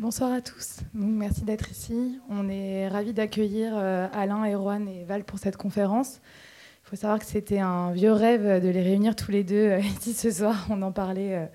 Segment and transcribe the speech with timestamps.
[0.00, 0.78] Bonsoir à tous.
[0.94, 2.18] merci d'être ici.
[2.30, 6.22] On est ravis d'accueillir euh, Alain, Erwan et Val pour cette conférence.
[6.86, 9.78] Il faut savoir que c'était un vieux rêve de les réunir tous les deux euh,
[9.98, 10.66] ici ce soir.
[10.70, 11.46] On en parlait euh,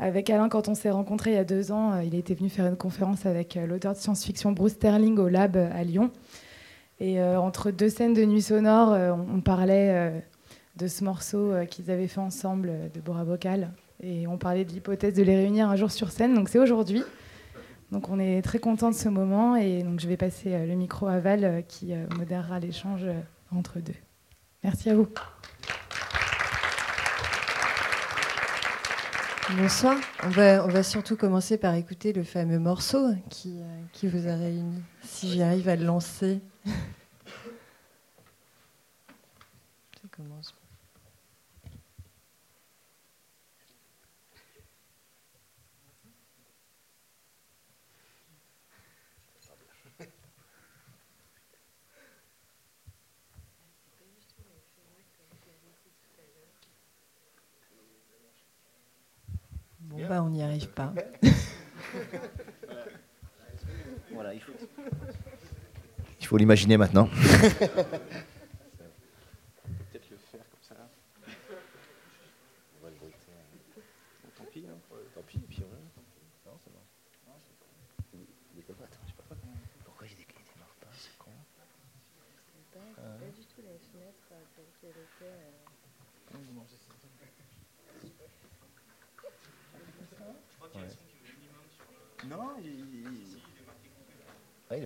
[0.00, 2.00] avec Alain quand on s'est rencontrés il y a deux ans.
[2.00, 5.84] Il était venu faire une conférence avec l'auteur de science-fiction Bruce Sterling au Lab à
[5.84, 6.10] Lyon.
[6.98, 8.96] Et entre deux scènes de nuit sonore,
[9.32, 10.24] on parlait
[10.76, 13.70] de ce morceau qu'ils avaient fait ensemble de Bora Vocal.
[14.02, 16.34] Et on parlait de l'hypothèse de les réunir un jour sur scène.
[16.34, 17.04] Donc c'est aujourd'hui.
[17.92, 20.74] Donc on est très content de ce moment et donc je vais passer euh, le
[20.74, 23.06] micro à Val euh, qui euh, modérera l'échange
[23.54, 23.94] entre deux.
[24.64, 25.08] Merci à vous.
[29.56, 29.96] Bonsoir.
[30.24, 33.60] On va, surtout commencer par écouter le fameux morceau qui,
[33.92, 34.82] qui vous a réuni.
[35.04, 36.40] Si j'y arrive à le lancer.
[36.64, 36.72] Ça
[40.10, 40.52] commence.
[60.08, 60.92] Bah, on n'y arrive pas.
[64.12, 64.34] voilà.
[66.20, 67.08] Il faut l'imaginer maintenant.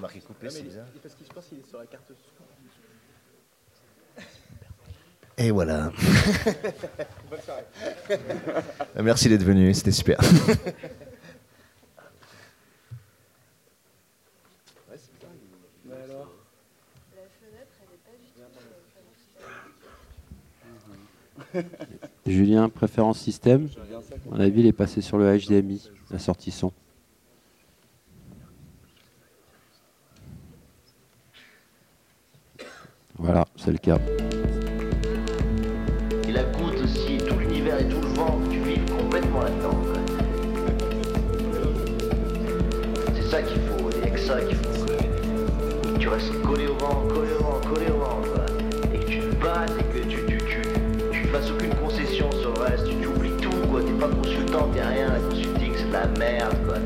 [0.00, 0.86] est marqué coupé, c'est bizarre.
[1.02, 2.12] Parce qu'il se passe, il est sur la carte.
[5.36, 5.92] Et voilà.
[7.30, 7.64] Bonne soirée.
[9.02, 10.18] Merci d'être venu, c'était super.
[22.26, 23.68] Julien, préférence système?
[24.26, 26.72] À mon avis, il est passé sur le HDMI, la sortie son.
[33.22, 33.98] Voilà, c'est le cas.
[36.26, 39.76] Et la goutte aussi, tout l'univers et tout le vent, tu vis complètement là-dedans.
[43.14, 44.86] C'est ça qu'il faut, il n'y a que ça qu'il faut.
[44.86, 48.22] Que tu restes collé au vent, collé au vent, collé au vent.
[48.94, 50.38] Et que tu te battes et que tu,
[51.12, 53.82] tu fasses aucune concession sur le reste, tu, oublies tout, quoi.
[53.82, 56.78] T'es pas consultant, t'es rien, la consulting c'est de la merde, quoi.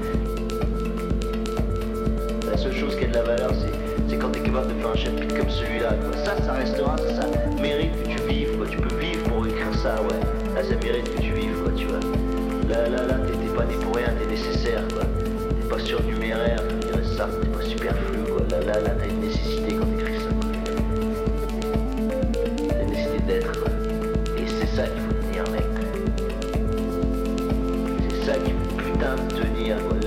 [2.51, 3.84] La seule chose qui a de la valeur, c'est
[4.15, 5.91] c'est quand tu es capable de faire un chapitre comme celui-là.
[6.25, 7.27] Ça, ça restera, ça,
[7.61, 8.67] mérite que tu vives, quoi.
[8.67, 10.21] Tu peux vivre pour écrire ça, ouais.
[10.55, 12.01] Là, ça mérite que tu vives, quoi, tu vois.
[12.69, 15.03] Là, là, là, t'es pas né pour rien, t'es nécessaire, quoi.
[15.05, 18.47] T'es pas surnuméraire, comme dirait ça, t'es pas superflu, quoi.
[18.51, 20.31] Là, là, là, t'as une nécessité quand t'écris ça.
[22.69, 23.71] T'as une nécessité d'être, quoi.
[24.39, 25.65] Et c'est ça qu'il faut tenir, mec.
[28.11, 29.34] C'est ça faut putain.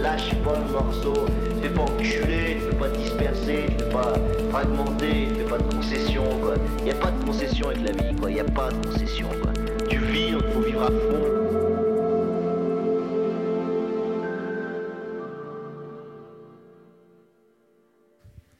[0.07, 1.25] Lâche pas le morceau,
[1.62, 4.13] fais pas enculer, fais pas disperser, pas
[4.51, 6.56] fragmenté, il pas de concession, quoi.
[6.78, 8.31] Il n'y a pas de concession avec la vie, quoi.
[8.31, 9.51] Il n'y a pas de concession, quoi.
[9.90, 11.23] Tu vis, il faut vivre à fond.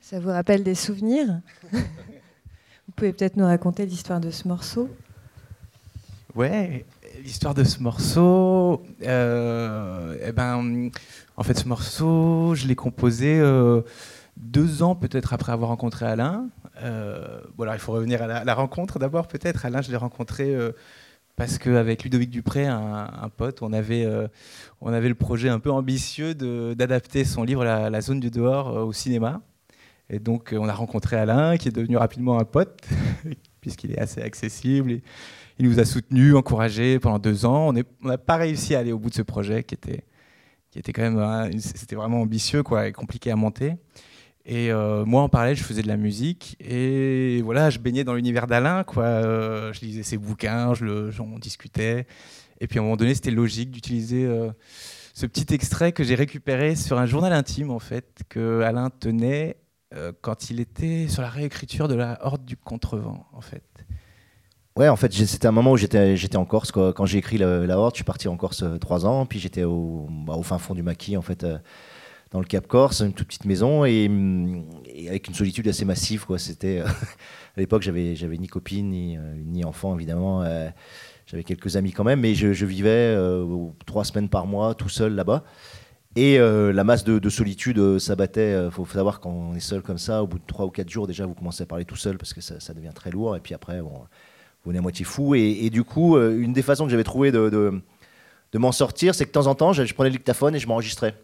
[0.02, 1.40] Ça vous rappelle des souvenirs?
[1.72, 4.90] Vous pouvez peut-être nous raconter l'histoire de ce morceau?
[6.36, 6.86] Ouais,
[7.24, 10.90] l'histoire de ce morceau, euh, eh ben,
[11.36, 13.82] en fait, ce morceau, je l'ai composé euh,
[14.38, 16.50] deux ans peut-être après avoir rencontré Alain.
[16.82, 19.66] Euh, voilà, il faut revenir à la, rencontre d'abord peut-être.
[19.66, 20.72] Alain, je l'ai rencontré euh,
[21.36, 24.08] parce qu'avec Ludovic Dupré, un, pote, on avait,
[24.82, 28.92] on avait le projet un peu ambitieux d'adapter son livre la, zone du dehors au
[28.92, 29.42] cinéma.
[30.10, 32.82] Et donc on a rencontré Alain, qui est devenu rapidement un pote,
[33.62, 35.02] puisqu'il est assez accessible.
[35.59, 37.73] Il nous a soutenus, encouragés pendant deux ans.
[37.73, 40.04] On n'a pas réussi à aller au bout de ce projet qui était,
[40.69, 43.75] qui était quand même, c'était vraiment ambitieux quoi, et compliqué à monter.
[44.50, 48.13] Et euh, moi, en parallèle, je faisais de la musique et voilà, je baignais dans
[48.13, 48.86] l'univers d'Alain.
[48.98, 52.07] Euh, je lisais ses bouquins, je on discutait.
[52.62, 54.50] Et puis à un moment donné, c'était logique d'utiliser euh,
[55.13, 59.57] ce petit extrait que j'ai récupéré sur un journal intime, en fait, que Alain tenait
[60.21, 63.63] quand il était sur la réécriture de la Horde du Contrevent, en fait.
[64.77, 66.71] Ouais, en fait, c'était un moment où j'étais en Corse.
[66.71, 70.07] Quand j'ai écrit la, Horde, je suis parti en Corse trois ans, puis j'étais au,
[70.09, 71.45] bah, au, fin fond du maquis, en fait
[72.31, 74.09] dans le Cap Corse, une toute petite maison et,
[75.07, 76.25] avec une solitude assez massive.
[76.38, 76.79] C'était,
[77.57, 80.44] à l'époque, j'avais, j'avais ni copine ni, euh, ni enfant, évidemment.
[80.44, 80.69] Euh,
[81.25, 83.45] j'avais quelques amis quand même, mais je, vivais euh,
[83.85, 85.44] trois semaines par mois tout seul là-bas.
[86.15, 88.65] Et euh, la masse de, de solitude euh, s'abattait.
[88.65, 90.89] Il faut savoir quand on est seul comme ça, au bout de 3 ou 4
[90.89, 93.35] jours, déjà, vous commencez à parler tout seul parce que ça, ça devient très lourd.
[93.35, 94.03] Et puis après, bon,
[94.68, 95.34] vous venez à moitié fou.
[95.34, 97.81] Et, du coup, euh, une des façons que j'avais trouvé de,
[98.56, 101.16] m'en sortir, c'est que de temps en temps, je, prenais le dictaphone et je m'enregistrais.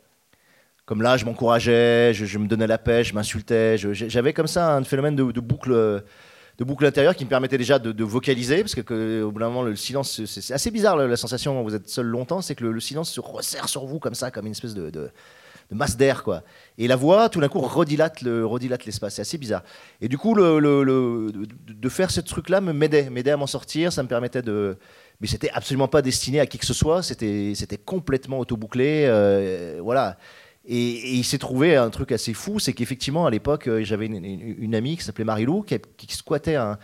[0.86, 3.78] Comme là, je m'encourageais, je, me donnais la pêche, je m'insultais.
[3.78, 5.74] J'avais comme ça un phénomène de, boucle.
[5.74, 9.64] de boucle intérieure qui me permettait déjà de, vocaliser, parce que, au bout d'un moment,
[9.64, 12.72] le silence, c'est assez bizarre la, sensation quand vous êtes seul longtemps, c'est que le,
[12.72, 15.10] le silence se resserre sur vous comme ça, comme une espèce de
[15.74, 16.44] masse d'air, quoi.
[16.78, 19.16] Et la voix, tout d'un coup, redilate le- redilate l'espace.
[19.16, 19.64] C'est assez bizarre.
[20.02, 23.92] Et du coup, le, le- de, faire ce truc-là me m'aidait, m'aidait à m'en sortir.
[23.94, 24.78] Ça me permettait de.
[25.22, 27.04] Mais c'était absolument pas destiné à qui que ce soit.
[27.04, 29.06] C'était, c'était complètement autobouclé.
[29.08, 30.18] euh, voilà.
[30.66, 34.76] Et, il s'est trouvé un truc assez fou, c'est qu'effectivement, à l'époque, euh, j'avais une,
[34.76, 36.78] amie qui s'appelait Marilou, qui, qui squattait un,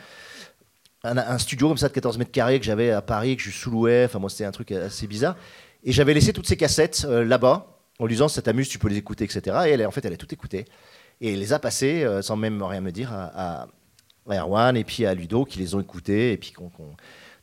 [1.04, 3.52] un, un studio comme ça de 14 mètres carrés que j'avais à Paris, que je
[3.52, 4.06] sous-louais.
[4.06, 5.36] Enfin, moi, c'était un truc assez bizarre.
[5.84, 8.88] Et j'avais laissé toutes ces cassettes euh, là-bas, en lui disant, ça t'amuse, tu peux
[8.88, 9.42] les écouter, etc.
[9.68, 10.66] Et elle, en fait, elle a tout écouté.
[11.22, 13.68] Et elle les a passées, euh, sans même rien me dire, à, à,
[14.28, 16.32] Erwan et puis à Ludo, qui les ont écoutés.
[16.34, 16.54] Et puis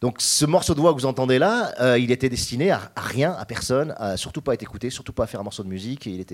[0.01, 3.33] Donc, ce morceau de voix que vous entendez là, euh, il était destiné à, rien,
[3.33, 6.07] à personne, à surtout pas être écouté, surtout pas faire un morceau de musique.
[6.07, 6.25] Il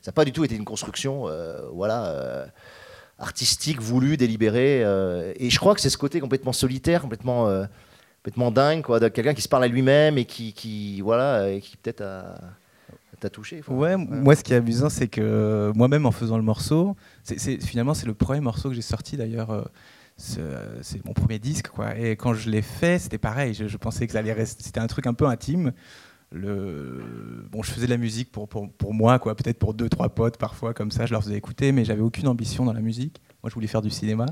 [0.00, 2.46] ça n'a pas du tout été une construction, euh, voilà.
[3.18, 4.82] artistique, voulu, délibéré.
[4.82, 7.44] euh, et je crois que c'est ce côté complètement solitaire, complètement,
[8.22, 11.60] complètement dingue, quoi, de quelqu'un qui se parle à lui-même et qui, qui voilà, et
[11.60, 12.38] qui peut-être a-
[13.20, 13.62] t'a touché.
[13.68, 17.60] Ouais, moi ce qui est amusant, c'est que euh, moi-même en faisant le morceau, c'est-
[17.64, 19.50] finalement c'est le premier morceau que j'ai sorti d'ailleurs.
[19.50, 19.62] euh,
[20.16, 21.96] c'est, euh, c'est mon premier disque, quoi.
[21.98, 23.54] Et quand je l'ai fait, c'était pareil.
[23.54, 24.62] Je, je pensais que ça allait rester.
[24.62, 25.72] C'était un truc un peu intime.
[26.30, 27.02] Le...
[27.50, 29.34] Bon, je faisais de la musique pour, pour, pour moi, quoi.
[29.34, 31.06] Peut-être pour deux, trois potes parfois, comme ça.
[31.06, 33.20] Je leur faisais écouter, mais j'avais aucune ambition dans la musique.
[33.42, 34.26] Moi, je voulais faire du cinéma.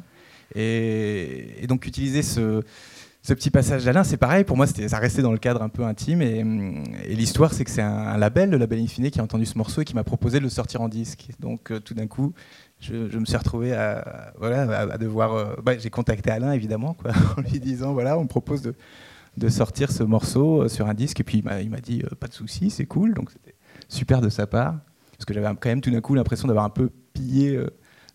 [0.55, 2.63] Et, et donc utiliser ce,
[3.23, 4.45] ce petit passage d'Alain, c'est pareil.
[4.45, 6.23] Pour moi, ça restait dans le cadre un peu intime.
[6.23, 6.43] Et,
[7.15, 9.85] l'histoire, c'est que c'est un, label, le label Infine, qui a entendu ce morceau et
[9.85, 11.29] qui m'a proposé de le sortir en disque.
[11.41, 12.33] Donc, euh, tout d'un coup,
[12.81, 15.35] je, me suis retrouvé à, voilà, à, devoir.
[15.35, 16.97] euh, bah, j'ai contacté Alain, évidemment,
[17.37, 21.21] en lui disant voilà, on me propose de, sortir ce morceau euh, sur un disque.
[21.21, 23.15] Et puis, il m'a, dit pas de souci, c'est cool.
[23.15, 23.57] Donc, c'était
[23.89, 24.79] super de sa part.
[25.19, 27.69] Parce que j'avais quand même tout d'un coup l'impression d'avoir un peu pillé, euh,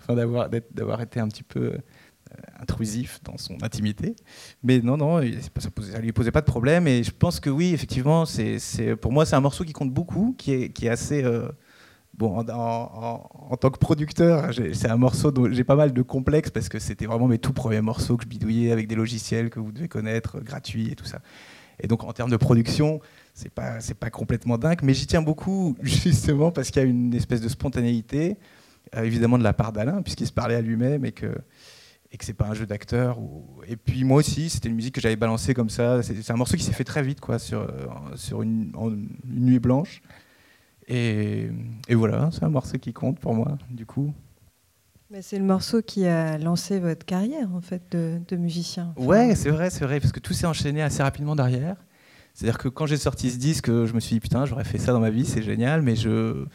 [0.07, 1.73] d'avoir, été un petit peu
[2.59, 4.15] intrusif dans son intimité.
[4.63, 6.87] Mais non, non, ça ne lui posait pas de problème.
[6.87, 10.35] Et je pense que oui, effectivement, c'est, pour moi, c'est un morceau qui compte beaucoup,
[10.37, 11.23] qui est, qui est assez.
[11.23, 11.49] euh,
[12.17, 15.93] bon, en, en- en- tant que producteur, j'ai- c'est un morceau dont j'ai pas mal
[15.93, 18.95] de complexes parce que c'était vraiment mes tout premiers morceaux que je bidouillais avec des
[18.95, 21.19] logiciels que vous devez connaître, euh, gratuits et tout ça.
[21.79, 22.99] Et donc, en termes de production,
[23.33, 27.13] c'est pas, pas complètement dingue, mais j'y tiens beaucoup justement parce qu'il y a une
[27.15, 28.37] espèce de spontanéité,
[28.95, 31.35] euh, évidemment de la part d'Alain, puisqu'il se parlait à lui-même et que
[32.13, 33.19] et que c'est pas un jeu d'acteur.
[33.19, 33.45] Ou...
[33.67, 36.03] Et puis moi aussi, c'était une musique que j'avais balancée comme ça.
[36.03, 37.69] C'est un morceau qui s'est fait très vite, quoi, sur, euh,
[38.15, 40.03] sur une, en une nuit blanche.
[40.87, 41.49] Et,
[41.89, 44.13] et voilà, c'est un morceau qui compte pour moi, du coup.
[45.09, 48.97] Mais c'est le morceau qui a lancé votre carrière en fait de, de musicien.
[48.99, 51.77] Enfin, Ouais, c'est vrai, c'est vrai, parce que tout s'est enchaîné assez rapidement derrière.
[52.35, 54.91] C'est-à-dire que quand j'ai sorti ce disque, je me suis dit putain, j'aurais fait ça
[54.93, 56.45] dans ma vie, c'est génial, mais je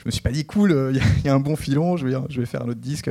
[0.00, 2.06] je me suis pas dit cool, il y, a- y a un bon filon, je
[2.08, 3.10] vais je vais faire un autre disque.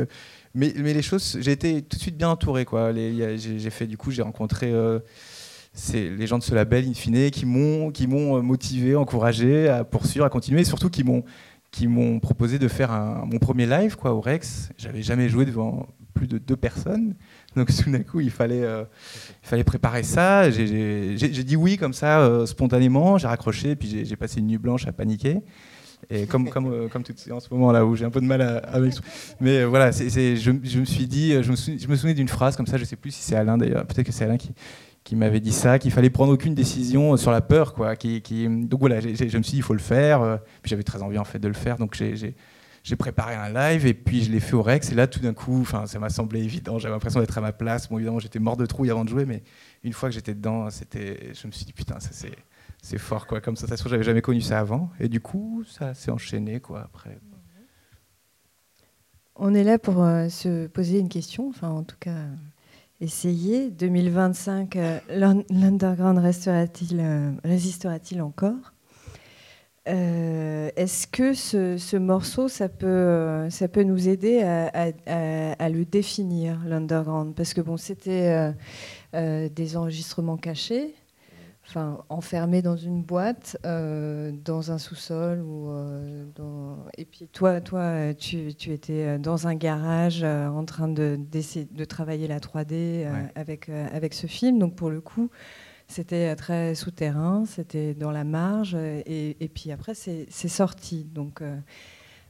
[0.56, 2.92] Mais, les choses, j'ai été tout de suite bien entouré quoi.
[2.94, 5.00] J'ai fait du coup, j'ai rencontré euh,
[5.94, 10.30] les gens de ce label In fine qui m'ont euh, motivé, encouragé à poursuivre, à
[10.30, 11.04] continuer, et surtout qui
[11.88, 12.92] m'ont proposé de faire
[13.26, 14.70] mon premier live quoi au Rex.
[14.78, 17.16] J'avais jamais joué devant plus de deux personnes,
[17.56, 18.84] donc tout d'un coup il fallait euh,
[19.66, 20.50] préparer ça.
[20.50, 23.18] J'ai- dit oui comme ça, spontanément.
[23.20, 25.42] J'ai raccroché, puis j'ai passé une nuit blanche à paniquer.
[26.10, 28.42] Et comme, comme, euh, comme en ce moment là où j'ai un peu de mal
[28.42, 28.94] à, avec.
[29.40, 31.88] Mais euh, voilà, c'est c'est- je, je me suis dit, euh, je me, sou- je
[31.88, 34.12] me souvenais d'une phrase comme ça, je sais plus si c'est Alain d'ailleurs, peut-être que
[34.12, 34.52] c'est Alain qui,
[35.04, 37.74] qui m'avait dit ça, qu'il fallait prendre aucune décision sur la peur.
[37.74, 40.22] Quoi, donc voilà, je me suis dit, il faut le faire.
[40.22, 42.36] euh, j'avais très envie en fait de le faire, donc j'ai-
[42.98, 44.92] préparé un live et puis je l'ai fait au Rex.
[44.92, 46.80] Et là, tout d'un coup, ça m'a semblé évident.
[46.80, 47.88] J'avais l'impression d'être à ma place.
[47.88, 49.44] Bon, évidemment, j'étais mort de trouille avant de jouer, mais
[49.84, 52.32] une fois que j'étais dedans, je me suis dit putain, ça c'est,
[52.82, 53.42] c'est fort quoi.
[53.42, 54.90] Comme sensation, j'avais jamais connu ça avant.
[55.00, 57.20] Et du coup, ça s'est enchaîné quoi après.
[59.36, 62.36] On est là pour euh, se poser une question, enfin en tout cas euh,
[63.00, 63.72] essayer.
[63.72, 67.02] 2025, euh, l'un- l'underground restera-t-il,
[67.44, 68.74] résistera-t-il encore?
[69.86, 74.92] Est-ce que ce, ce morceau, ça peut, ça peut nous aider à,
[75.58, 77.34] à- le définir, l'underground?
[77.34, 78.54] Parce que bon, c'était
[79.14, 80.94] des enregistrements cachés,
[81.70, 86.78] enfin enfermés dans une boîte, euh, dans un sous-sol ou euh, dans...
[86.98, 91.20] et puis toi, toi, tu, tu étais euh, dans un garage euh, en train de
[91.72, 92.74] de travailler la 3D
[93.06, 93.32] euh, Ouais.
[93.36, 94.60] avec avec ce film.
[94.60, 95.30] Donc pour le coup,
[95.88, 101.04] C'était très souterrain, c'était dans la marge, et, et puis après, c'est sorti.
[101.06, 101.42] Donc,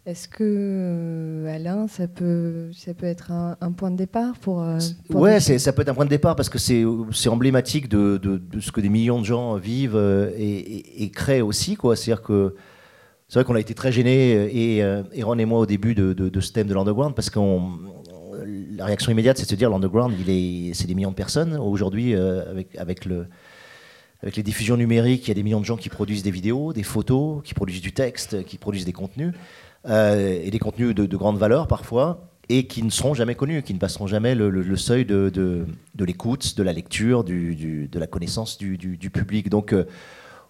[0.10, 4.64] est-ce que, euh, Alain, ça peut, ça peut être un, point de départ pour.
[4.64, 4.80] Euh,
[5.12, 8.72] ouais, ça peut être un point de départ parce que c'est emblématique de, de, ce
[8.72, 11.78] que des millions de gens vivent euh, et, créent aussi.
[11.80, 12.56] C'est-à-dire que.
[13.28, 16.14] C'est vrai qu'on a été très gênés, et, et, Ron et moi, au début de,
[16.14, 17.40] de ce thème de l'underground, parce que
[18.76, 20.16] la réaction immédiate, c'est de se dire l'underground,
[20.74, 21.56] c'est des millions de personnes.
[21.56, 23.28] Aujourd'hui, avec, avec, le,
[24.24, 26.74] avec les diffusions numériques, il y a des millions de gens qui produisent des vidéos,
[26.74, 29.36] des photos, qui produisent du texte, qui produisent des contenus.
[29.88, 33.74] Euh, et des contenus de, grande valeur parfois, et qui ne seront jamais connus, qui
[33.74, 35.66] ne passeront jamais le, seuil de,
[35.98, 39.50] l'écoute, de la lecture, de la connaissance du, public.
[39.50, 39.86] Donc euh,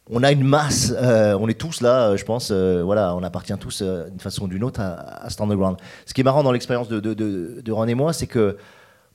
[0.09, 3.83] on a une masse, euh, on est tous là, je pense, voilà, on appartient tous
[3.83, 5.77] d'une façon ou d'une autre à, à cet underground.
[6.07, 8.57] Ce qui est marrant dans l'expérience de, Ron et moi, c'est que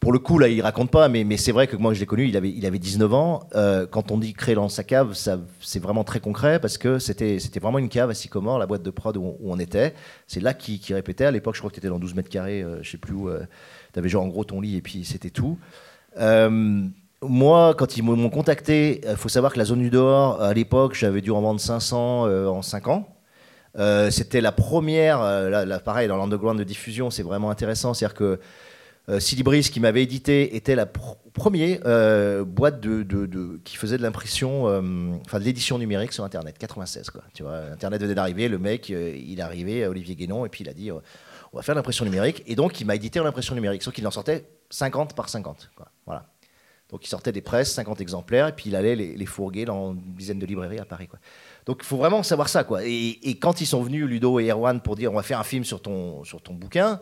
[0.05, 2.29] pour le coup, là, il raconte pas, mais, c'est vrai que moi, je l'ai connu,
[2.29, 3.49] il avait, il avait 19 ans.
[3.55, 5.15] Euh, quand on dit créer dans sa cave,
[5.61, 8.91] c'est vraiment très concret parce que c'était, vraiment une cave à Sycomore, la boîte de
[8.91, 9.95] prod où on, était.
[10.27, 11.25] C'est là qui, qui répétait.
[11.25, 13.15] À l'époque, je crois que tu étais dans 12 mètres carrés, euh, je sais plus
[13.15, 13.31] où.
[13.31, 13.47] Euh,
[13.95, 15.59] tu avais genre en gros ton lit et puis c'était tout.
[17.23, 20.95] moi, quand ils m'ont contacté, il faut savoir que la zone du dehors, à l'époque,
[20.95, 23.09] j'avais dû en vendre 500 en 5 ans.
[24.11, 27.95] c'était la première, là, pareil, dans l'underground de diffusion, c'est vraiment intéressant.
[27.95, 28.37] C'est-à-dire que euh,
[29.19, 32.81] Silibris, qui m'avait édité, était la première euh, boîte
[33.65, 34.81] qui faisait de l'impression, euh,
[35.27, 37.23] enfin de l'édition numérique sur Internet, 96 quoi.
[37.35, 40.71] Tu vois, Internet venait d'arriver, le mec, il est arrivé, Olivier Guénon, et puis il
[40.71, 41.03] a dit, on
[41.53, 44.11] va faire l'impression numérique, et donc il m'a édité en impression numérique, sauf qu'il en
[44.11, 45.71] sortait 50 par 50,
[46.07, 46.27] Voilà.
[46.91, 50.15] Donc il sortait des presses, 50 exemplaires, et puis il allait les, fourguer dans une
[50.15, 51.09] dizaine de librairies à Paris.
[51.67, 52.85] Donc il faut vraiment savoir ça, quoi.
[52.85, 55.45] Et, et, quand ils sont venus, Ludo et Erwan, pour dire, on va faire un
[55.45, 57.01] film sur ton, sur ton bouquin,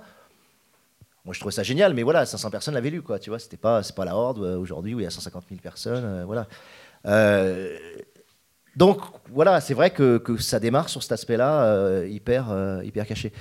[1.24, 3.18] moi, je trouvais ça génial, mais voilà, 500 personnes l'avaient lu, quoi.
[3.18, 5.44] Tu vois, c'était pas, c'est pas la horde euh, aujourd'hui où il y a 150
[5.48, 6.48] 000 personnes, euh, voilà.
[7.06, 7.78] Euh,
[8.74, 9.00] donc,
[9.30, 13.32] voilà, c'est vrai que, ça démarre sur cet aspect-là hyper, hyper caché.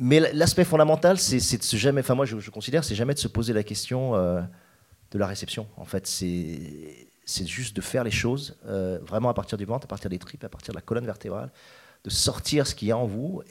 [0.00, 3.20] Mais l'aspect fondamental, c'est, de se jamais, enfin moi, je, je considère, c'est jamais de
[3.20, 5.68] se poser la question de la réception.
[5.76, 10.10] En fait, c'est, juste de faire les choses vraiment à partir du ventre, à partir
[10.10, 11.52] des tripes, à partir de la colonne vertébrale,
[12.02, 13.44] de sortir ce qu'il y a en vous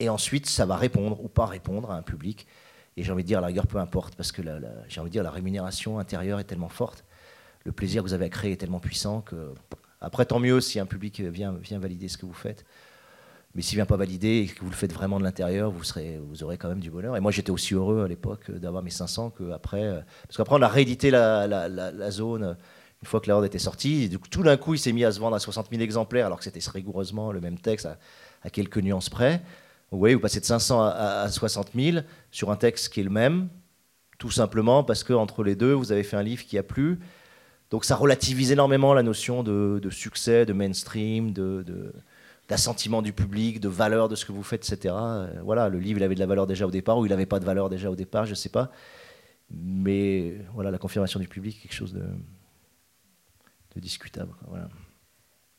[0.00, 2.46] et ensuite, ça va répondre ou pas répondre à un public.
[2.96, 4.42] Et j'ai envie de dire, à la rigueur, peu importe, parce que
[4.88, 7.04] j'ai envie de dire, la rémunération intérieure est tellement forte,
[7.64, 9.52] le plaisir que vous avez à créer est tellement puissant que.
[10.02, 12.64] Après, tant mieux si un public vient, vient valider ce que vous faites.
[13.54, 15.84] Mais s'il ne vient pas valider et que vous le faites vraiment de l'intérieur, vous,
[15.84, 17.16] serez, vous aurez quand même du bonheur.
[17.16, 20.04] Et moi, j'étais aussi heureux à l'époque d'avoir mes 500 qu'après.
[20.26, 22.56] Parce qu'après, on a réédité la, la, zone
[23.02, 24.08] une fois que la Horde était sortie.
[24.08, 26.26] Du coup, tout d'un coup, il s'est mis à se vendre à 60 000 exemplaires,
[26.26, 27.88] alors que c'était rigoureusement le même texte,
[28.42, 29.42] à quelques nuances près.
[29.90, 31.98] Vous voyez, vous passez de 500 à, 60 000
[32.30, 33.48] sur un texte qui est le même,
[34.18, 37.00] tout simplement parce qu'entre les deux, vous avez fait un livre qui a plu.
[37.70, 41.92] Donc ça relativise énormément la notion de, succès, de mainstream, de,
[42.48, 44.94] d'assentiment du public, de valeur de ce que vous faites, etc.
[44.96, 47.26] Euh, voilà, le livre, il avait de la valeur déjà au départ, ou il n'avait
[47.26, 48.70] pas de valeur déjà au départ, je ne sais pas.
[49.50, 52.04] Mais voilà, la confirmation du public, quelque chose de,
[53.74, 54.32] de discutable.
[54.48, 54.68] Voilà.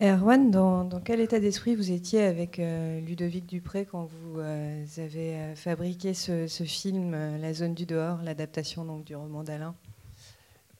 [0.01, 5.35] Erwan, dans, quel état d'esprit vous étiez avec euh, Ludovic Dupré quand vous euh, avez
[5.35, 9.75] euh, fabriqué ce, film, La zone du dehors, l'adaptation donc du roman d'Alain?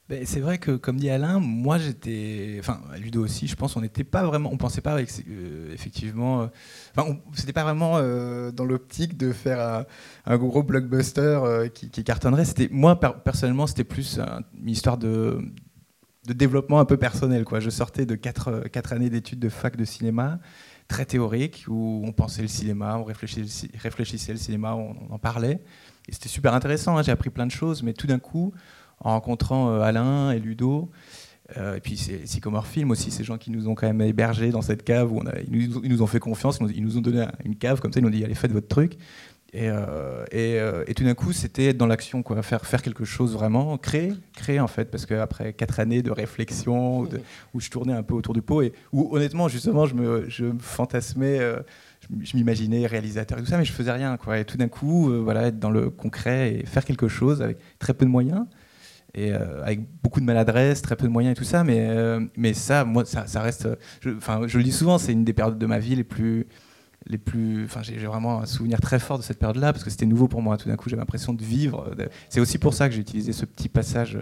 [0.10, 3.82] Ben, c'est vrai que, comme dit Alain, moi j'étais, enfin Ludo aussi, je pense, on
[3.82, 6.50] n'était pas vraiment, on pensait pas effectivement,
[6.98, 8.00] enfin, c'était pas vraiment
[8.52, 9.86] dans l'optique de faire
[10.26, 12.44] un, gros blockbuster qui, qui, cartonnerait.
[12.44, 14.20] C'était, moi personnellement, c'était plus
[14.60, 15.40] une histoire de,
[16.28, 17.46] de développement un peu personnel.
[17.46, 17.60] Quoi.
[17.60, 20.40] Je sortais de quatre, quatre années d'études de fac de cinéma,
[20.88, 25.62] très théorique, où on pensait le cinéma, on réfléchissait, réfléchissait le cinéma, on, en parlait.
[26.08, 27.04] Et c'était super intéressant, hein.
[27.04, 28.54] j'ai appris plein de choses, mais tout d'un coup,
[29.00, 30.92] en rencontrant euh, Alain et Ludo,
[31.58, 34.52] euh, et puis c'est Sycomore Film aussi, ces gens qui nous ont quand même hébergés
[34.52, 37.26] dans cette cave, où ils, nous, ils, nous, ont fait confiance, ils nous, ont donné
[37.44, 38.98] une cave comme ça, ils nous ont dit allez faites votre truc.
[39.54, 43.04] Et, euh, euh, et, tout d'un coup, c'était être dans l'action, quoi, faire, faire quelque
[43.04, 47.06] chose vraiment, créer, créer en fait, parce qu'après quatre années de réflexion,
[47.54, 50.46] où, je tournais un peu autour du pot, et où honnêtement, justement, je me, je
[50.60, 51.60] fantasmais, euh,
[52.22, 54.40] je, m'imaginais réalisateur et tout ça, mais je faisais rien, quoi.
[54.40, 57.94] Et tout d'un coup, voilà, être dans le concret et faire quelque chose avec très
[57.94, 58.46] peu de moyens,
[59.14, 61.90] et avec beaucoup de maladresse, très peu de moyens et tout ça, mais,
[62.38, 63.68] mais ça, moi, ça reste,
[64.08, 66.48] enfin, je le dis souvent, c'est une des périodes de ma vie les plus
[67.08, 67.66] les plus.
[67.66, 70.42] Enfin, j'ai vraiment un souvenir très fort de cette période-là parce que c'était nouveau pour
[70.42, 70.58] moi.
[70.58, 71.96] Tout d'un coup, j'avais l'impression de vivre.
[72.30, 74.20] C'est aussi pour ça que j'ai utilisé ce petit passage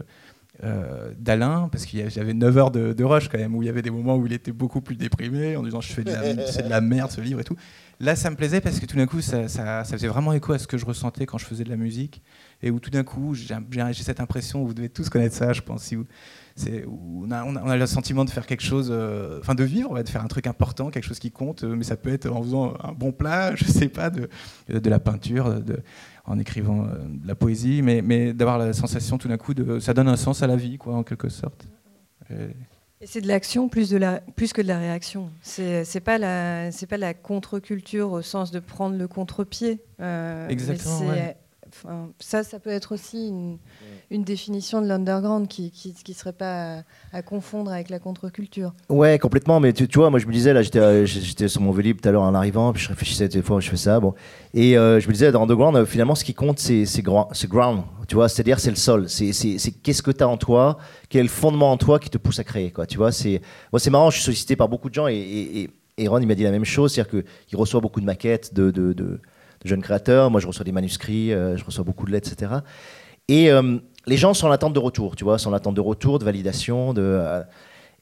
[0.62, 3.68] euh, d'Alain, parce qu'il y avait 9 heures de, de, rush quand même, où il
[3.68, 6.12] y avait des moments où il était beaucoup plus déprimé, en disant je fais de
[6.12, 7.56] la, c'est de la merde ce livre et tout.
[8.02, 10.52] Là, ça me plaisait parce que tout d'un coup, ça, ça, ça, faisait vraiment écho
[10.52, 12.22] à ce que je ressentais quand je faisais de la musique,
[12.62, 13.56] et où tout d'un coup, j'ai,
[13.92, 16.06] j'ai cette impression, vous devez tous connaître ça, je pense, si vous,
[16.88, 19.64] on, a, on, a, on, a, le sentiment de faire quelque chose, euh, enfin de
[19.64, 22.42] vivre, de faire un truc important, quelque chose qui compte, mais ça peut être en
[22.42, 24.30] faisant un bon plat, je sais pas, de,
[24.68, 25.80] de la peinture, de,
[26.26, 29.80] en écrivant euh, de la poésie, mais, mais d'avoir la sensation tout d'un coup de
[29.80, 31.68] ça donne un sens à la vie, quoi, en quelque sorte.
[32.30, 32.56] Et,
[33.02, 35.30] et c'est de l'action plus, de la, plus que de la réaction.
[35.42, 39.82] C'est, c'est pas la, c'est pas la contre-culture au sens de prendre le contre-pied.
[40.02, 41.08] Euh, Exactement.
[41.08, 41.38] Ouais.
[41.68, 43.58] Enfin, ça, ça peut être aussi une,
[44.12, 48.74] une définition de l'underground qui qui, serait pas à, confondre avec la contre-culture.
[48.90, 49.60] Ouais, complètement.
[49.60, 52.10] Mais tu, tu, vois, moi je me disais là, j'étais j'étais sur mon vélib tout
[52.10, 54.14] à l'heure en arrivant, puis je réfléchissais des fois, je fais ça, bon.
[54.54, 57.84] Et euh, je me disais dans underground, euh, finalement, ce qui compte, c'est ground.
[58.08, 59.08] Tu vois, c'est-à-dire c'est le sol.
[59.08, 59.32] C'est
[59.84, 62.72] qu'est-ce que tu as en toi, quel fondement en toi qui te pousse à créer,
[62.72, 62.88] quoi.
[62.88, 64.10] Tu vois, c'est moi marrant.
[64.10, 66.52] Je suis sollicité par beaucoup de gens et, et, et, Ron il m'a dit la
[66.52, 69.22] même chose, c'est-à-dire qu'il reçoit beaucoup de maquettes de, de,
[69.64, 70.32] jeunes créateurs.
[70.32, 72.62] Moi, je reçois des manuscrits, euh, je reçois beaucoup de lettres, etc.
[73.28, 73.78] Et euh,
[74.10, 77.02] les gens sont en attente de retour, tu vois, sont de retour, de validation, de
[77.02, 77.44] euh,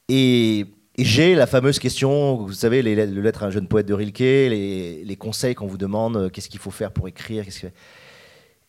[0.08, 0.66] et,
[0.98, 4.18] j'ai la fameuse question, vous savez, les, le lettre à un jeune poète de Rilke,
[4.18, 7.66] les, les conseils qu'on vous demande, euh, qu'est-ce qu'il faut faire pour écrire, qu'est-ce que...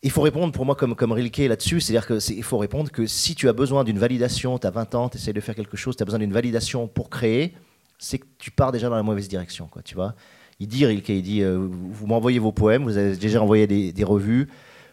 [0.03, 3.33] Il faut répondre pour moi comme, comme Rilke là-dessus, c'est-à-dire qu'il faut répondre que si
[3.33, 5.95] tu as besoin d'une validation, tu as 20 ans, tu essaies de faire quelque chose,
[5.95, 7.55] tu as besoin d'une validation pour créer,
[7.97, 10.13] c'est que tu pars déjà dans la mauvaise direction, quoi, tu vois.
[10.59, 13.91] Il dit, Rilke, il dit, euh, vous m'envoyez vos poèmes, vous avez déjà envoyé des,
[13.91, 14.49] des, revues,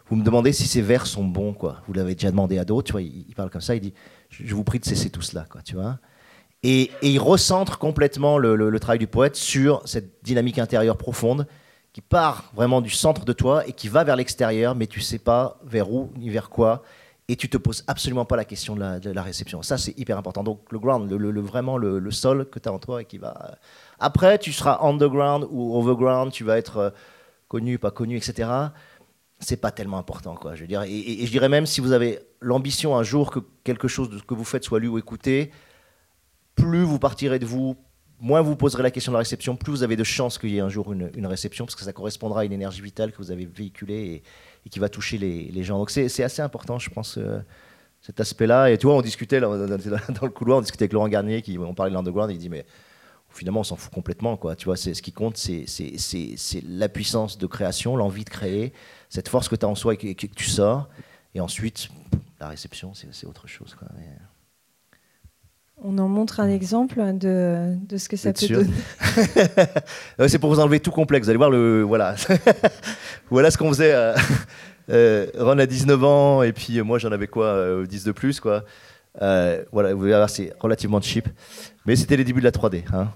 [0.09, 1.83] vous me demandez si ces vers sont bons, quoi.
[1.87, 3.95] Vous l'avez déjà demandé à d'autres, tu vois, il, parle comme ça, il dit,
[4.31, 5.99] je, vous prie de cesser tout cela, quoi, tu vois.
[6.63, 11.47] Et, il recentre complètement le, travail du poète sur cette dynamique intérieure profonde
[11.93, 15.19] qui part vraiment du centre de toi et qui va vers l'extérieur, mais tu sais
[15.19, 16.83] pas vers où ni vers quoi,
[17.29, 19.63] et tu te poses absolument pas la question de la, réception.
[19.63, 20.45] Ça, c'est hyper important.
[20.45, 23.57] Donc le ground, le vraiment le, sol que tu as en toi et qui va
[23.99, 26.91] après, tu seras underground ou overground, tu vas être euh,
[27.49, 28.49] connu, pas connu, etc.
[29.39, 30.55] C'est pas tellement important, quoi.
[30.55, 33.89] Je veux dire, et, je dirais même si vous avez l'ambition un jour que quelque
[33.89, 35.51] chose de ce que vous faites soit lu ou écouté,
[36.55, 37.77] plus vous partirez de vous,
[38.19, 40.57] moins vous poserez la question de la réception, plus vous avez de chances qu'il y
[40.57, 43.31] ait un jour une, réception, parce que ça correspondra à une énergie vitale que vous
[43.31, 44.23] avez véhiculée
[44.65, 45.79] et, qui va toucher les, gens.
[45.79, 47.19] Donc c'est assez important, je pense.
[47.19, 47.41] Euh,
[48.07, 48.71] cet aspect-là.
[48.71, 51.75] Et tu vois, on discutait dans, le couloir, on discutait avec Laurent Garnier, qui, on
[51.75, 52.65] parlait de l'underground, il dit mais
[53.31, 55.67] finalement on s'en fout complètement quoi tu vois ce qui compte c'est
[56.67, 58.73] la puissance de création l'envie de créer
[59.09, 60.89] cette force que tu as en soi et que, que, tu sors
[61.35, 61.89] et ensuite
[62.41, 64.09] la réception c'est autre chose quoi Mais...
[65.83, 68.71] on en montre un exemple de, de ce que ça peut donner
[70.29, 72.15] c'est pour vous enlever tout complexe vous allez voir le voilà
[73.31, 74.15] voilà ce qu'on faisait euh,
[74.91, 78.41] euh, Ron a 19 ans et puis moi j'en avais quoi euh, 10 de plus
[78.41, 78.65] quoi
[79.23, 81.29] euh, voilà, vous verrez, c'est relativement cheap.
[81.87, 82.85] Mais c'était les débuts de la 3D.
[82.93, 83.09] Hein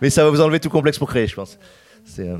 [0.00, 1.58] Mais ça va vous enlever tout complexe pour créer, je pense.
[2.04, 2.30] C'est.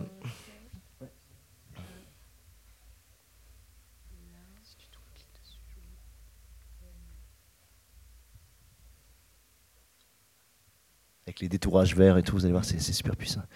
[11.32, 13.40] Avec les détourages verts et tout, vous allez voir, c'est super puissant.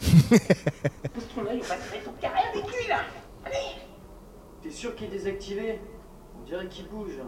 [0.00, 3.00] Ton œil, on va tirer ton carré avec lui là
[3.44, 3.82] Allez
[4.62, 5.78] T'es sûr qu'il est désactivé?
[6.40, 7.18] On dirait qu'il bouge.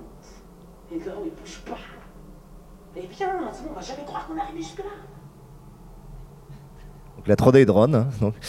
[0.90, 1.76] Et non, il bouge pas
[2.96, 4.84] Eh bien, sinon on va jamais croire qu'on est arrivé jusque-là
[7.18, 8.36] Donc la 3D est drone, hein, donc.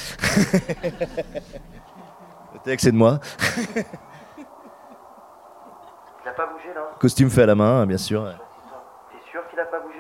[2.54, 3.20] Le texte est de moi.
[6.24, 8.24] Il a pas bougé là Costume fait à la main, bien sûr.
[9.12, 9.98] T'es sûr qu'il a pas bougé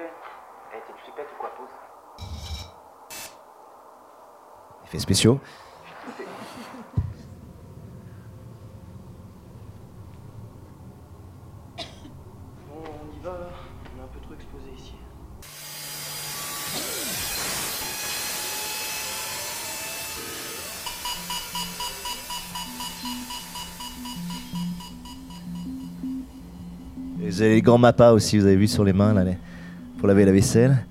[0.73, 1.67] Eh, t'es du ou quoi, pose
[4.85, 5.39] Effets spéciaux.
[27.31, 29.37] Vous avez les grands mappas aussi, vous avez vu sur les mains là, les...
[29.97, 30.85] pour laver la vaisselle.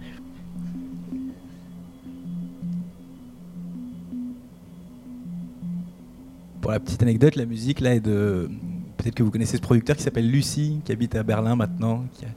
[6.62, 8.50] Pour la petite anecdote, la musique là est de.
[8.96, 12.24] Peut-être que vous connaissez ce producteur qui s'appelle Lucie, qui habite à Berlin maintenant, qui
[12.24, 12.29] a,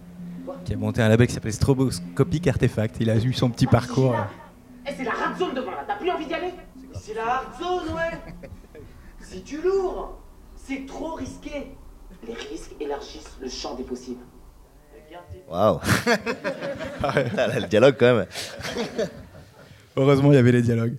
[0.66, 2.98] qui a monté un label qui s'appelle Stroboscopic Artefact.
[3.00, 4.16] Il a eu son petit parcours.
[4.86, 6.54] Eh, c'est la hard zone devant là, t'as plus envie d'y aller
[6.94, 8.50] C'est la hard zone, ouais
[9.22, 10.18] C'est du lourd
[10.58, 11.76] C'est trop risqué
[12.28, 14.22] Les risques élargissent le champ des possibles.
[15.50, 15.80] Waouh
[17.04, 18.26] Le dialogue quand même.
[19.96, 20.96] Heureusement, il y avait les dialogues.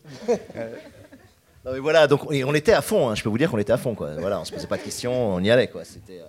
[1.65, 3.09] Non, mais voilà, donc on était à fond.
[3.09, 4.15] hein, je peux vous dire qu'on était à fond, quoi.
[4.17, 5.85] Voilà, on se posait pas de questions, on y allait, quoi.
[5.85, 6.21] C'était.
[6.21, 6.25] euh,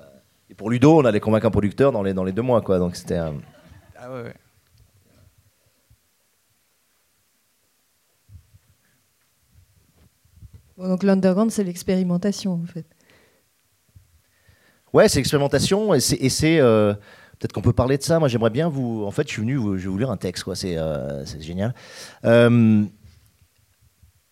[0.49, 2.79] Et pour Ludo, on allait convaincre un producteur dans les dans les deux mois, quoi.
[2.79, 3.17] Donc c'était.
[3.19, 3.31] euh,
[3.99, 4.33] Ah ouais, ouais.
[10.77, 12.85] Bon, donc l'underground, c'est l'expérimentation, en fait.
[14.95, 16.59] Ouais, c'est l'expérimentation et c'est.
[16.61, 16.93] euh,
[17.37, 18.17] Peut-être qu'on peut parler de ça.
[18.17, 19.03] Moi, j'aimerais bien vous.
[19.05, 21.75] En fait, je suis venu, je vais vous lire un texte, euh, c'est génial.
[22.23, 22.85] Euh,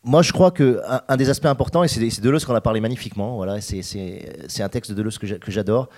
[0.06, 2.80] moi, je crois que un, un des aspects importants, et c'est Deleuze qu'on a parlé
[2.80, 3.36] magnifiquement.
[3.36, 5.90] Voilà, c'est un texte de Deleuze que j'a- que j'adore,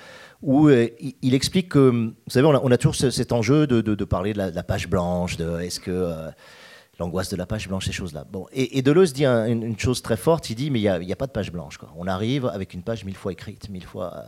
[0.41, 4.39] où il, explique que, vous savez, on a, toujours ce- cet enjeu de, parler de
[4.39, 6.11] la, page blanche, de est-ce que
[6.99, 8.25] l'angoisse de la page blanche, ces choses-là.
[8.31, 10.49] Bon, et, et Deleuze dit un- une, chose très forte.
[10.49, 11.77] Il dit, mais il n'y a, pas de page blanche.
[11.95, 14.25] On arrive avec une page mille fois écrite, mille fois.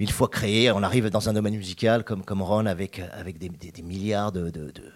[0.00, 0.70] Mille fois créée.
[0.70, 3.50] On arrive dans un domaine musical comme, comme Ron avec, avec des,
[3.82, 4.92] milliards de, de- de-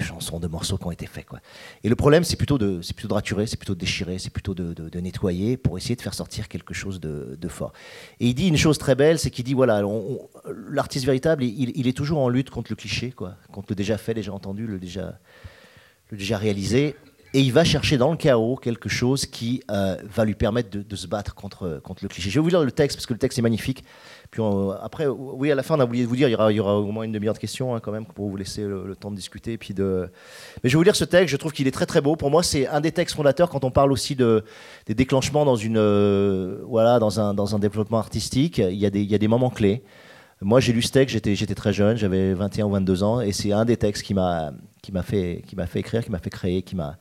[0.00, 1.24] chansons, de morceaux qui ont été faits.
[1.24, 1.40] Quoi.
[1.82, 4.30] Et le problème, c'est plutôt, de, c'est plutôt de raturer, c'est plutôt de déchirer, c'est
[4.30, 7.72] plutôt de, nettoyer pour essayer de faire sortir quelque chose de, de fort.
[8.20, 9.82] Et il dit une chose très belle, c'est qu'il dit, voilà,
[10.70, 13.96] l'artiste véritable, il, il est toujours en lutte contre le cliché, quoi, contre le déjà
[13.96, 15.18] fait, déjà entendu, le déjà,
[16.10, 16.94] le déjà réalisé.
[17.36, 20.96] Et il va chercher dans le chaos quelque chose qui euh, va lui permettre de,
[20.96, 22.30] se battre contre, contre le cliché.
[22.30, 23.84] Je vais vous lire le texte parce que le texte est magnifique.
[24.30, 26.60] Puis on- après, oui, à la fin, on a oublié de vous dire, il y
[26.60, 29.10] aura, au moins une demi-heure de questions hein, quand même pour vous laisser le, temps
[29.10, 29.52] de discuter.
[29.52, 30.08] et Puis de...
[30.64, 32.16] Mais je vais vous lire ce texte, je trouve qu'il est très très beau.
[32.16, 34.42] Pour moi, c'est un des textes fondateurs quand on parle aussi de,
[34.86, 38.56] des déclenchements dans, une, euh, voilà, dans, un, dans un développement artistique.
[38.56, 39.82] Il y, a des, il y a des moments clés.
[40.40, 43.32] Moi, j'ai lu ce texte, j'étais, j'étais très jeune, j'avais 21 ou 22 ans, et
[43.32, 46.18] c'est un des textes qui m'a, qui m'a, fait, qui m'a fait écrire, qui m'a
[46.18, 46.96] fait créer, qui m'a,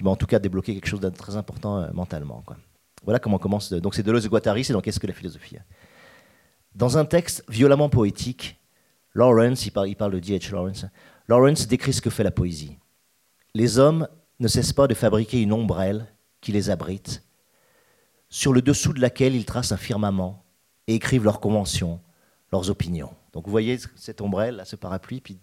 [0.00, 2.42] qui m'a en tout cas débloqué quelque chose de très important euh, mentalement.
[2.46, 2.56] Quoi.
[3.04, 3.70] Voilà comment commence.
[3.70, 5.58] Donc c'est Deleuze de Guattari, c'est dans Qu'est-ce que la philosophie
[6.74, 8.58] Dans un texte violemment poétique,
[9.12, 10.52] Lawrence, il parle, il parle de D.H.
[10.52, 10.86] Lawrence,
[11.28, 12.78] Lawrence décrit ce que fait la poésie.
[13.54, 14.08] Les hommes
[14.38, 16.06] ne cessent pas de fabriquer une ombrelle
[16.40, 17.22] qui les abrite,
[18.30, 20.46] sur le dessous de laquelle ils tracent un firmament
[20.86, 22.00] et écrivent leurs conventions,
[22.52, 23.12] leurs opinions.
[23.34, 25.40] Donc vous voyez cette ombrelle, là, ce parapluie, puis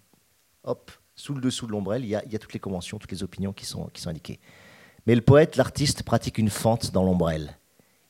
[0.64, 3.52] hop, sous le dessous de l'ombrelle, il y, a, toutes les conventions, toutes les opinions
[3.52, 4.40] qui sont, qui sont indiquées.
[5.08, 7.58] Mais le poète, l'artiste, pratique une fente dans l'ombrelle.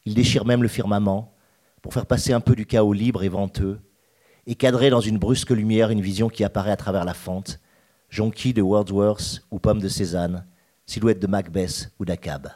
[0.05, 1.33] Il déchire même le firmament
[1.81, 3.79] pour faire passer un peu du chaos libre et venteux
[4.45, 7.61] et cadrer dans une brusque lumière une vision qui apparaît à travers la fente,
[8.09, 10.45] jonquille de Wordsworth ou pomme de Cézanne,
[10.85, 12.49] silhouette de Macbeth ou d'Akab.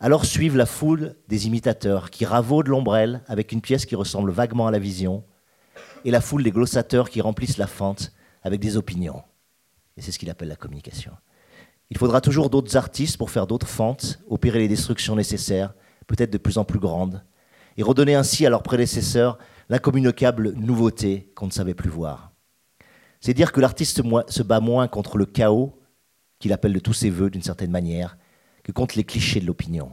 [0.00, 4.66] Alors suivent la foule des imitateurs qui ravaudent l'ombrelle avec une pièce qui ressemble vaguement
[4.66, 5.22] à la vision,
[6.04, 9.22] et la foule des glossateurs qui remplissent la fente avec des opinions.
[9.96, 11.12] Et c'est ce qu'il appelle la communication.
[11.90, 15.74] Il faudra toujours d'autres artistes pour faire d'autres fentes, opérer les destructions nécessaires,
[16.06, 17.24] peut-être de plus en plus grandes,
[17.76, 22.32] et redonner ainsi à leurs prédécesseurs l'incommunicable nouveauté qu'on ne savait plus voir.
[23.20, 25.78] C'est dire que l'artiste se bat moins contre le chaos,
[26.38, 28.16] qu'il appelle de tous ses voeux d'une certaine manière,
[28.62, 29.92] que contre les clichés de l'opinion.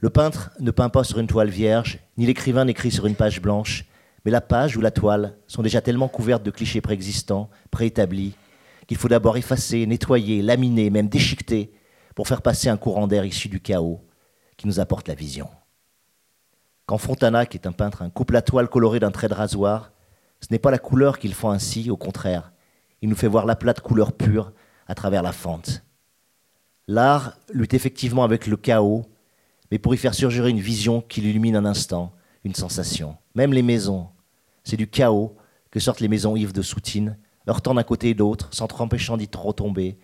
[0.00, 3.40] Le peintre ne peint pas sur une toile vierge, ni l'écrivain n'écrit sur une page
[3.40, 3.86] blanche,
[4.24, 8.34] mais la page ou la toile sont déjà tellement couvertes de clichés préexistants, préétablis,
[8.86, 11.72] qu'il faut d'abord effacer, nettoyer, laminer, même déchiqueter,
[12.14, 14.00] pour faire passer un courant d'air issu du chaos
[14.56, 15.48] qui nous apporte la vision.
[16.86, 19.92] Quand Fontana, qui est un peintre, coupe la toile colorée d'un trait de rasoir,
[20.40, 22.52] ce n'est pas la couleur qu'il fend ainsi, au contraire,
[23.00, 24.52] il nous fait voir la plate couleur pure
[24.86, 25.82] à travers la fente.
[26.86, 29.06] L'art lutte effectivement avec le chaos,
[29.70, 32.12] mais pour y faire surgir une vision qui l'illumine un instant,
[32.44, 33.16] une sensation.
[33.34, 34.08] Même les maisons,
[34.64, 35.36] c'est du chaos
[35.70, 39.28] que sortent les maisons Yves de Soutine, heurtant d'un côté et d'autre, sans empêchant d'y
[39.28, 39.98] trop tomber.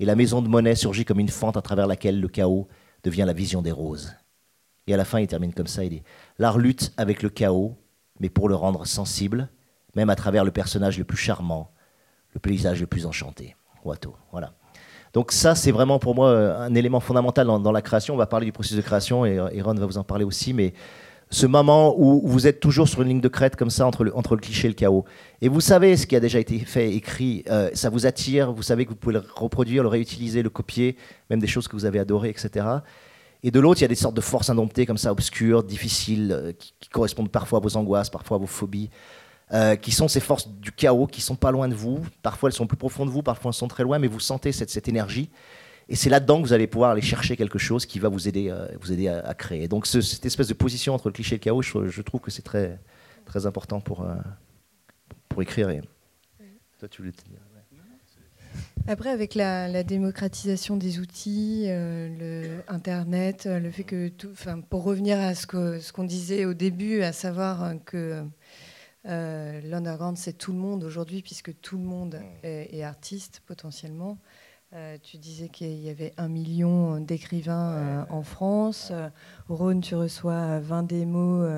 [0.00, 2.68] Et la maison de Monet surgit comme une fente à travers laquelle le chaos
[3.04, 4.14] devient la vision des roses.
[4.86, 6.02] Et à la fin, il termine comme ça, il dit
[6.38, 7.76] L'art lutte avec le chaos,
[8.20, 9.48] mais pour le rendre sensible,
[9.94, 11.72] même à travers le personnage le plus charmant,
[12.32, 13.56] le paysage le plus enchanté.
[13.84, 14.54] Watteau, voilà.
[15.12, 18.14] Donc ça, c'est vraiment pour moi euh, un élément fondamental dans, la création.
[18.14, 20.52] On va parler du processus de création et, et Ron va vous en parler aussi,
[20.52, 20.74] mais
[21.30, 24.16] ce moment où vous êtes toujours sur une ligne de crête comme ça entre le,
[24.16, 25.04] entre le cliché et le chaos.
[25.42, 28.62] Et vous savez ce qui a déjà été fait, écrit, euh, ça vous attire, vous
[28.62, 30.96] savez que vous pouvez le reproduire, le réutiliser, le copier,
[31.28, 32.66] même des choses que vous avez adorées, etc.
[33.42, 36.32] Et de l'autre, il y a des sortes de forces indomptées comme ça, obscures, difficiles,
[36.32, 38.88] euh, qui, correspondent parfois à vos angoisses, parfois à vos phobies,
[39.52, 42.00] euh, qui sont ces forces du chaos qui sont pas loin de vous.
[42.22, 44.50] Parfois, elles sont plus profondes de vous, parfois elles sont très loin, mais vous sentez
[44.52, 45.28] cette, cette énergie.
[45.88, 48.50] Et c'est là-dedans que vous allez pouvoir aller chercher quelque chose qui va vous aider,
[48.50, 49.68] euh, vous aider à, à créer.
[49.68, 52.20] Donc ce- cette espèce de position entre le cliché et le chaos, je, je trouve
[52.20, 52.78] que c'est très,
[53.24, 54.14] très important pour, euh,
[55.28, 55.70] pour écrire.
[55.70, 55.80] Et...
[56.78, 57.38] Toi, tu voulais te dire
[58.86, 64.30] Après, avec la, la démocratisation des outils, euh, le Internet, euh, le fait que, tout,
[64.70, 65.46] pour revenir à ce
[65.92, 68.24] qu'on disait au début, à savoir que
[69.06, 74.18] euh, l'underground c'est tout le monde aujourd'hui, puisque tout le monde est, est artiste potentiellement.
[74.74, 78.90] Euh, tu disais qu'il y avait un million d'écrivains euh, en France.
[78.90, 79.08] Euh,
[79.48, 81.48] Rhône, tu reçois 20 démos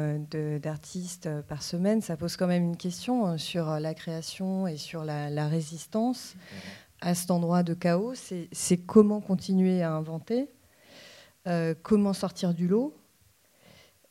[0.62, 2.02] d'artistes euh, par semaine.
[2.02, 6.36] Ça pose quand même une question euh, sur la création et sur la, la résistance
[7.00, 8.14] à cet endroit de chaos.
[8.52, 10.48] C'est comment continuer à inventer,
[11.46, 12.94] euh, comment sortir du lot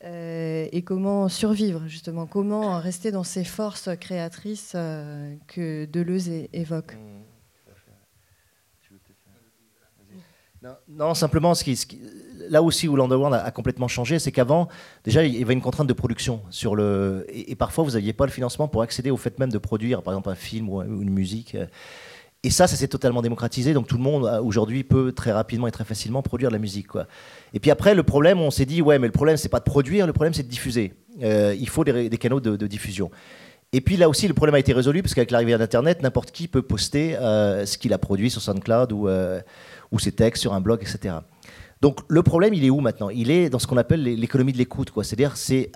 [0.02, 2.26] euh, et comment survivre, justement.
[2.26, 6.96] Comment rester dans ces forces créatrices euh, que Deleuze évoque.
[10.88, 11.54] Non, simplement,
[12.50, 14.68] là aussi où l'underground a, complètement changé, c'est qu'avant,
[15.04, 18.26] déjà, il y avait une contrainte de production sur le, et, parfois vous n'aviez pas
[18.26, 20.86] le financement pour accéder au fait même de produire, par exemple, un film ou, un-
[20.86, 21.54] ou une musique.
[21.54, 21.66] euh.
[22.42, 25.66] Et ça, ça s'est totalement démocratisé, donc tout le monde euh, aujourd'hui peut très rapidement
[25.66, 26.88] et très facilement produire de la musique.
[27.52, 29.64] Et puis après, le problème, on s'est dit, ouais, mais le problème, c'est pas de
[29.64, 30.94] produire, le problème, c'est de diffuser.
[31.22, 33.10] Euh, il faut des, canaux de, diffusion.
[33.72, 36.48] Et puis là aussi, le problème a été résolu parce qu'avec l'arrivée d'Internet, n'importe qui
[36.48, 39.08] peut poster ce qu'il a produit sur SoundCloud ou,
[39.92, 41.16] ou ses textes sur un blog, etc.
[41.80, 43.10] Donc le problème, il est où maintenant?
[43.10, 44.92] Il est dans ce qu'on appelle l'é- l'économie de l'écoute.
[45.02, 45.70] C'est-à-dire, c'est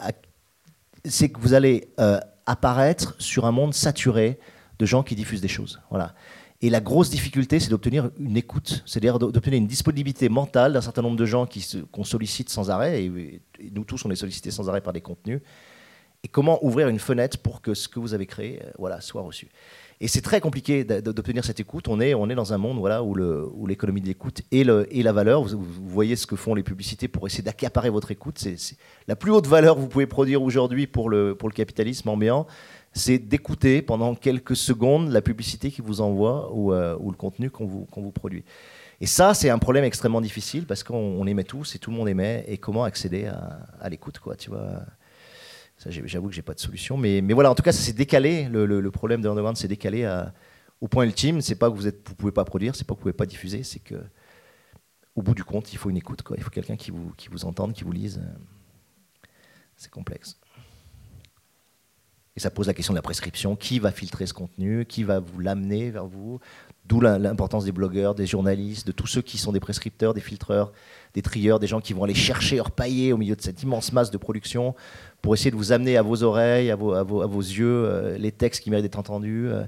[1.28, 4.38] que vous allez euh, apparaître sur un monde saturé
[4.78, 5.80] de gens qui diffusent des choses.
[6.62, 10.80] Et la grosse difficulté, c'est d'obtenir une écoute, c'est-à-dire d'o- d'obtenir une disponibilité mentale d'un
[10.80, 11.46] certain nombre de gens
[11.92, 15.00] qu'on sollicite sans arrêt, et, et nous tous, on est sollicités sans arrêt par des
[15.02, 15.40] contenus.
[16.22, 19.20] Et comment ouvrir une fenêtre pour que ce que vous avez créé euh, voilà, soit
[19.20, 19.48] reçu?
[20.00, 21.88] Et c'est très compliqué d'obtenir cette écoute.
[21.88, 25.12] On est, on est dans un monde voilà, où l'économie de l'écoute et, et la
[25.12, 28.38] valeur, vous, voyez ce que font les publicités pour essayer d'accaparer votre écoute.
[28.38, 28.56] C'est
[29.06, 32.46] la plus haute valeur que vous pouvez produire aujourd'hui pour le, pour le capitalisme ambiant,
[32.92, 37.66] c'est d'écouter pendant quelques secondes la publicité qui vous envoie ou, euh, le contenu qu'on
[37.66, 38.44] vous, qu'on vous produit.
[39.00, 41.96] Et ça, c'est un problème extrêmement difficile parce qu'on on aimait tous et tout le
[41.96, 42.44] monde aimait.
[42.46, 44.84] Et comment accéder à, à l'écoute, quoi, tu vois
[45.86, 48.48] j'avoue que j'ai pas de solution, mais, mais voilà, en tout cas, ça s'est décalé.
[48.50, 50.08] Le, problème de l'underground s'est décalé
[50.80, 51.40] au point ultime.
[51.40, 53.26] C'est pas que vous êtes, vous pouvez pas produire, c'est pas que vous pouvez pas
[53.26, 53.96] diffuser, c'est que
[55.16, 56.36] au bout du compte, il faut une écoute, quoi.
[56.36, 58.20] Il faut quelqu'un qui vous, qui vous entende, qui vous lise.
[59.76, 60.38] C'est complexe.
[62.36, 63.54] Et ça pose la question de la prescription.
[63.54, 64.84] Qui va filtrer ce contenu?
[64.86, 66.40] Qui va vous l'amener vers vous?
[66.84, 70.72] D'où l'importance des blogueurs, des journalistes, de tous ceux qui sont des prescripteurs, des filtreurs,
[71.14, 73.92] des trieurs, des gens qui vont aller chercher leur pailler au milieu de cette immense
[73.92, 74.74] masse de production
[75.22, 77.86] pour essayer de vous amener à vos oreilles, à vos, à vos, à vos yeux,
[77.86, 79.64] euh, les textes qui méritent d'être entendus, euh,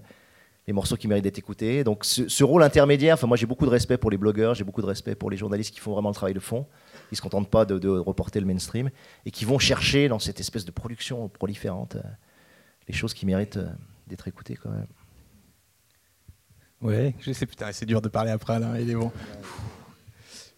[0.66, 1.84] les morceaux qui méritent d'être écoutés.
[1.84, 4.86] Donc ce, rôle intermédiaire, moi j'ai beaucoup de respect pour les blogueurs, j'ai beaucoup de
[4.86, 6.66] respect pour les journalistes qui font vraiment le travail de fond,
[7.08, 8.90] qui ne se contentent pas de, reporter le mainstream,
[9.24, 12.02] et qui vont chercher dans cette espèce de production proliférante euh,
[12.88, 13.60] les choses qui méritent
[14.08, 14.86] d'être écoutées quand même.
[16.82, 19.10] Ouais, je sais, putain, c'est dur de parler après, il est bon.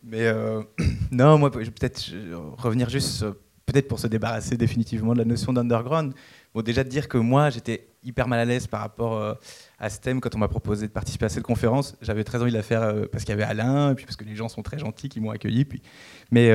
[0.02, 0.62] Mais euh,
[1.10, 2.10] non, moi, peut-être
[2.56, 3.24] revenir juste,
[3.66, 6.12] peut-être pour se débarrasser définitivement de la notion d'underground.
[6.54, 9.34] Bon, déjà de dire que moi, j'étais hyper mal à l'aise par rapport euh,
[9.78, 11.96] à ce thème quand on m'a proposé de participer à cette conférence.
[12.00, 14.16] J'avais très envie de la faire euh, parce qu'il y avait Alain, et puis parce
[14.16, 15.64] que les gens sont très gentils qui m'ont accueilli.
[15.64, 15.82] Puis...
[16.30, 16.48] Mais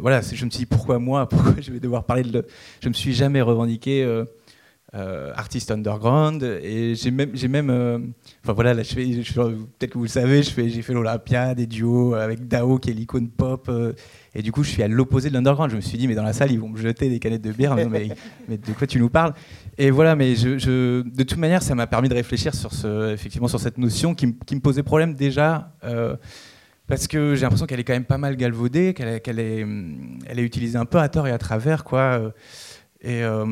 [0.00, 1.28] voilà, je me suis dit pourquoi moi?
[1.28, 2.32] Pourquoi je vais devoir parler de.
[2.32, 2.46] le-
[2.82, 4.04] Je me suis jamais revendiqué.
[4.94, 7.98] Euh, artiste underground et j'ai même j'ai même euh,
[8.42, 10.92] enfin voilà là je fais je peut-être que vous le savez je fais j'ai fait
[10.92, 13.92] l'Olympia des duos avec Dao qui est l'icône pop euh,
[14.34, 15.70] et du coup je suis à l'opposé de l'underground.
[15.70, 17.52] Je me suis dit mais dans la salle ils vont me jeter des canettes de
[17.52, 17.76] bière.
[17.76, 18.08] Mais, mais,
[18.48, 19.32] mais de quoi tu nous parles?
[19.78, 23.12] Et voilà mais je, je- de toute manière ça m'a permis de réfléchir sur ce
[23.12, 26.16] effectivement sur cette notion qui, me- qui me posait problème déjà euh,
[26.88, 29.62] parce que j'ai l'impression qu'elle est quand même pas mal galvaudée qu'elle est, qu'elle est
[29.62, 32.32] hum, elle est utilisée un peu à tort et à travers quoi
[33.02, 33.46] et euh,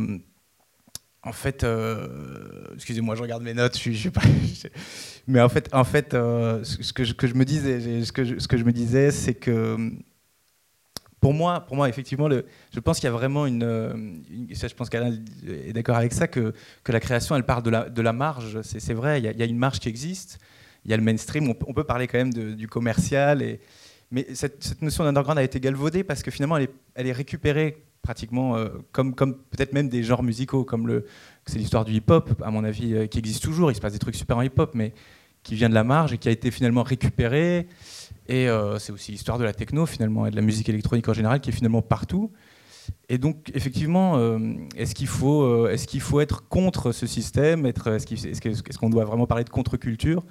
[1.23, 4.23] en fait, euh, excusez-moi, je regarde mes notes, je pas,
[5.27, 8.73] mais en fait, en fait, euh, ce que je, me disais, ce que je, me
[8.73, 9.77] disais, c'est que
[11.21, 13.93] pour moi, pour moi, effectivement, je pense qu'il y a vraiment une, euh,
[14.55, 16.55] ça, je pense qu'Alain est d'accord avec ça, que,
[16.85, 18.63] que la création, elle part de la, de la marge.
[18.63, 20.39] C'est vrai, il y, a, une marge qui existe.
[20.85, 21.49] Il y a le mainstream.
[21.67, 23.59] On, peut- parler quand même du commercial
[24.11, 27.13] mais cette, cette notion d'underground a été galvaudée parce que finalement, elle est, elle est
[27.13, 31.05] récupérée pratiquement euh, comme, comme peut-être même des genres musicaux, comme le,
[31.45, 33.71] c'est l'histoire du hip-hop, à mon avis, euh, qui existe toujours.
[33.71, 34.95] Il se passe des trucs super en hip-hop, mais
[35.43, 37.69] qui vient de la marge et qui a été finalement récupéré.
[38.27, 41.13] Et euh, c'est aussi l'histoire de la techno, finalement, et de la musique électronique en
[41.13, 42.33] général, qui est finalement partout.
[43.11, 44.17] Et donc, effectivement,
[44.75, 49.27] est-ce qu'il faut, est-ce qu'il faut être contre ce système être, est-ce qu'on doit vraiment
[49.27, 50.25] parler de contre-culture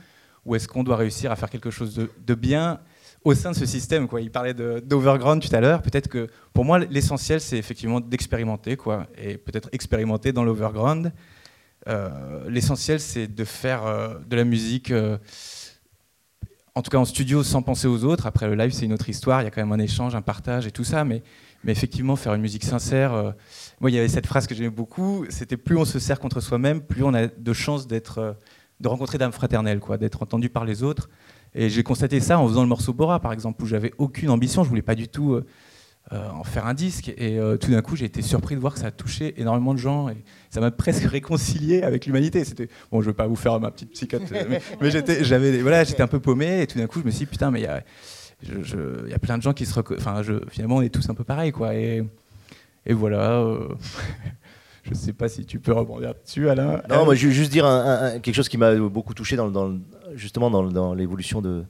[0.46, 2.80] Ou est-ce qu'on doit réussir à faire quelque chose de, de bien
[3.28, 4.22] au sein de ce système quoi.
[4.22, 5.82] Il parlait d'overground tout à l'heure.
[5.82, 11.12] Peut-être que pour moi, l'essentiel, c'est effectivement d'expérimenter, quoi, et peut-être expérimenter dans l'overground.
[11.90, 15.18] Euh, l'essentiel, c'est de faire euh, de la musique, euh,
[16.74, 18.28] en tout cas en studio, sans penser aux autres.
[18.28, 19.42] Après, le live, c'est une autre histoire.
[19.42, 21.04] Il y a quand même un échange, un partage et tout ça.
[21.04, 21.22] Mais,
[21.66, 23.12] mais effectivement, faire une musique sincère.
[23.82, 25.26] moi, il y avait cette phrase que j'aimais beaucoup.
[25.30, 28.38] C'était plus on se sert contre soi-même, plus on a de chances d'être,
[28.80, 31.10] de rencontrer d'âme fraternelle, quoi, d'être entendu par les autres.
[31.56, 34.64] Et j'ai constaté ça en faisant le morceau Bora, par exemple, où j'avais aucune ambition,
[34.64, 35.46] je voulais pas du tout euh,
[36.12, 37.10] euh, en faire un disque.
[37.18, 39.74] Et euh, tout d'un coup, j'ai été surpris de voir que ça a touché énormément
[39.74, 40.10] de gens.
[40.10, 40.18] Et
[40.50, 42.44] ça m'a presque réconcilié avec l'humanité.
[42.46, 46.04] C'était bon, je veux pas vous faire ma petite psychote, mais, j'étais, j'avais, voilà, j'étais
[46.04, 46.62] un peu paumé.
[46.62, 47.64] Et tout d'un coup, je me suis dit, putain, mais il
[49.10, 51.24] y a, plein de gens qui se, reco- enfin, finalement, on est tous un peu
[51.24, 51.74] pareils, quoi.
[51.74, 52.04] Et,
[52.90, 53.44] voilà.
[54.84, 56.82] je sais pas si tu peux rebondir dessus, Alain.
[56.90, 57.66] Non, moi, je veux juste dire
[58.22, 59.78] quelque chose qui m'a beaucoup touché dans, dans
[60.16, 61.64] justement dans, dans l'évolution de,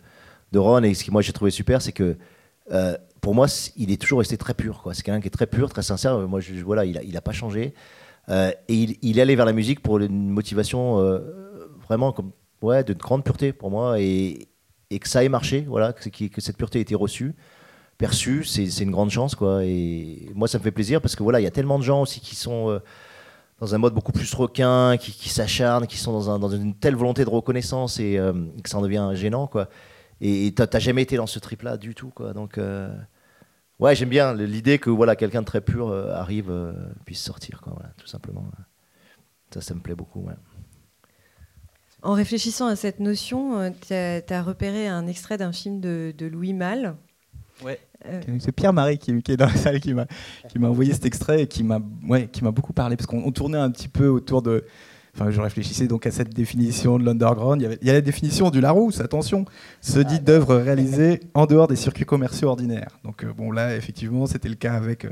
[0.52, 2.18] de Ron et ce que moi j'ai trouvé super, c'est que
[2.72, 4.84] euh, pour moi, il est toujours resté très pur.
[4.94, 6.18] C'est quelqu'un qui est très pur, très sincère.
[6.28, 7.74] Moi, je, voilà, il a, il a pas changé.
[8.30, 11.20] Euh, et il, est allé vers la musique pour une motivation euh,
[11.88, 14.48] vraiment comme, ouais, de grande pureté pour moi et,
[14.90, 17.36] et que ça ait marché, voilà, que, que- cette pureté ait été reçue,
[17.98, 19.36] perçue, c'est une grande chance.
[19.36, 19.66] Quoi.
[19.66, 22.02] Et moi, ça me fait plaisir parce que voilà, il y a tellement de gens
[22.02, 22.80] aussi qui sont.
[23.60, 26.76] Dans un mode beaucoup plus requin, qui, qui s'acharnent, qui sont dans, un- dans une
[26.76, 29.68] telle volonté de reconnaissance et euh, que ça en devient gênant, quoi.
[30.22, 32.34] Et t'as t'as jamais été dans ce trip-là du tout, quoi.
[32.34, 32.90] Donc, euh,
[33.80, 36.74] ouais, j'aime bien l'idée que voilà, quelqu'un de très pur euh, arrive, euh,
[37.06, 38.46] puisse sortir, quoi, voilà, tout simplement.
[39.54, 40.36] Ça, ça me plaît beaucoup, ouais.
[42.04, 46.54] En réfléchissant à cette notion, tu as, repéré un extrait d'un film de, de Louis
[46.54, 46.96] Malle.
[47.64, 47.80] Ouais.
[48.10, 50.06] Euh, C'est Pierre Marie qui, qui est dans la salle qui m'a
[50.50, 53.24] qui m'a envoyé cet extrait et qui m'a ouais, qui m'a beaucoup parlé parce qu'on
[53.26, 54.64] on tournait un petit peu autour de.
[55.16, 57.60] Enfin, je réfléchissais donc à cette définition de l'underground.
[57.60, 59.46] Il, y avait- il y a la définition du Larousse, attention,
[59.82, 63.00] se dit d'œuvres réalisées en dehors des circuits commerciaux ordinaires.
[63.04, 65.10] Donc, euh, bon, là, effectivement, c'était le cas avec euh,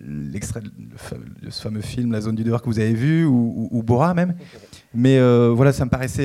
[0.00, 0.70] l'extrait de
[1.42, 3.82] le ce fameux film La zone du dehors que vous avez vu, ou, ou- ou
[3.82, 4.34] Bora même.
[4.94, 6.24] Mais euh, voilà, ça me paraissait.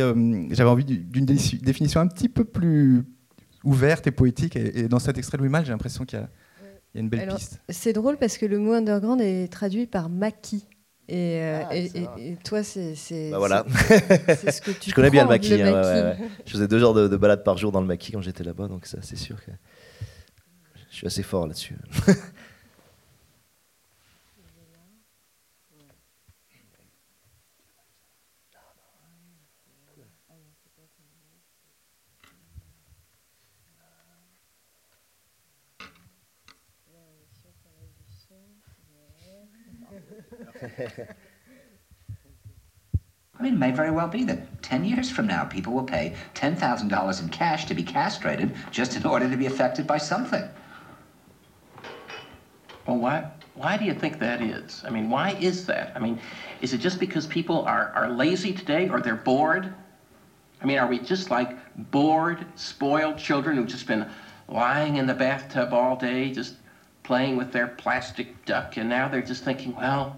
[0.52, 3.04] J'avais envie du- d'une dé- définition un petit peu plus
[3.64, 4.56] ouverte et poétique.
[4.56, 6.30] Et, et dans cet extrait de Louis Malle, j'ai l'impression qu'il y, a-
[6.94, 7.62] il y a une belle Alors, piste.
[7.70, 10.66] C'est drôle parce que le mot underground est traduit par maquis.
[11.08, 12.16] Et, euh, Ah, et- ça et- va.
[12.20, 13.66] et toi, c'est c'est- Bah voilà.
[13.88, 15.54] c'est- c'est ce que tu Je connais bien le maquis.
[15.54, 15.88] hein, ouais, maquis.
[15.88, 16.30] ouais, ouais.
[16.46, 18.68] Je faisais deux heures de, de balade par jour dans le maquis quand j'étais là-bas,
[18.68, 19.52] donc ça, c'est sûr que
[20.92, 21.76] je suis assez fort là-dessus.
[43.40, 46.14] I mean, it may very well be that 10 years from now, people will pay
[46.36, 50.44] $10,000 in cash to be castrated just in order to be affected by something.
[52.86, 54.84] Well, why, why do you think that is?
[54.86, 55.94] I mean, why is that?
[55.96, 56.20] I mean,
[56.62, 59.74] is it just because people are, are lazy today or they're bored?
[60.62, 61.58] I mean, are we just like
[61.92, 64.10] bored, spoiled children who've just been
[64.50, 66.56] lying in the bathtub all day, just
[67.04, 70.18] playing with their plastic duck, and now they're just thinking, well,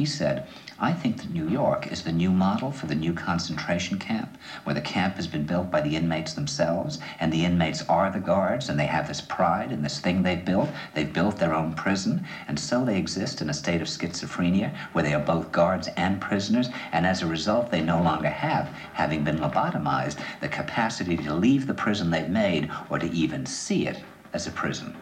[0.00, 0.46] He said,
[0.78, 4.72] I think that New York is the new model for the new concentration camp, where
[4.72, 8.70] the camp has been built by the inmates themselves, and the inmates are the guards,
[8.70, 10.70] and they have this pride in this thing they've built.
[10.94, 15.04] They've built their own prison, and so they exist in a state of schizophrenia, where
[15.04, 19.22] they are both guards and prisoners, and as a result, they no longer have, having
[19.22, 24.02] been lobotomized, the capacity to leave the prison they've made or to even see it
[24.32, 24.96] as a prison.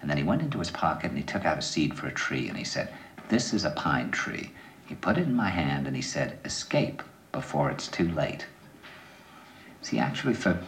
[0.00, 2.12] And then he went into his pocket and he took out a seed for a
[2.12, 2.88] tree and he said,
[3.28, 4.50] This is a pine tree.
[4.86, 8.46] He put it in my hand and he said, Escape before it's too late.
[9.82, 10.58] See, actually, for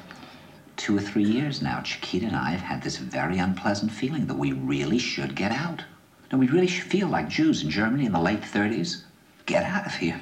[0.77, 4.37] two or three years now, Chiquita and I have had this very unpleasant feeling that
[4.37, 5.85] we really should get out.
[6.31, 9.05] No, we really should feel like Jews in Germany in the late 30s.
[9.47, 10.21] Get out of here.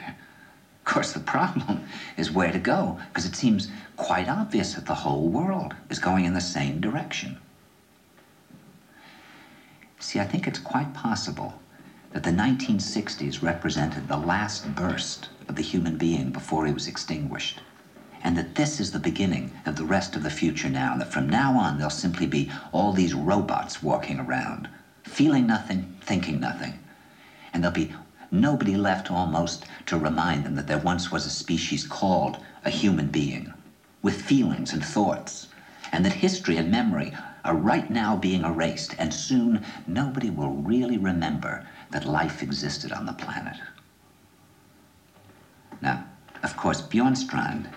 [0.78, 1.86] Of course, the problem
[2.16, 6.24] is where to go, because it seems quite obvious that the whole world is going
[6.24, 7.36] in the same direction.
[9.98, 11.60] See, I think it's quite possible
[12.12, 17.60] that the 1960s represented the last burst of the human being before he was extinguished.
[18.22, 21.28] And that this is the beginning of the rest of the future now, that from
[21.28, 24.68] now on there'll simply be all these robots walking around,
[25.04, 26.78] feeling nothing, thinking nothing.
[27.52, 27.94] And there'll be
[28.30, 33.08] nobody left almost to remind them that there once was a species called a human
[33.08, 33.52] being,
[34.02, 35.46] with feelings and thoughts,
[35.92, 37.12] and that history and memory
[37.44, 43.06] are right now being erased, and soon nobody will really remember that life existed on
[43.06, 43.56] the planet.
[45.80, 46.04] Now,
[46.42, 47.72] of course, Bjornstrand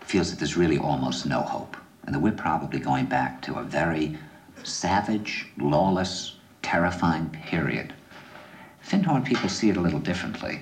[0.00, 3.62] feels that there's really almost no hope, and that we're probably going back to a
[3.62, 4.16] very
[4.62, 7.94] savage, lawless, terrifying period.
[8.82, 10.60] Findhorn people see it a little differently.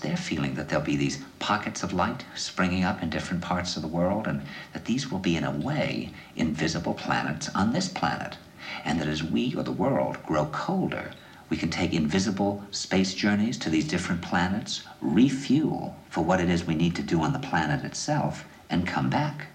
[0.00, 3.82] They're feeling that there'll be these pockets of light springing up in different parts of
[3.82, 8.36] the world, and that these will be, in a way, invisible planets on this planet.
[8.84, 11.12] And that as we, or the world, grow colder,
[11.50, 16.64] we can take invisible space journeys to these different planets, refuel for what it is
[16.64, 19.48] we need to do on the planet itself, and come back.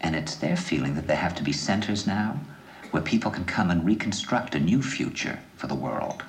[0.00, 2.40] And it's their feeling that there have to be centers now
[2.90, 6.22] where people can come and reconstruct a new future for the world.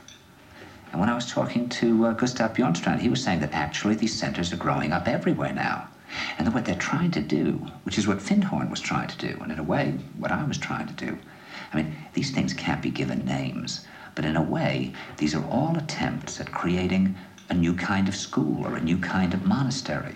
[0.91, 4.17] And when I was talking to uh, Gustav Bjornstrand, he was saying that actually these
[4.17, 5.87] centers are growing up everywhere now.
[6.37, 9.39] And that what they're trying to do, which is what Findhorn was trying to do,
[9.41, 11.17] and in a way, what I was trying to do,
[11.73, 15.75] I mean, these things can't be given names, but in a way, these are all
[15.75, 17.15] attempts at creating
[17.49, 20.15] a new kind of school or a new kind of monastery.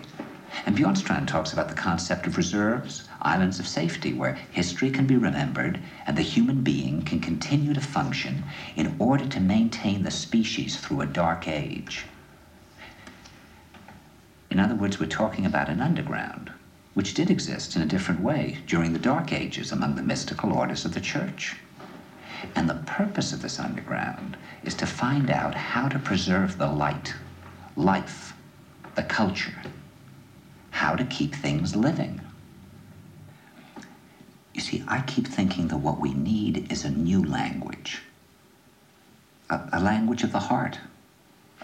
[0.64, 5.16] And Bjornstrand talks about the concept of reserves, islands of safety, where history can be
[5.16, 8.44] remembered and the human being can continue to function
[8.76, 12.06] in order to maintain the species through a dark age.
[14.50, 16.50] In other words, we're talking about an underground,
[16.98, 20.84] which did exist in a different way during the Dark Ages among the mystical orders
[20.84, 21.54] of the Church.
[22.56, 27.14] And the purpose of this underground is to find out how to preserve the light,
[27.76, 28.34] life,
[28.96, 29.62] the culture,
[30.70, 32.20] how to keep things living.
[34.52, 38.02] You see, I keep thinking that what we need is a new language,
[39.48, 40.80] a, a language of the heart,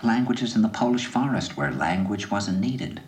[0.01, 3.01] languages in the Polish forest where language wasn't needed.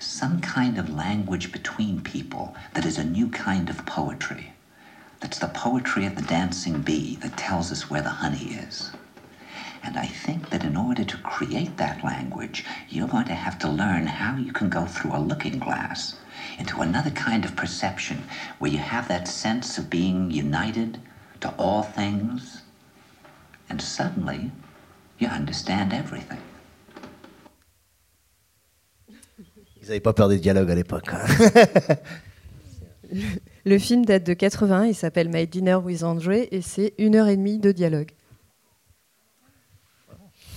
[0.00, 4.54] Some kind of language between people that is a new kind of poetry.
[5.20, 8.92] That's the poetry of the dancing bee that tells us where the honey is.
[9.82, 13.68] And I think that in order to create that language, you're going to have to
[13.68, 16.16] learn how you can go through a looking glass
[16.58, 18.24] into another kind of perception
[18.58, 20.98] where you have that sense of being united
[21.40, 22.62] to all things,
[23.68, 24.50] and suddenly
[25.18, 26.40] you understand everything.
[29.90, 31.08] N'avaient pas peur des dialogues à l'époque.
[31.12, 31.18] hein.
[33.64, 37.26] Le film date de 80, il s'appelle My Dinner with André et c'est une heure
[37.26, 38.10] et demie de dialogue.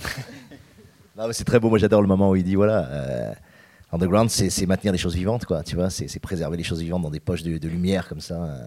[1.32, 1.68] C'est très beau.
[1.68, 3.32] Moi, j'adore le moment où il dit voilà, euh,
[3.92, 5.62] underground, c'est maintenir les choses vivantes, quoi.
[5.62, 8.34] Tu vois, c'est préserver les choses vivantes dans des poches de, de lumière comme ça,
[8.42, 8.66] euh,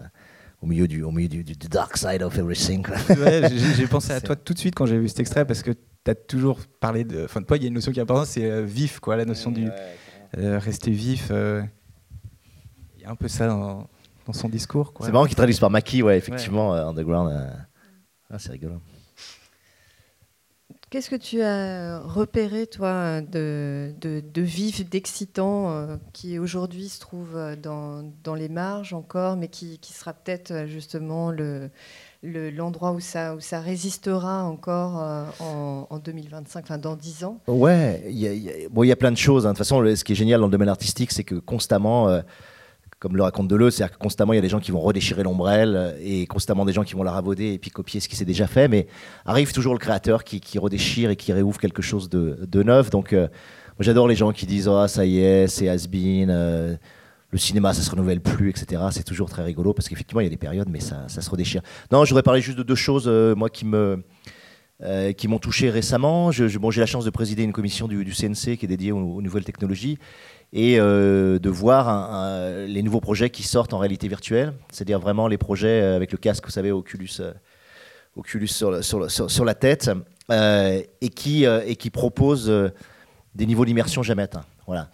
[0.62, 2.86] au milieu du, au milieu du, du- du dark side of everything.
[3.10, 5.72] Ouais, j'ai pensé à toi tout de suite quand j'ai vu cet extrait parce que
[5.72, 7.24] tu as toujours parlé de.
[7.24, 9.16] Enfin, de toi, il y a une notion qui est importante, c'est euh, vif, quoi,
[9.16, 9.68] la notion du
[10.34, 11.28] rester vif.
[11.30, 11.62] euh,
[12.96, 13.88] Il y a un peu ça dans,
[14.26, 14.92] dans son discours.
[15.00, 17.30] C'est marrant qu'il traduise par Maki, ouais, effectivement, euh, underground.
[17.32, 17.50] euh,
[18.30, 18.80] ah, c'est rigolo.
[20.90, 26.98] Qu'est-ce que tu as repéré, toi, de, de, de vif, d'excitant, euh, qui aujourd'hui se
[26.98, 31.70] trouve euh, dans, dans les marges encore, mais qui, qui sera peut-être euh, justement le,
[32.22, 37.24] le- l'endroit où ça, où ça résistera encore euh, en, en 2025, enfin dans 10
[37.24, 39.46] ans Ouais, il y, a- plein de choses.
[39.46, 39.50] hein.
[39.50, 42.20] De toute façon, ce qui est génial dans le domaine artistique, c'est que constamment, euh,
[42.98, 45.22] comme le raconte Deleuze, c'est-à-dire que constamment, il y a des gens qui vont redéchirer
[45.22, 48.16] l'ombrelle euh, et constamment des gens qui vont la ravauder et puis copier ce qui
[48.16, 48.66] s'est déjà fait.
[48.66, 48.88] Mais
[49.24, 52.90] arrive toujours le créateur qui, qui redéchire et qui réouvre quelque chose de, de neuf.
[52.90, 53.28] Donc, euh,
[53.78, 56.30] j'adore les gens qui disent Ah, ça y est, c'est has-been.
[57.30, 58.82] Le cinéma, ça se renouvelle plus, etc.
[58.90, 61.28] C'est toujours très rigolo parce qu'effectivement, il y a des périodes, mais ça, ça se
[61.28, 61.62] redéchire.
[61.92, 64.02] Non, je voudrais parler juste de deux choses, euh, moi, qui me,
[64.82, 66.30] euh, qui m'ont touché récemment.
[66.30, 69.98] J'ai la chance de présider une commission du, CNC qui est dédiée aux, nouvelles technologies
[70.54, 75.36] et euh, de voir les nouveaux projets qui sortent en réalité virtuelle, c'est-à-dire vraiment les
[75.36, 77.20] projets avec le casque, vous savez, Oculus,
[78.16, 79.90] Oculus sur, le- sur la tête,
[80.30, 82.50] et, qui, et qui proposent
[83.34, 84.46] des niveaux d'immersion jamais atteints.
[84.66, 84.90] Voilà.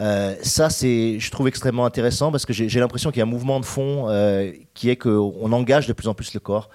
[0.00, 3.30] Euh, ça, c'est, je trouve extrêmement intéressant parce que j'ai l'impression qu'il y a un
[3.30, 6.68] mouvement de fond euh, qui est qu'on engage de plus en plus le corps.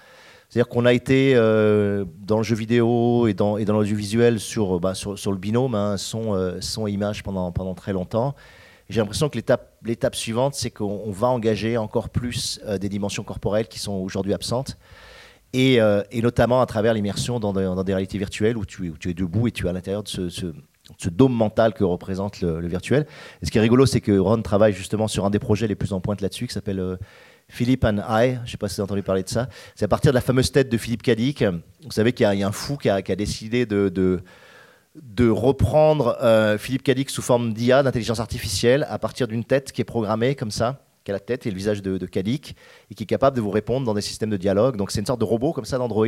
[0.47, 5.31] C'est-à-dire qu'on a été euh, dans le jeu vidéo et dans, l'audiovisuel sur, bah, sur,
[5.31, 6.33] le binôme, hein, son,
[6.87, 8.35] et image pendant, très longtemps.
[8.89, 13.67] J'ai l'impression que l'étape, suivante, c'est qu'on on va engager encore plus des dimensions corporelles
[13.67, 14.77] qui sont aujourd'hui absentes.
[15.53, 15.79] Et,
[16.23, 19.69] notamment à travers l'immersion dans, des- réalités virtuelles où tu, es- debout et tu es
[19.69, 20.53] à l'intérieur de ce-
[20.97, 23.05] ce dôme mental que représente le, virtuel.
[23.41, 25.75] Et ce qui est rigolo, c'est que Ron travaille justement sur un des projets les
[25.75, 26.97] plus en pointe là-dessus, qui s'appelle euh,
[27.47, 28.35] Philippe and I.
[28.35, 29.47] Je ne sais pas si vous avez entendu parler de ça.
[29.75, 31.43] C'est à partir de la fameuse tête de Philippe Cadic.
[31.43, 34.21] Vous savez qu'il y, a- un fou qui a, décidé de,
[35.29, 39.85] reprendre euh, Philippe Cadic sous forme d'IA, d'intelligence artificielle, à partir d'une tête qui est
[39.85, 42.55] programmée comme ça, qui a la tête et le visage de, de et qui
[42.89, 44.77] est capable de vous répondre dans des systèmes de dialogue.
[44.77, 46.05] Donc c'est une sorte de robot comme ça d'Android,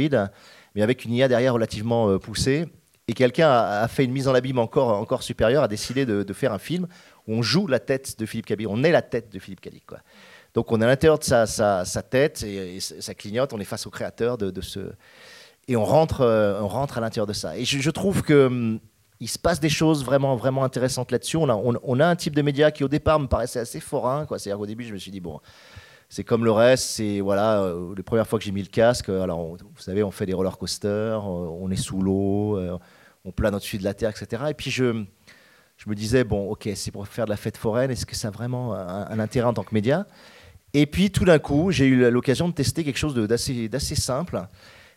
[0.76, 2.68] mais avec une IA derrière relativement euh, poussée.
[3.12, 6.32] Et quelqu'un a, a fait une mise en abîme encore, encore supérieure, a décidé de,
[6.32, 6.88] faire un film
[7.28, 9.84] où on joue la tête de Philippe Cadic, on est la tête de Philippe Cadic.
[10.54, 13.86] Donc on est à l'intérieur de sa, tête et, et ça clignote, on est face
[13.86, 14.94] au créateur de, ce...
[15.68, 17.58] Et on rentre, euh, on rentre à l'intérieur de ça.
[17.58, 18.80] Et je, trouve que hum,
[19.20, 21.36] il se passe des choses vraiment, vraiment intéressantes là-dessus.
[21.36, 24.26] On a, on, a un type de média qui au départ me paraissait assez forain.
[24.30, 25.42] C'est-à-dire qu'au début, je me suis dit, bon,
[26.12, 26.90] c'est comme le reste.
[26.90, 29.08] C'est voilà, euh, les premières fois que j'ai mis le casque.
[29.08, 32.60] euh, Alors, vous savez, on fait des roller coasters, euh, on est sous l'eau,
[33.26, 34.44] on plane au-dessus de la terre, etc.
[34.50, 35.04] Et puis je,
[35.78, 37.92] je me disais, bon, ok, c'est pour faire de la fête foraine.
[37.92, 40.06] Est-ce que ça a vraiment un, intérêt en tant que média?
[40.74, 44.42] Et puis tout d'un coup, j'ai eu l'occasion de tester quelque chose d'assez simple.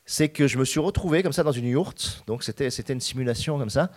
[0.06, 2.22] C'est que je me suis retrouvé comme ça dans une yourte.
[2.26, 3.90] Donc c'était une simulation comme ça.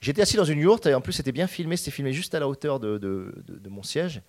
[0.00, 1.76] J'étais assis dans une yourte et en plus c'était bien filmé.
[1.76, 3.32] C'était filmé juste à la hauteur de,
[3.70, 4.20] mon siège.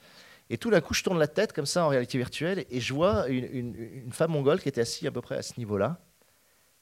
[0.50, 2.94] Et tout d'un coup, je tourne la tête comme ça en réalité virtuelle et je
[2.94, 6.00] vois une- une femme mongole qui était assise à peu près à ce niveau-là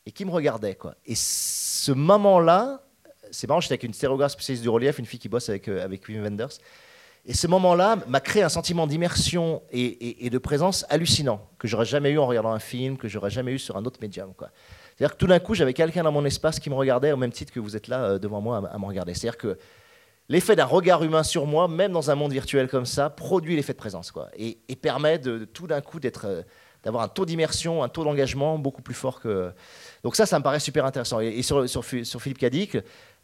[0.06, 0.76] et qui me regardait.
[0.76, 0.95] Quoi.
[1.06, 2.82] Et ce moment-là,
[3.32, 5.84] c'est marrant, j'étais avec une stéréographe spécialiste du relief, une fille qui bosse avec, euh,
[5.84, 6.60] avec Wim Wenders.
[7.26, 12.10] Et ce moment-là m'a créé un sentiment d'immersion et, de présence hallucinant, que j'aurais jamais
[12.10, 14.34] eu en regardant un film, que j'aurais jamais eu sur un autre médium.
[14.97, 17.32] C'est-à-dire que tout d'un coup, j'avais quelqu'un dans mon espace qui me regardait au même
[17.32, 19.14] titre que vous êtes là euh, devant moi à, me regarder.
[19.14, 19.60] C'est-à-dire que
[20.30, 23.74] l'effet d'un regard humain sur moi, même dans un monde virtuel comme ça, produit l'effet
[23.74, 24.12] de présence.
[24.12, 26.41] Quoi, et, et permet de tout d'un coup d'être, euh,
[26.84, 29.51] d'avoir un taux d'immersion, un taux d'engagement beaucoup plus fort que.
[30.03, 31.19] Donc ça, ça me paraît super intéressant.
[31.19, 32.77] Et, sur, sur, Phi- sur Philippe Cadic,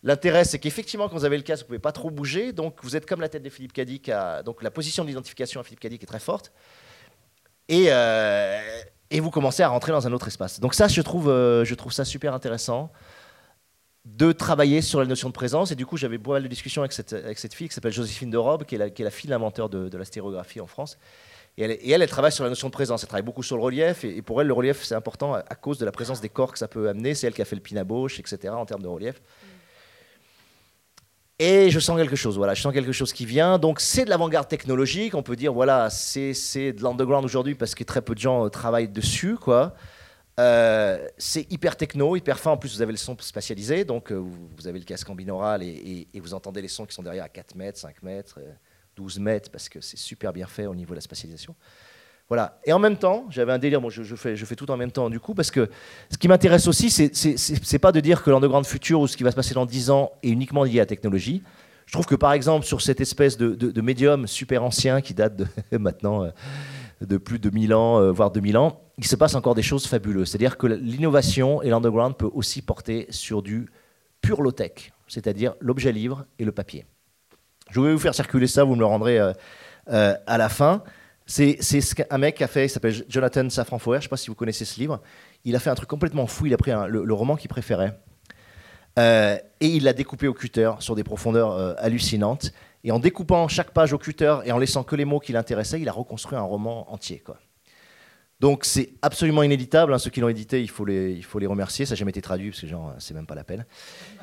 [0.03, 2.53] l'intérêt, c'est qu'effectivement, quand vous avez le casque, vous pouvez pas trop bouger.
[2.53, 4.11] Donc vous êtes comme la tête de Philippe Cadic.
[4.45, 6.51] donc la position d'identification à Philippe Cadic est très forte.
[7.69, 8.61] Et, euh,
[9.09, 10.59] et vous commencez à rentrer dans un autre espace.
[10.59, 12.91] Donc ça, je trouve, euh, je trouve ça super intéressant
[14.05, 15.71] de travailler sur la notion de présence.
[15.71, 17.91] Et du coup, j'avais pas mal de discussions avec cette, avec cette fille qui s'appelle
[17.91, 20.05] Joséphine de Robe, qui est la, qui est la fille de l'inventeur de, de la
[20.05, 20.97] stéréographie en France.
[21.57, 23.01] Et elle, elle, travaille sur la notion de présence.
[23.01, 24.03] Elle travaille beaucoup sur le relief.
[24.03, 26.59] Et, pour elle, le relief, c'est important à, cause de la présence des corps que
[26.59, 27.15] ça peut amener.
[27.15, 29.21] C'est elle qui a fait le pinaboche, etc., en termes de relief.
[31.39, 33.59] Et je sens quelque chose, voilà, je sens quelque chose qui vient.
[33.59, 36.33] Donc c'est de l'avant-garde technologique, on peut dire, voilà, c'est
[36.73, 39.75] de l'underground aujourd'hui parce que très peu de gens euh, travaillent dessus, quoi.
[40.39, 42.51] Euh, c'est hyper techno, hyper fin.
[42.51, 45.61] En plus, vous avez le son spatialisé, donc euh, vous, avez le casque en binaural
[45.61, 48.39] et, et- vous entendez les sons qui sont derrière à 4 mètres, 5 mètres,
[48.97, 51.55] 12 mètres, parce que c'est super bien fait au niveau de la spatialisation.
[52.27, 52.59] Voilà.
[52.65, 55.19] Et en même temps, j'avais un délire, bon, je, fais, tout en même temps du
[55.19, 55.69] coup, parce que
[56.11, 59.31] ce qui m'intéresse aussi, c'est- pas de dire que l'underground futur ou ce qui va
[59.31, 61.41] se passer dans 10 ans est uniquement lié à la technologie.
[61.85, 66.25] Je trouve que par exemple, sur cette espèce de, médium super ancien qui date maintenant
[66.25, 66.31] euh,
[66.99, 69.87] de plus de 1000 ans, euh, voire 2000 ans, il se passe encore des choses
[69.87, 70.29] fabuleuses.
[70.29, 73.69] C'est-à-dire que l'innovation et l'underground peut aussi porter sur du
[74.19, 76.85] pur low-tech, c'est-à-dire l'objet livre et le papier.
[77.69, 79.33] Je vais vous faire circuler ça, vous me le rendrez euh,
[79.89, 80.83] euh, à la fin.
[81.25, 84.17] C'est ce qu'un mec a fait, il s'appelle Jonathan Safran Foer, je ne sais pas
[84.17, 85.01] si vous connaissez ce livre.
[85.43, 87.99] Il a fait un truc complètement fou, il a pris le, roman qu'il préférait
[88.97, 92.53] euh, et il l'a découpé au cutter sur des profondeurs hallucinantes.
[92.85, 95.81] Et en découpant chaque page au cutter et en laissant que les mots qui l'intéressaient,
[95.81, 97.21] il a reconstruit un roman entier.
[98.39, 99.93] Donc c'est absolument inéditable.
[99.93, 99.97] hein.
[99.97, 101.85] Ceux qui l'ont édité, il faut, les, il faut les remercier.
[101.85, 103.65] Ça n'a jamais été traduit parce que genre, c'est même pas la peine.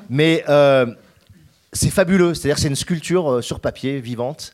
[0.09, 0.43] Mais
[1.75, 2.33] c'est fabuleux.
[2.33, 4.53] C'est-à-dire c'est une sculpture euh, sur papier vivante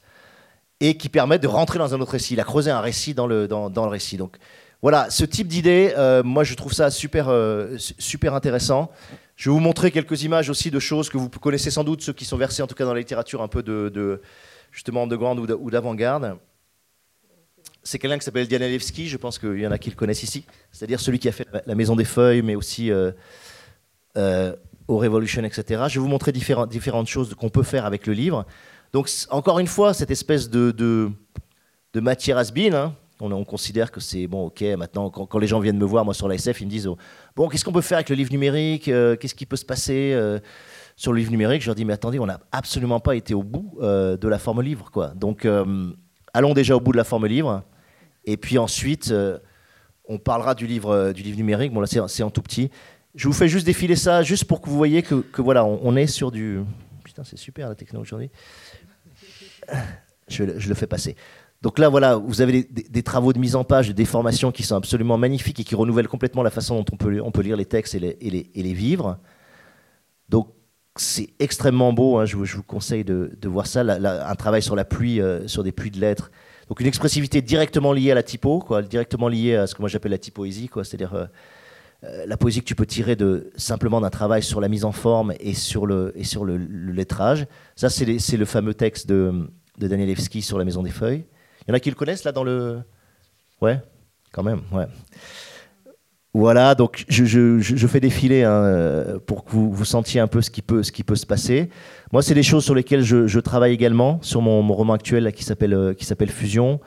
[0.80, 2.34] et qui permet de rentrer dans un autre récit.
[2.34, 4.18] Il a creusé un récit dans le, dans, dans le récit.
[4.18, 4.38] Donc
[4.82, 8.92] voilà, ce type d'idée, euh, moi je trouve ça super, euh, su- super intéressant.
[9.36, 12.14] Je vais vous montrer quelques images aussi de choses que vous connaissez sans doute, ceux
[12.14, 14.22] qui sont versés en tout cas dans la littérature un peu de,
[14.72, 16.38] justement de grande ou d'a- ou d'avant-garde.
[17.84, 20.24] C'est quelqu'un qui s'appelle Diana Levski, je pense qu'il y en a qui le connaissent
[20.24, 22.92] ici, c'est-à-dire celui qui a fait la- Maison des Feuilles, mais aussi
[24.92, 25.84] au Revolution, etc.
[25.88, 28.46] Je vais vous montrer différentes, différentes choses qu'on peut faire avec le livre.
[28.94, 34.00] Donc, encore une fois, cette espèce de, de, matière has-been, hein, on, on considère que
[34.00, 36.66] c'est bon, ok, maintenant, quand, les gens viennent me voir, moi, sur la SF, ils
[36.66, 36.98] me disent oh,
[37.36, 40.12] bon, qu'est-ce qu'on peut faire avec le livre numérique Euh, Qu'est-ce qui peut se passer
[40.14, 40.40] Euh,
[40.98, 43.42] sur le livre numérique, je leur dis mais attendez, on n'a absolument pas été au
[43.42, 45.14] bout euh, de la forme livre, quoi.
[45.16, 45.48] Donc
[46.34, 47.64] allons déjà au bout de la forme livre,
[48.26, 49.12] et puis ensuite
[50.08, 51.74] on parlera du livre, du livre numérique.
[51.74, 52.70] Bon là c'est en tout petit.
[53.16, 56.08] Je vous fais juste défiler ça, juste pour que vous voyez que, voilà, on, est
[56.08, 56.62] sur du.
[57.04, 58.30] Putain, c'est super la techno aujourd'hui.
[60.28, 61.16] Je, le- fais passer.
[61.62, 64.52] Donc là, voilà, vous avez des, des- des travaux de mise en page, de déformation
[64.52, 67.42] qui sont absolument magnifiques et qui renouvellent complètement la façon dont on peut, on peut
[67.42, 69.18] lire les textes et les, et les, et les vivre.
[70.30, 70.48] Donc
[70.96, 74.62] c'est extrêmement beau, hein, je, vous, je vous conseille de, de voir ça, un travail
[74.62, 76.32] sur la pluie, euh, sur des pluies de lettres.
[76.70, 79.90] Donc une expressivité directement liée à la typo, quoi, directement liée à ce que moi
[79.90, 81.26] j'appelle la typoésie, c'est-à-dire euh,
[82.04, 85.34] la poésie que tu peux tirer de, simplement d'un travail sur la mise en forme
[85.40, 87.46] et sur le, et sur le, le lettrage.
[87.76, 91.26] Ça, c'est le fameux texte de, de Danielewski sur la Maison des Feuilles.
[91.62, 92.80] Il y en a qui le connaissent là dans le...
[93.62, 93.80] Ouais,
[94.32, 94.88] quand même, ouais.
[96.34, 100.28] Voilà, donc je, je- je- fais défiler hein, euh, pour que vous, vous sentiez un
[100.28, 101.70] peu ce qui peut, ce qui peut se passer.
[102.14, 105.28] Moi, c'est des choses sur lesquelles je, je travaille également sur mon, mon roman actuel
[105.28, 106.80] euh, qui s'appelle Fusion.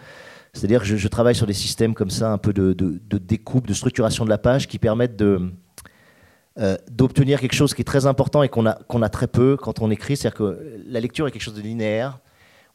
[0.54, 2.72] C'est-à-dire que je, travaille sur des systèmes comme ça, un peu de,
[3.18, 8.06] découpe, de structuration de la page, qui permettent euh, d'obtenir quelque chose qui est très
[8.06, 10.16] important et qu'on a très peu quand on écrit.
[10.16, 12.20] C'est-à-dire que la lecture est quelque chose de linéaire.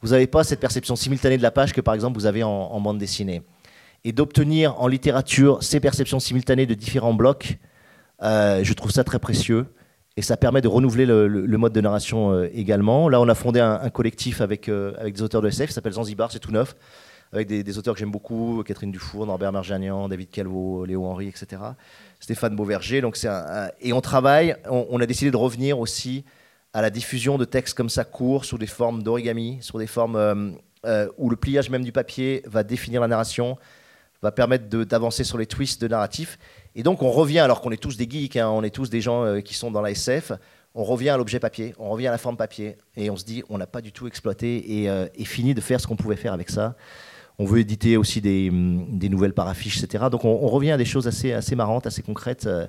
[0.01, 2.79] Vous n'avez pas cette perception simultanée de la page que par exemple vous avez en,
[2.81, 3.41] bande dessinée
[4.05, 7.59] et d'obtenir en littérature ces perceptions simultanées de différents blocs,
[8.21, 9.67] euh, je trouve ça très précieux.
[10.17, 13.07] Et ça permet de renouveler le, mode de narration euh, également.
[13.07, 16.29] Là, on a fondé un, collectif avec, avec des auteurs de SF, qui s'appelle Zanzibar,
[16.29, 16.75] c'est tout neuf,
[17.31, 21.61] avec des, auteurs que j'aime beaucoup, Catherine Dufour, Norbert Marjanian, David Calvo, Léo Henry, etc.
[22.19, 23.01] Stéphane Beauverger.
[23.01, 26.25] Donc un- et on travaille, on, a décidé de revenir aussi
[26.73, 30.15] à la diffusion de textes comme ça courts, sous des formes d'origami, sur des formes
[30.15, 30.51] euh,
[30.85, 33.57] euh, où le pliage même du papier va définir la narration,
[34.23, 36.39] va permettre d'avancer sur les twists de narratif.
[36.75, 39.01] Et donc on revient, alors qu'on est tous des geeks, hein, on est tous des
[39.01, 40.31] gens euh, qui sont dans la SF,
[40.73, 43.43] on revient à l'objet papier, on revient à la forme papier, et on se dit
[43.49, 46.49] on n'a pas du tout exploité et fini de faire ce qu'on pouvait faire avec
[46.51, 46.75] ça.
[47.39, 50.05] On veut éditer aussi des, des nouvelles paraffiches, etc.
[50.11, 52.45] Donc on, revient à des choses assez, assez marrantes, assez concrètes.
[52.45, 52.67] euh,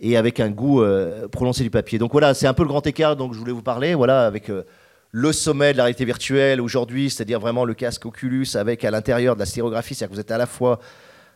[0.00, 1.98] et avec un goût euh, prononcé du papier.
[1.98, 4.50] Donc voilà, c'est un peu le grand écart dont je voulais vous parler, voilà, avec
[4.50, 4.64] euh,
[5.10, 9.34] le sommet de la réalité virtuelle aujourd'hui, c'est-à-dire vraiment le casque Oculus avec à l'intérieur
[9.36, 10.80] de la stéréographie, c'est-à-dire que vous êtes à la fois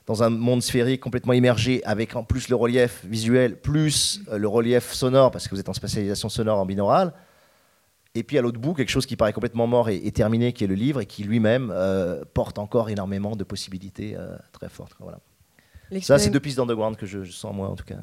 [0.07, 4.93] dans un monde sphérique complètement immergé, avec en plus le relief visuel, plus le relief
[4.93, 7.13] sonore, parce que vous êtes en spécialisation sonore en binaural.
[8.15, 10.65] Et puis à l'autre bout, quelque chose qui paraît complètement mort et, et terminé, qui
[10.65, 14.95] est le livre, et qui lui-même euh, porte encore énormément de possibilités euh, très fortes.
[14.99, 15.21] Voilà.
[16.01, 17.99] Ça, c'est deux pistes d'underground que je, je sens moi, en tout cas.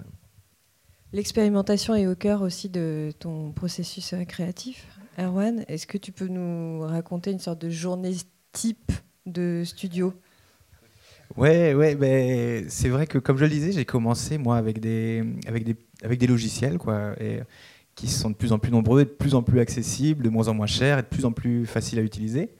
[1.11, 4.87] L'expérimentation est au cœur aussi de ton processus euh, créatif,
[5.17, 5.65] Erwan.
[5.67, 8.15] Est-ce que tu peux nous raconter une sorte de journée
[8.51, 8.91] type
[9.25, 10.13] de studio?
[11.35, 15.23] Ouais, ouais, ben, c'est vrai que comme je le disais, j'ai commencé moi avec des,
[15.47, 17.39] avec des, avec des logiciels quoi, et,
[17.95, 20.53] qui sont de plus en plus nombreux, de plus en plus accessibles, de moins en
[20.53, 22.51] moins chers et de plus en plus faciles à utiliser.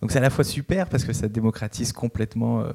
[0.00, 2.72] Donc c'est à la fois super parce que ça démocratise complètement euh,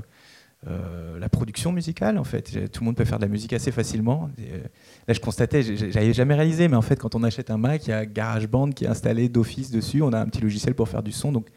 [0.68, 2.72] euh, la production musicale en fait.
[2.72, 4.30] Tout le monde peut faire de la musique assez facilement.
[4.40, 4.62] Euh,
[5.08, 7.90] là je constatais, j'avais jamais réalisé, mais en fait quand on achète un Mac, il
[7.90, 10.02] y a GarageBand qui est installé d'office dessus.
[10.02, 11.34] On a un petit logiciel pour faire du son.
[11.34, 11.50] Donc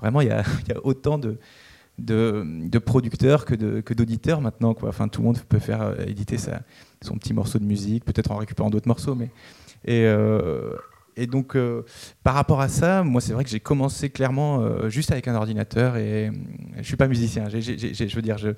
[0.00, 0.44] vraiment il y a,
[0.84, 4.76] autant de producteurs que d'auditeurs maintenant.
[4.82, 6.36] Enfin, tout le monde peut faire éditer
[7.02, 9.16] son petit morceau de musique, peut-être en récupérant d'autres morceaux.
[9.16, 9.30] Mais...
[9.84, 10.74] Et, euh,
[11.18, 11.84] et donc, euh,
[12.22, 15.34] par rapport à ça, moi, c'est vrai que j'ai commencé clairement euh, juste avec un
[15.34, 16.32] ordinateur et euh,
[16.76, 17.48] je suis pas musicien.
[17.48, 18.50] Je veux dire, je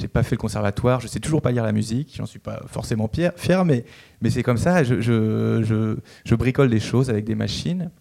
[0.00, 2.60] n'ai pas fait le conservatoire, je sais toujours pas lire la musique, j'en suis pas
[2.66, 3.84] forcément fier, mais,
[4.20, 4.82] mais c'est comme ça.
[4.82, 7.92] Je, je bricole des choses avec des machines.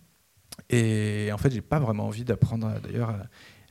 [0.71, 3.13] Et en fait, j'ai pas vraiment envie d'apprendre d'ailleurs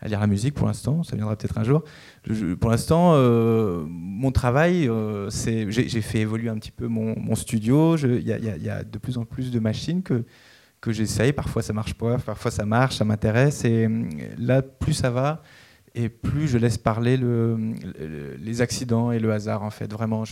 [0.00, 1.02] à, lire la musique pour l'instant.
[1.02, 1.84] Ça viendra peut-être un jour.
[2.60, 7.96] Pour l'instant, euh, mon travail, euh, j'ai fait évoluer un petit peu mon, studio.
[7.96, 8.32] Il y,
[8.70, 10.24] a- de plus en plus de machines que
[10.82, 11.32] que j'essaye.
[11.32, 12.18] Parfois, ça marche pas.
[12.18, 12.96] Parfois, ça marche.
[12.96, 13.64] Ça m'intéresse.
[13.64, 14.04] Et euh,
[14.38, 15.42] là, plus ça va.
[15.94, 17.56] Et plus je laisse parler le-
[17.98, 19.90] le- les accidents et le hasard, en fait.
[19.92, 20.24] Vraiment,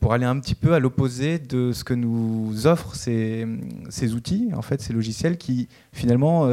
[0.00, 3.46] pour aller un petit peu à l'opposé de ce que nous offrent ces,
[3.90, 6.48] ces outils, en fait, ces logiciels qui finalement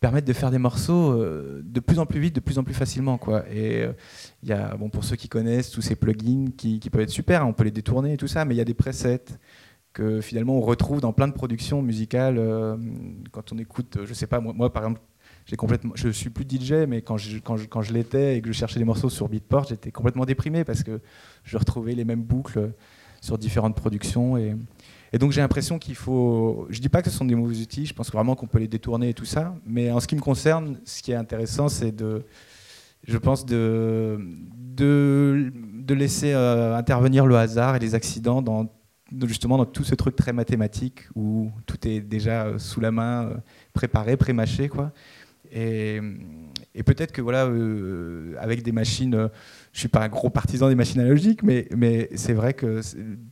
[0.00, 2.74] permettent de faire des morceaux euh, de plus en plus vite, de plus en plus
[2.74, 3.18] facilement.
[3.18, 3.44] Quoi.
[3.50, 3.92] Et euh,
[4.42, 7.10] il y a, bon, pour ceux qui connaissent tous ces plugins qui, qui peuvent être
[7.10, 9.24] super, on peut les détourner et tout ça, mais il y a des presets
[9.92, 12.38] que finalement on retrouve dans plein de productions musicales.
[12.38, 12.76] euh,
[13.32, 15.00] quand on écoute, euh, je sais pas, moi, moi, par exemple,
[15.56, 18.52] complètement, je suis plus DJ, mais quand je, quand je, quand je l'étais et que
[18.52, 21.00] je cherchais des morceaux sur Beatport, j'étais complètement déprimé parce que
[21.42, 22.72] je retrouvais les mêmes boucles
[23.20, 24.36] sur différentes productions.
[24.36, 24.54] Et,
[25.12, 26.66] et donc j'ai l'impression qu'il faut.
[26.70, 28.68] Je dis pas que ce sont des mauvais outils, je pense vraiment qu'on peut les
[28.68, 29.54] détourner et tout ça.
[29.66, 32.24] Mais en ce qui me concerne, ce qui est intéressant, c'est de.
[33.06, 34.18] Je pense de,
[34.56, 38.68] de, de laisser euh, intervenir le hasard et les accidents dans
[39.24, 43.24] justement dans tout ce truc très mathématique où tout est déjà euh, sous la main,
[43.24, 43.34] euh,
[43.72, 44.92] préparé, pré-mâché, quoi.
[45.52, 46.00] Et,
[46.84, 49.28] peut-être que voilà, euh, avec des machines, euh,
[49.72, 52.80] je suis pas un gros partisan des machines analogiques, mais, mais c'est vrai que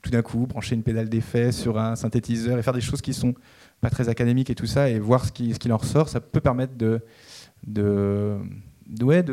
[0.02, 3.14] tout d'un coup, brancher une pédale d'effet sur un synthétiseur et faire des choses qui
[3.14, 3.34] sont
[3.80, 6.74] pas très académiques et tout ça, et voir ce qui, en ressort, ça peut permettre
[6.76, 7.00] de,
[9.02, 9.24] ouais,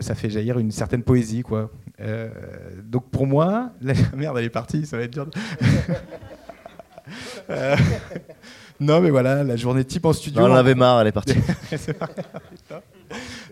[0.00, 1.70] ça fait jaillir une certaine poésie, quoi.
[2.00, 2.28] Euh,
[2.82, 5.28] donc pour moi, la merde, elle est partie, ça va être dur.
[8.80, 10.40] non, mais voilà, la journée type en studio.
[10.40, 11.34] Non, on en avait marre, elle est partie.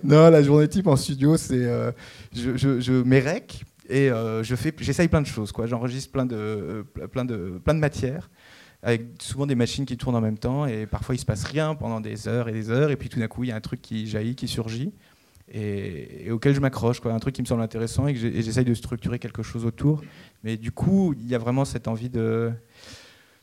[0.03, 1.93] Non, la journée type en studio, c'est euh,
[2.35, 5.53] je, je, je mets rec et euh, je fais, j'essaye plein de choses.
[5.53, 5.67] Quoi.
[5.67, 8.31] J'enregistre plein de, euh, plein de, plein de matières
[8.83, 11.75] avec souvent des machines qui tournent en même temps et parfois il se passe rien
[11.75, 13.61] pendant des heures et des heures et puis tout d'un coup il y a un
[13.61, 14.95] truc qui jaillit, qui surgit
[15.53, 17.13] et, et auquel je m'accroche, quoi.
[17.13, 20.01] un truc qui me semble intéressant et que j'essaye de structurer quelque chose autour.
[20.45, 22.53] Mais du coup, il y a vraiment cette envie de,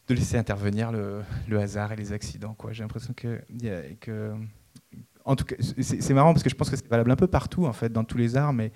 [0.08, 2.54] de laisser intervenir le, le hasard et les accidents.
[2.54, 2.72] quoi.
[2.72, 3.42] J'ai l'impression que,
[5.26, 7.66] en tout cas, c'est marrant parce que je pense que c'est valable un peu partout,
[7.66, 8.72] en fait, dans tous les arts, mais,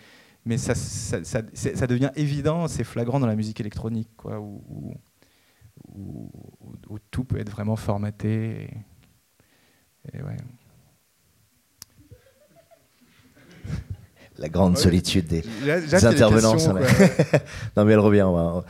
[0.46, 4.94] mais ça, ça, ça- devient évident, c'est flagrant dans la musique électronique, quoi, où, où-
[5.94, 6.32] où-
[6.90, 8.70] où tout peut être vraiment formaté.
[10.14, 10.36] Et, et ouais.
[14.38, 14.82] La grande Ouais.
[14.82, 15.44] solitude des,
[16.04, 16.54] intervenants.
[16.54, 16.74] questions,
[17.78, 18.24] non, mais elle revient.
[18.24, 18.66] on va-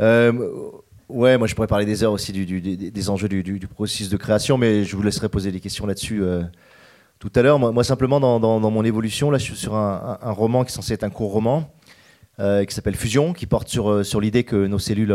[0.00, 0.70] Euh,
[1.08, 4.84] ouais, moi je pourrais parler des heures aussi des, enjeux du, processus de création, mais
[4.84, 6.42] je vous laisserai poser des questions là-dessus euh,
[7.18, 7.58] tout à l'heure.
[7.58, 11.04] Moi, simplement, dans, mon évolution, là, je suis sur un, roman qui est censé être
[11.04, 11.70] un court roman,
[12.40, 15.14] euh, qui s'appelle Fusion, qui porte sur, euh, l'idée que nos cellules,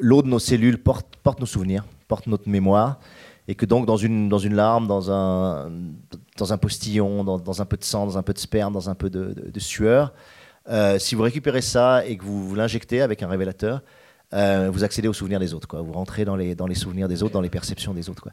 [0.00, 2.98] l'eau de nos cellules porte, nos souvenirs, porte notre mémoire,
[3.46, 8.18] et que donc dans une, larme, dans un, postillon, dans, un peu de sang, dans
[8.18, 10.12] un peu de sperme, dans un peu de, sueur,
[10.98, 13.82] si vous récupérez ça et que vous l'injectez avec un révélateur,
[14.32, 15.68] euh, vous accédez aux souvenirs des autres.
[15.68, 15.82] Quoi.
[15.82, 18.22] Vous rentrez dans les, dans les souvenirs des autres, dans les perceptions des autres.
[18.22, 18.32] Quoi.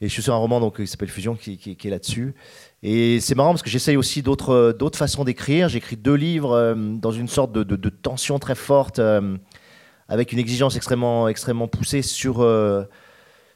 [0.00, 2.34] Et je suis sur un roman donc, qui s'appelle Fusion, qui, est là-dessus.
[2.82, 5.68] Et c'est marrant parce que j'essaye aussi d'autres d'autres façons d'écrire.
[5.68, 9.36] J'écris deux livres euh, dans une sorte de, de- tension très forte, euh,
[10.08, 12.84] avec une exigence extrêmement, extrêmement poussée sur, euh,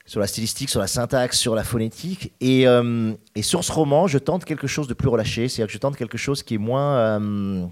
[0.07, 2.33] sur la stylistique, sur la syntaxe, sur la phonétique.
[2.41, 5.49] Et, euh, et sur ce roman, je tente quelque chose de plus relâché.
[5.49, 7.71] C'est-à-dire que je tente quelque chose qui est moins...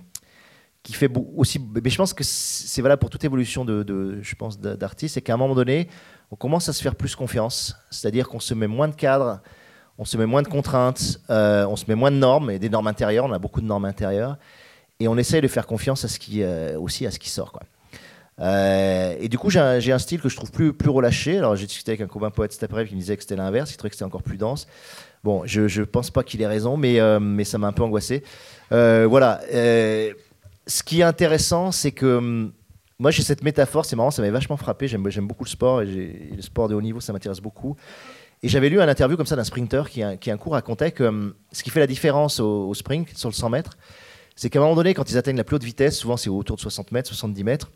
[0.87, 1.59] qui fait aussi.
[1.59, 5.35] Mais je pense que c'est valable pour toute évolution de, je pense, d'artiste, c'est qu'à
[5.35, 5.89] un moment donné,
[6.31, 7.77] on commence à se faire plus confiance.
[7.91, 9.41] C'est-à-dire qu'on se met moins de cadres,
[9.99, 12.69] on se met moins de contraintes, euh, on se met moins de normes et des
[12.69, 13.25] normes intérieures.
[13.25, 14.39] On a beaucoup de normes intérieures
[15.01, 17.51] et on essaye de faire confiance à ce qui euh, aussi à ce qui sort.
[17.51, 17.63] Quoi.
[18.39, 21.39] Euh, et du coup, j'ai un, style que je trouve plus, plus relâché.
[21.39, 23.73] Alors, j'ai discuté avec un copain poète cet après-midi qui me disait que c'était l'inverse,
[23.73, 24.69] il trouvait que c'était encore plus dense.
[25.25, 28.23] Bon, je ne pense pas qu'il ait raison, mais, mais ça m'a un peu angoissé.
[28.71, 29.41] Voilà.
[30.67, 32.53] Ce qui est intéressant, c'est que hum,
[32.99, 34.89] moi, j'ai cette métaphore, c'est marrant, ça m'avait vachement frappé.
[34.89, 35.87] J'aime beaucoup le sport et,
[36.35, 37.77] le sport de haut niveau, ça m'intéresse beaucoup.
[38.43, 41.05] Et j'avais lu un interview comme ça d'un sprinter qui, qui un coup racontait que
[41.05, 43.77] hum, ce qui fait la différence au, sprint sur le 100 mètres,
[44.35, 46.57] c'est qu'à un moment donné, quand ils atteignent la plus haute vitesse, souvent c'est autour
[46.57, 47.71] de 60 mètres, 70 mètres,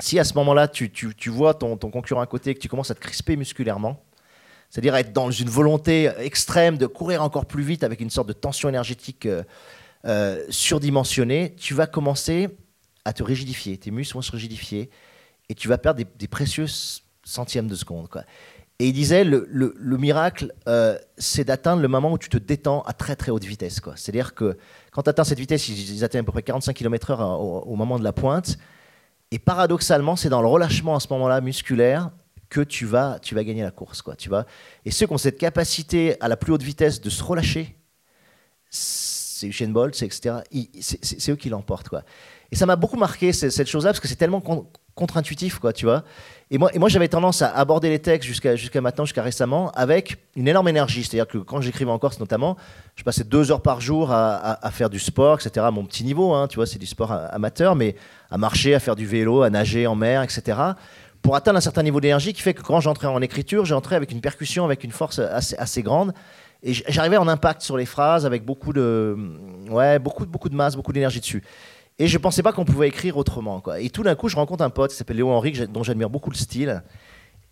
[0.00, 2.68] si à ce moment-là, tu, tu- tu vois ton, concurrent à côté et que tu
[2.68, 4.04] commences à te crisper musculairement,
[4.70, 8.32] c'est-à-dire être dans une volonté extrême de courir encore plus vite avec une sorte de
[8.32, 9.42] tension énergétique euh,
[10.08, 12.48] euh, surdimensionnée, tu vas commencer
[13.04, 13.76] à te rigidifier.
[13.78, 14.90] Tes muscles vont se rigidifier
[15.48, 16.66] et tu vas perdre des, précieux
[17.24, 18.08] centièmes de seconde.
[18.08, 18.22] Quoi.
[18.78, 22.36] Et il disait, le, le- le miracle, euh, c'est d'atteindre le moment où tu te
[22.38, 23.80] détends à très très haute vitesse.
[23.96, 24.56] C'est-à-dire que
[24.92, 27.98] quand tu atteins cette vitesse, ils, atteignent à peu près 45 km/h au, au moment
[27.98, 28.58] de la pointe.
[29.30, 32.10] Et paradoxalement, c'est dans le relâchement à ce moment-là musculaire
[32.48, 34.00] que tu vas, tu vas gagner la course.
[34.02, 34.46] Quoi, tu vois
[34.84, 37.76] et ceux qui ont cette capacité à la plus haute vitesse de se relâcher,
[39.38, 40.36] c'est Usain Bolt, c'est etc.
[40.80, 41.88] C'est eux qui l'emportent.
[41.88, 42.02] quoi.
[42.50, 45.86] Et ça m'a beaucoup marqué cette chose-là parce que c'est tellement con- contre-intuitif, quoi, tu
[45.86, 46.02] vois.
[46.50, 50.66] Et moi, j'avais tendance à aborder les textes jusqu'à maintenant, jusqu'à récemment, avec une énorme
[50.68, 51.04] énergie.
[51.04, 52.56] C'est-à-dire que quand j'écrivais en Corse, notamment,
[52.96, 55.66] je passais deux heures par jour à, faire du sport, etc.
[55.66, 57.94] À mon petit niveau, hein, tu vois, c'est du sport amateur, mais
[58.30, 60.58] à marcher, à faire du vélo, à nager en mer, etc.
[61.22, 64.10] Pour atteindre un certain niveau d'énergie qui fait que quand j'entrais en écriture, j'entrais avec
[64.10, 66.12] une percussion, avec une force assez grande.
[66.62, 69.16] Et j'arrivais en impact sur les phrases avec beaucoup de,
[69.70, 71.42] ouais, beaucoup, beaucoup de masse, beaucoup d'énergie dessus.
[72.00, 73.60] Et je pensais pas qu'on pouvait écrire autrement.
[73.60, 73.80] Quoi.
[73.80, 76.30] Et tout d'un coup, je rencontre un pote qui s'appelle Léo Henry, dont j'admire beaucoup
[76.30, 76.82] le style.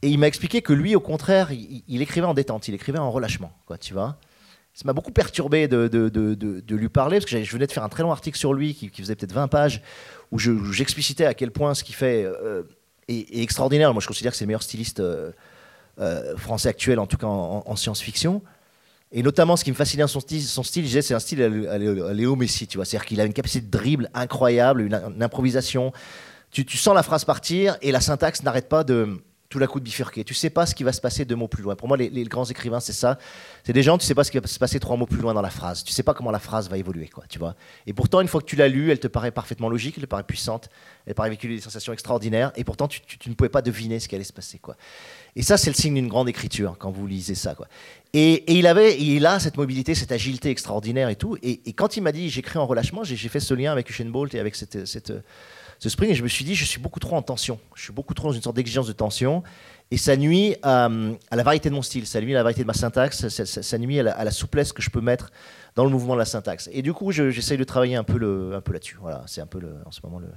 [0.02, 3.10] Et il m'a expliqué que lui, au contraire, il, écrivait en détente, il écrivait en
[3.10, 3.52] relâchement.
[3.66, 4.18] Quoi, tu vois
[4.74, 8.02] ça m'a beaucoup perturbé de, lui parler, parce que je venais de faire un très
[8.02, 9.80] long article sur lui qui, faisait peut-être 20 pages,
[10.32, 12.62] où je- où j'explicitais à quel point ce qu'il fait euh,
[13.08, 13.94] est, extraordinaire.
[13.94, 15.32] Moi, je considère que c'est le meilleur styliste euh,
[15.98, 18.42] euh, français actuel, en tout cas en science-fiction.
[19.12, 21.48] Et notamment, ce qui me fascinait dans son style, son style c'est un style à,
[21.48, 22.84] Lé- à Lé- à Léo Messi, tu vois.
[22.84, 25.92] C'est-à-dire qu'il a une capacité de dribble incroyable, une, improvisation
[26.64, 29.84] tu, sens la phrase partir et la syntaxe n'arrête pas de tout à coup de
[29.84, 30.24] bifurquer.
[30.24, 31.76] Tu sais pas ce qui va se passer deux mots plus loin.
[31.76, 33.16] Pour moi, les, grands écrivains, c'est ça.
[33.62, 35.34] C'est des gens, tu sais pas ce qui va se passer trois mots plus loin
[35.34, 35.84] dans la phrase.
[35.84, 37.54] Tu sais pas comment la phrase va évoluer, quoi, tu vois.
[37.86, 40.08] Et pourtant, une fois que tu l'as lue, elle te paraît parfaitement logique, elle te
[40.08, 40.68] paraît puissante,
[41.06, 42.50] elle paraît véhiculer des sensations extraordinaires.
[42.56, 44.76] Et pourtant, tu ne pouvais pas deviner ce qui allait se passer, quoi.
[45.36, 47.68] Et ça, c'est le signe d'une grande écriture quand vous lisez ça, quoi.
[48.14, 51.36] Et, il avait, il a cette mobilité, cette agilité extraordinaire et tout.
[51.42, 54.34] Et, quand il m'a dit, j'écris en relâchement, j'ai fait ce lien avec Usain Bolt
[54.34, 55.12] et avec cette, cette,
[55.78, 57.60] ce spring, et je me suis dit, je suis beaucoup trop en tension.
[57.74, 59.42] Je suis beaucoup trop dans une sorte d'exigence de tension.
[59.90, 60.86] Et ça nuit à,
[61.30, 63.78] à la variété de mon style, ça nuit à la variété de ma syntaxe, ça,
[63.78, 65.30] nuit à la, souplesse que je peux mettre
[65.76, 66.68] dans le mouvement de la syntaxe.
[66.72, 68.18] Et du coup, je- j'essaye de travailler un peu,
[68.64, 68.96] peu là-dessus.
[69.00, 70.28] Voilà, c'est un peu en ce moment le.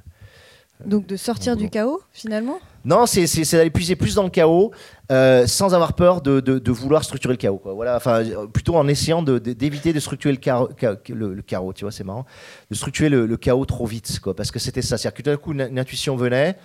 [0.86, 2.60] Donc de sortir du chaos, finalement?
[2.86, 4.72] Non, c'est d'aller puiser plus dans le chaos,
[5.12, 7.58] euh, sans avoir peur de, de- de vouloir structurer le chaos.
[7.58, 7.74] Quoi.
[7.74, 12.06] Voilà, enfin, euh, plutôt en essayant de- d'éviter de, structurer le, chaos, tu vois, c'est
[12.06, 12.26] marrant,
[12.72, 14.98] de structurer le, le chaos trop vite, quoi, parce que c'était ça.
[14.98, 16.56] C'est-à-dire que tout d'un coup, une, une intuition venait,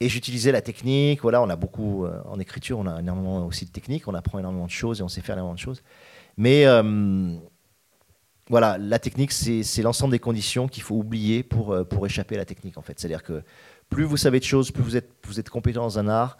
[0.00, 1.22] et j'utilisais la technique.
[1.22, 4.38] Voilà, on a beaucoup, euh, en écriture, on a énormément aussi de technique, on apprend
[4.38, 5.82] énormément de choses, et on sait faire énormément de choses.
[6.36, 6.82] Mais euh,
[8.48, 12.38] voilà, la technique, c'est l'ensemble des conditions qu'il faut oublier pour, euh, pour échapper à
[12.38, 12.98] la technique, en fait.
[13.00, 13.42] C'est-à-dire que
[13.88, 16.36] plus vous savez de choses, plus vous êtes, vous êtes compétent dans un art,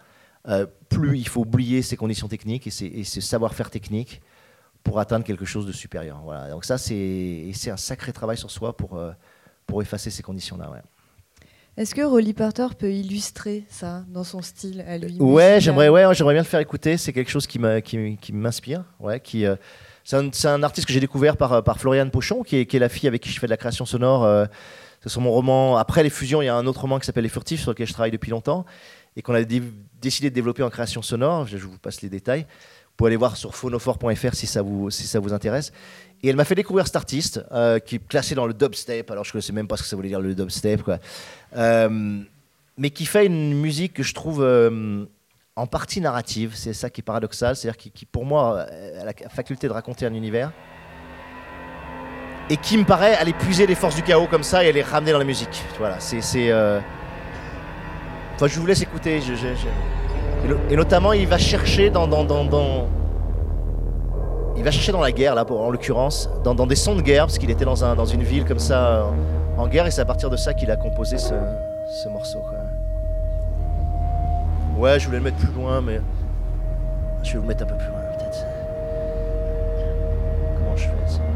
[0.49, 4.21] euh, plus il faut oublier ces conditions techniques et, ce savoir-faire technique
[4.83, 6.21] pour atteindre quelque chose de supérieur.
[6.25, 6.51] Voilà.
[6.51, 9.13] Donc ça, c'est un sacré travail sur soi pour, euh,
[9.67, 10.71] pour effacer ces conditions-là.
[10.71, 10.83] ouais.
[11.77, 15.17] Est-ce que Rolly Porter peut illustrer ça dans son style à lui?
[15.19, 16.97] Ouais, j'aimerais ouais, j'aimerais bien le faire écouter.
[16.97, 18.85] C'est quelque chose qui m'a- qui, qui m'inspire.
[19.01, 19.57] Ouais, qui, euh,
[20.05, 23.09] c'est un, artiste que j'ai découvert par, euh, par Floriane Pochon, qui est, la fille
[23.09, 24.25] avec qui je fais de la création sonore.
[24.25, 24.45] euh,
[25.03, 25.77] c'est sur mon roman.
[25.77, 27.87] Après les fusions, il y a un autre roman qui s'appelle Les Furtifs, sur lequel
[27.87, 28.65] je travaille depuis longtemps,
[29.17, 29.63] et qu'on a dé-
[30.01, 31.47] décidé de développer en création sonore.
[31.47, 32.43] Je, vous passe les détails.
[32.43, 34.89] Vous pouvez aller voir sur phonophore.fr si ça vous,
[35.33, 35.73] intéresse.
[36.23, 39.11] Et elle m'a fait découvrir cet artiste euh, qui est classé dans le dubstep.
[39.11, 40.91] Alors je ne connaissais même pas ce que ça voulait dire le dubstep.
[41.57, 42.21] Euh,
[42.79, 44.43] mais qui fait une musique que je trouve
[45.57, 46.53] en partie narrative.
[46.55, 47.57] C'est ça qui est paradoxal.
[47.57, 50.51] C'est-à-dire qui, pour moi, euh, a la faculté de raconter un univers.
[52.51, 55.13] Et qui me paraît aller puiser les forces du chaos comme ça et les ramener
[55.13, 55.63] dans la musique.
[55.79, 56.21] Voilà, c'est.
[56.51, 56.79] euh,
[58.35, 59.19] Enfin, je vous laisse écouter.
[59.19, 62.07] Et, no- et notamment, il va chercher dans,
[64.57, 67.39] Il va chercher dans la guerre, là, en l'occurrence, dans, des sons de guerre, parce
[67.39, 69.07] qu'il était dans, un, dans une ville comme ça,
[69.57, 71.33] en guerre, et c'est à partir de ça qu'il a composé ce,
[72.03, 72.41] ce morceau.
[74.77, 76.01] Ouais, je voulais le mettre plus loin, mais.
[77.23, 78.45] Je vais vous mettre un peu plus loin, peut-être.
[80.59, 81.34] Comment je fais ça?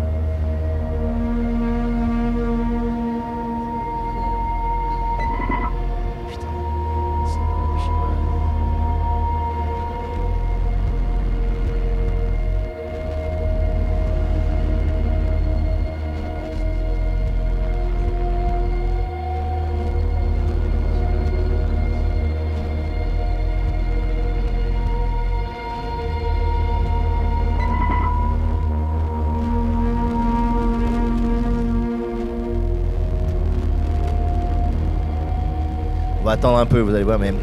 [36.38, 37.36] Attendre un peu, vous allez voir même.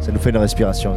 [0.00, 0.96] Ça nous fait une respiration.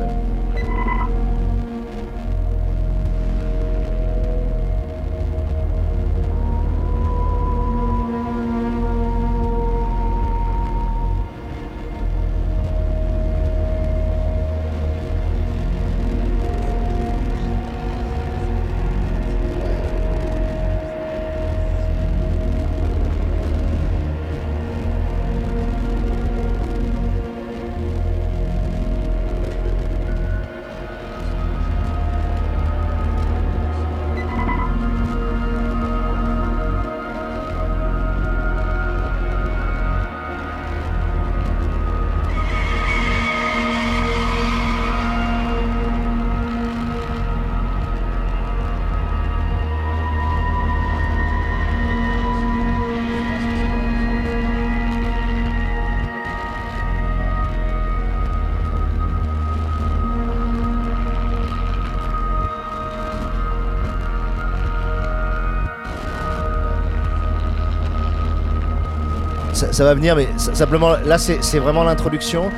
[69.71, 72.49] Ça, va venir, mais simplement, là, c'est vraiment l'introduction.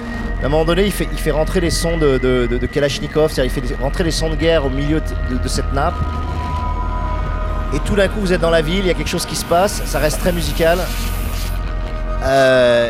[0.41, 3.69] À un moment donné, il fait, il fait rentrer les sons de, Kalachnikov, c'est-à-dire il
[3.69, 5.95] fait rentrer les sons de guerre au milieu de, cette nappe.
[7.73, 9.35] Et tout d'un coup, vous êtes dans la ville, il y a quelque chose qui
[9.35, 10.79] se passe, ça reste très musical.
[12.23, 12.89] Euh,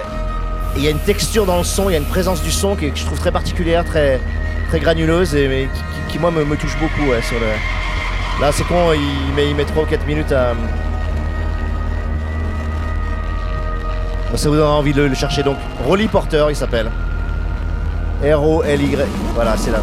[0.76, 2.76] il y a une texture dans le son, il y a une présence du son
[2.76, 4.20] que, je trouve très particulière, très,
[4.70, 5.68] très granuleuse et mais
[6.10, 7.12] qui, moi me, touche beaucoup.
[7.22, 7.48] sur le...
[8.40, 10.54] Là c'est con, il met, il met 3 ou 4 minutes à.
[14.36, 15.58] Ça vous donne envie de le, le chercher donc.
[15.86, 16.92] Rolly Porter il s'appelle.
[18.22, 18.98] R-O-L-Y.
[19.36, 19.80] Voilà, c'est là.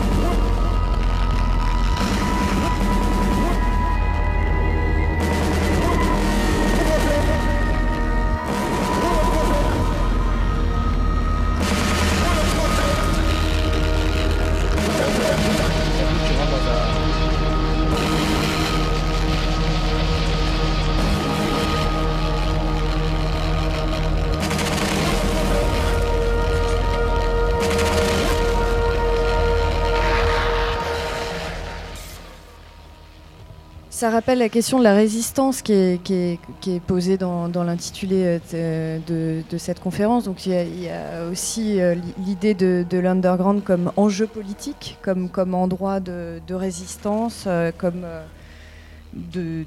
[34.05, 39.57] Ça rappelle la question de la résistance qui est, posée dans, l'intitulé euh, de, de
[39.57, 40.24] cette conférence.
[40.24, 46.00] Donc il y a, aussi euh, l'idée de, de l'underground comme enjeu politique, comme, endroit
[46.00, 49.64] de, résistance, euh, comme, euh,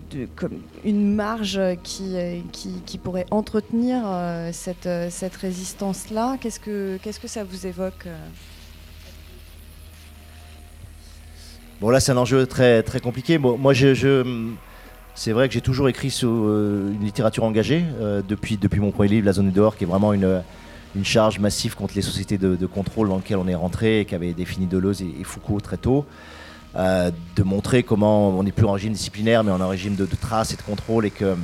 [0.85, 2.39] une marge qui, euh,
[3.03, 5.09] pourrait entretenir euh, cette, euh,
[5.41, 6.37] résistance-là.
[6.39, 8.27] Qu'est-ce que, qu'est-ce que ça vous évoque euh
[11.79, 13.37] Bon là c'est un enjeu très très compliqué.
[13.37, 13.73] Moi
[15.13, 18.89] c'est vrai que j'ai toujours écrit sur euh, une littérature engagée euh, depuis depuis mon
[18.89, 20.41] premier livre La zone du dehors qui est vraiment une
[21.03, 24.65] charge massive contre les sociétés de, contrôle dans lesquelles on est rentré et qu'avait défini
[24.65, 26.05] Deleuze et, Foucault très tôt.
[26.75, 29.95] Euh, de montrer comment on n'est plus en régime disciplinaire mais on est en régime
[29.95, 31.35] de, de trace et de contrôle et que,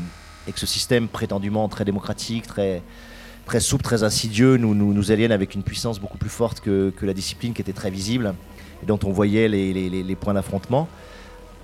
[0.56, 2.82] ce système prétendument très démocratique, très,
[3.60, 7.54] souple, très insidieux nous, nous, aliène avec une puissance beaucoup plus forte que la discipline
[7.54, 8.34] qui était très visible
[8.84, 10.88] et dont on voyait les, points d'affrontement.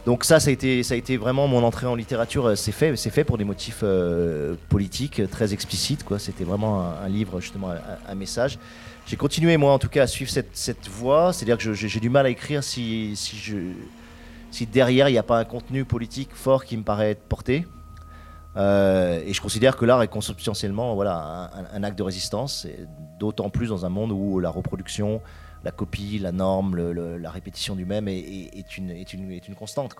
[0.06, 2.48] Donc ça, ça a, été, vraiment mon entrée en littérature.
[2.48, 6.06] euh, C'est fait, c'est fait pour des motifs euh, politiques euh, très explicites.
[6.18, 7.72] C'était vraiment un, livre, justement,
[8.08, 8.58] un, message.
[9.06, 11.34] J'ai continué, moi, en tout cas, à suivre cette, voie.
[11.34, 13.14] C'est-à-dire que j'ai du mal à écrire si,
[14.72, 17.68] derrière, il n'y a pas un contenu politique fort qui me paraît être porté.
[18.56, 22.68] Et je considère que l'art est consubstantiellement voilà, un, acte de résistance,
[23.20, 25.22] d'autant plus dans un monde où la reproduction,
[25.64, 26.78] la copie, la norme,
[27.18, 29.96] la répétition du même est, une, constante.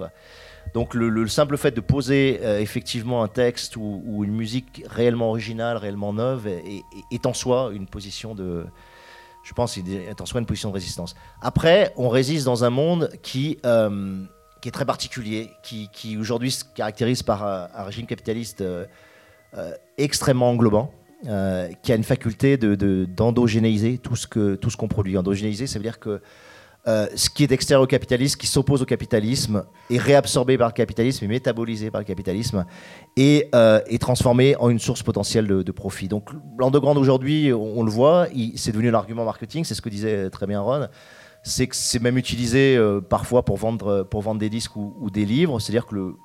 [0.74, 5.30] Donc le, le simple fait de poser euh, effectivement un texte ou, une musique réellement
[5.30, 8.66] originale, réellement neuve, est, en soi une position de...
[9.44, 11.16] Je pense est en soi une position de résistance.
[11.42, 14.24] Après, on résiste dans un monde qui, euh,
[14.64, 18.86] est très particulier, qui, aujourd'hui se caractérise par un, régime capitaliste euh,
[19.98, 20.94] extrêmement englobant,
[21.28, 25.18] euh, qui a une faculté de- de- d'endogénéiser tout ce que tout qu'on produit.
[25.18, 26.22] Endogénéiser, ça veut dire que
[26.88, 30.74] euh, ce qui est extérieur au capitalisme, qui s'oppose au capitalisme, est réabsorbé par le
[30.74, 32.66] capitalisme, est métabolisé par le capitalisme
[33.18, 36.08] et euh, est transformé en une source potentielle de, de profit.
[36.08, 40.48] Donc l'underground aujourd'hui, on, le voit, c'est devenu l'argument marketing, c'est ce que disait très
[40.48, 40.88] bien Ron.
[41.44, 45.26] C'est que c'est même utilisé parfois pour vendre, pour vendre des disques ou, ou des
[45.26, 45.60] livres.
[45.60, 46.16] C'est-à-dire que le,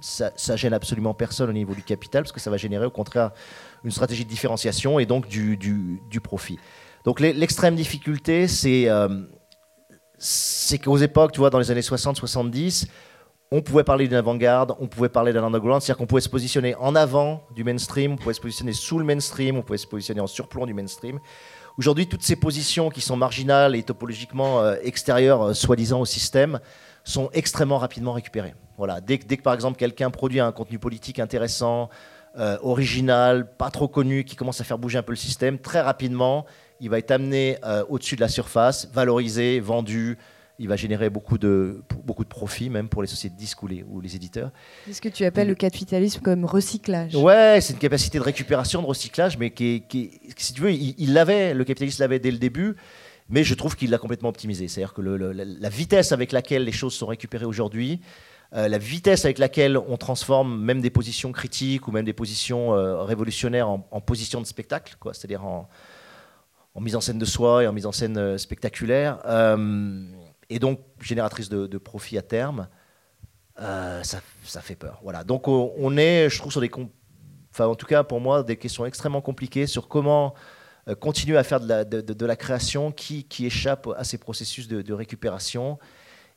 [0.00, 2.90] ça, ça gêne absolument personne au niveau du capital, parce que ça va générer au
[2.90, 3.30] contraire
[3.84, 6.58] une stratégie de différenciation et donc du, profit.
[7.04, 9.08] Donc l'extrême difficulté, c'est euh,
[10.18, 12.86] c'est qu'aux époques, tu vois, dans les années 60-70,
[13.50, 16.74] on pouvait parler d'une avant-garde, on pouvait parler d'un underground, c'est-à-dire qu'on pouvait se positionner
[16.74, 20.20] en avant du mainstream, on pouvait se positionner sous le mainstream, on pouvait se positionner
[20.20, 21.18] en surplomb du mainstream.
[21.78, 26.58] Aujourd'hui, toutes ces positions qui sont marginales et topologiquement euh, extérieures, euh, soi-disant au système,
[27.04, 28.54] sont extrêmement rapidement récupérées.
[28.76, 29.00] Voilà.
[29.00, 31.88] Dès, que- dès que, par exemple, quelqu'un produit un contenu politique intéressant,
[32.38, 35.80] euh, original, pas trop connu, qui commence à faire bouger un peu le système, très
[35.80, 36.46] rapidement,
[36.80, 40.18] il va être amené euh, au-dessus de la surface, valorisé, vendu.
[40.60, 43.68] Il va générer beaucoup de, beaucoup de profits, même pour les sociétés de disques ou
[43.68, 44.50] les, ou les éditeurs.
[44.86, 47.14] C'est ce que tu appelles le capitalisme comme recyclage.
[47.14, 50.60] Ouais, c'est une capacité de récupération, de recyclage, mais qui est, qui est- si tu
[50.62, 52.74] veux, il il l'avait, le capitalisme l'avait dès le début,
[53.28, 54.68] mais je trouve qu'il l'a complètement optimisé.
[54.68, 58.00] C'est-à-dire que la, vitesse avec laquelle les choses sont récupérées aujourd'hui,
[58.54, 62.74] euh, la vitesse avec laquelle on transforme même des positions critiques ou même des positions
[62.74, 65.68] euh, révolutionnaires en, en positions de spectacle, c'est-à-dire en,
[66.80, 69.18] mise en scène de soi et en mise en scène euh, spectaculaire,
[70.48, 72.68] et donc génératrice de, profit à terme,
[73.58, 74.20] ça,
[74.62, 75.00] fait peur.
[75.02, 75.24] Voilà.
[75.24, 76.70] Donc on, est, je trouve, sur des,
[77.50, 80.34] enfin en tout cas pour moi, des questions extrêmement compliquées sur comment
[80.94, 84.68] continuer à faire de la, de, de- la création qui, qui échappe à ces processus
[84.68, 85.78] de, récupération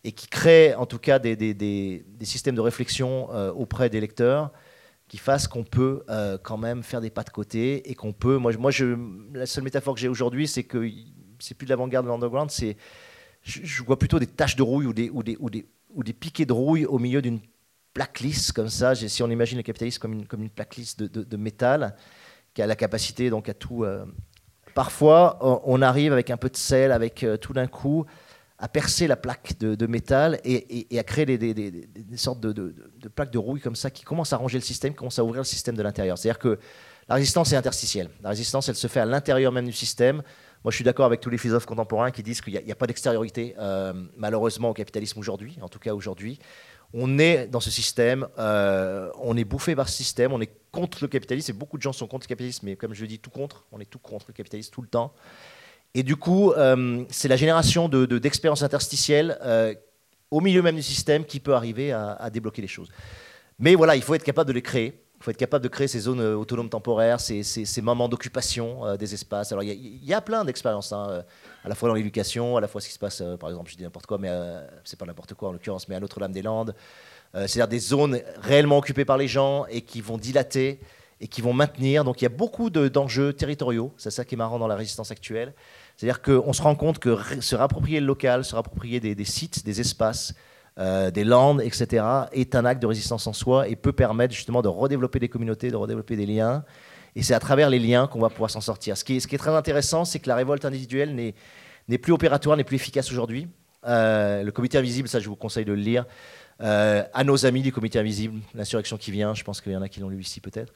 [0.03, 3.89] et qui crée en tout cas des, des- des- des systèmes de réflexion euh, auprès
[3.89, 4.51] des lecteurs
[5.07, 8.37] qui fassent qu'on peut euh, quand même faire des pas de côté et qu'on peut.
[8.37, 8.97] Moi, moi je,
[9.33, 10.89] la seule métaphore que j'ai aujourd'hui, c'est que
[11.39, 12.77] c'est plus de l'avant-garde de l'underground, c'est
[13.43, 16.13] je, vois plutôt des taches de rouille ou des, ou des, ou des, ou des
[16.13, 17.39] piquets de rouille au milieu d'une
[17.93, 18.95] plaque lisse comme ça.
[18.95, 21.95] Si on imagine le capitalisme comme une, comme une plaque lisse de, de- métal
[22.53, 23.83] qui a la capacité donc à tout.
[23.83, 24.05] euh,
[24.73, 28.05] Parfois, on- arrive avec un peu de sel, avec euh, tout d'un coup
[28.59, 32.75] à percer la plaque de, métal et, à créer des, sortes de,
[33.15, 35.41] plaques de rouille comme ça qui commencent à ranger le système, qui commencent à ouvrir
[35.41, 36.15] le système de l'intérieur.
[36.19, 36.59] C'est-à-dire que
[37.09, 38.09] la résistance est interstitielle.
[38.21, 40.17] La résistance, elle se fait à l'intérieur même du système.
[40.63, 42.85] Moi, je suis d'accord avec tous les philosophes contemporains qui disent qu'il n'y a pas
[42.85, 46.37] d'extériorité, euh, malheureusement, au capitalisme aujourd'hui, en tout cas aujourd'hui.
[46.93, 50.99] On est dans ce système, euh, on est bouffé par ce système, on est contre
[51.01, 53.19] le capitalisme, et beaucoup de gens sont contre le capitalisme, mais comme je le dis,
[53.19, 55.13] tout contre, on est tout contre le capitalisme tout le temps.
[55.93, 59.73] Et du coup, euh, c'est la génération de- de- d'expériences interstitielles euh,
[60.31, 62.89] au milieu même du système qui peut arriver à, débloquer les choses.
[63.59, 65.01] Mais voilà, il faut être capable de les créer.
[65.19, 69.13] Il faut être capable de créer ces zones autonomes temporaires, ces, ces- moments d'occupation des
[69.13, 69.51] espaces.
[69.51, 71.23] Alors, il y, a- plein d'expériences, hein,
[71.63, 73.69] à la fois dans l'éducation, à la fois ce qui se passe, euh, par exemple,
[73.71, 76.73] je dis n'importe quoi, mais euh, c'est pas n'importe quoi en l'occurrence, mais à Notre-Dame-des-Landes.
[77.35, 80.79] Euh, C'est-à-dire des zones réellement occupées par les gens et qui vont dilater
[81.19, 82.03] et qui vont maintenir.
[82.03, 83.93] Donc, il y a beaucoup de- d'enjeux territoriaux.
[83.97, 85.53] C'est ça qui est marrant dans la résistance actuelle.
[85.95, 89.79] C'est-à-dire qu'on se rend compte que se rapproprier le local, se rapproprier des, sites, des
[89.79, 90.33] espaces,
[90.77, 94.67] des landes, etc., est un acte de résistance en soi et peut permettre justement de
[94.67, 96.63] redévelopper des communautés, de redévelopper des liens.
[97.15, 98.97] Et c'est à travers les liens qu'on va pouvoir s'en sortir.
[98.97, 101.33] Ce qui est, très intéressant, c'est que la révolte individuelle
[101.87, 103.47] n'est plus opératoire, n'est plus efficace aujourd'hui.
[103.85, 106.05] Euh, le comité invisible, ça je vous conseille de le lire.
[106.61, 109.81] Euh, à nos amis du comité invisible, l'insurrection qui vient, je pense qu'il y en
[109.81, 110.73] a qui l'ont lu ici peut-être.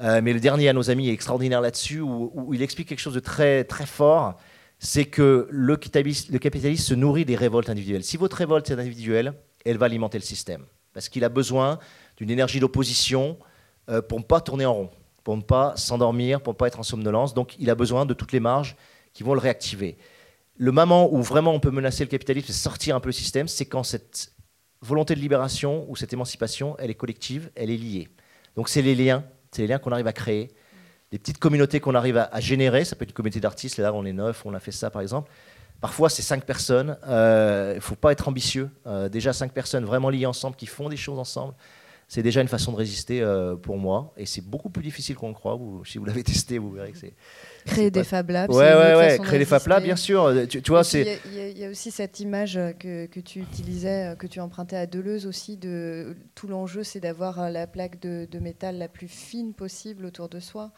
[0.00, 3.14] Euh, mais le dernier à nos amis est extraordinaire là-dessus, où, il explique quelque chose
[3.14, 4.38] de très, fort.
[4.78, 8.04] C'est que le capitalisme, le capitalisme se nourrit des révoltes individuelles.
[8.04, 10.64] Si votre révolte est individuelle, elle va alimenter le système.
[10.92, 11.78] Parce qu'il a besoin
[12.16, 13.38] d'une énergie d'opposition
[14.08, 14.90] pour ne pas tourner en rond,
[15.24, 17.34] pour ne pas s'endormir, pour ne pas être en somnolence.
[17.34, 18.76] Donc il a besoin de toutes les marges
[19.14, 19.96] qui vont le réactiver.
[20.56, 23.48] Le moment où vraiment on peut menacer le capitalisme et sortir un peu le système,
[23.48, 24.32] c'est quand cette
[24.82, 28.08] volonté de libération ou cette émancipation, elle est collective, elle est liée.
[28.54, 30.52] Donc c'est les liens, c'est les liens qu'on arrive à créer,
[31.10, 32.84] les petites communautés qu'on arrive à, générer.
[32.84, 35.00] Ça peut être une communauté d'artistes, là on est neuf, on a fait ça par
[35.00, 35.30] exemple.
[35.80, 38.70] Parfois c'est cinq personnes, Euh, il ne faut pas être ambitieux.
[38.86, 41.54] Euh, déjà cinq personnes vraiment liées ensemble, qui font des choses ensemble,
[42.14, 44.12] c'est déjà une façon de résister euh, pour moi.
[44.16, 45.56] Et c'est beaucoup plus difficile qu'on le croit.
[45.56, 47.12] Vous- si vous l'avez testé, vous verrez que c'est...
[47.66, 48.50] Créer des Fab Labs.
[48.50, 50.32] Ouais, ouais, ouais, créer des Fab Labs, bien sûr.
[50.48, 51.18] Tu, tu vois, c'est...
[51.26, 54.38] Il y a- y, aussi cette image euh, que, que tu utilisais, euh, que tu
[54.38, 58.78] empruntais à Deleuze aussi, de tout l'enjeu, c'est d'avoir euh, la plaque de, de métal
[58.78, 60.70] la plus fine possible autour de soi.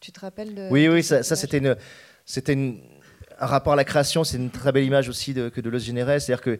[0.00, 1.76] Tu te rappelles de Oui, de oui, ça, c'était une,
[2.24, 2.80] c'était une-
[3.38, 4.24] un rapport à la création.
[4.24, 6.18] C'est une très belle image aussi de, que Deleuze générait.
[6.18, 6.58] C'est-à-dire que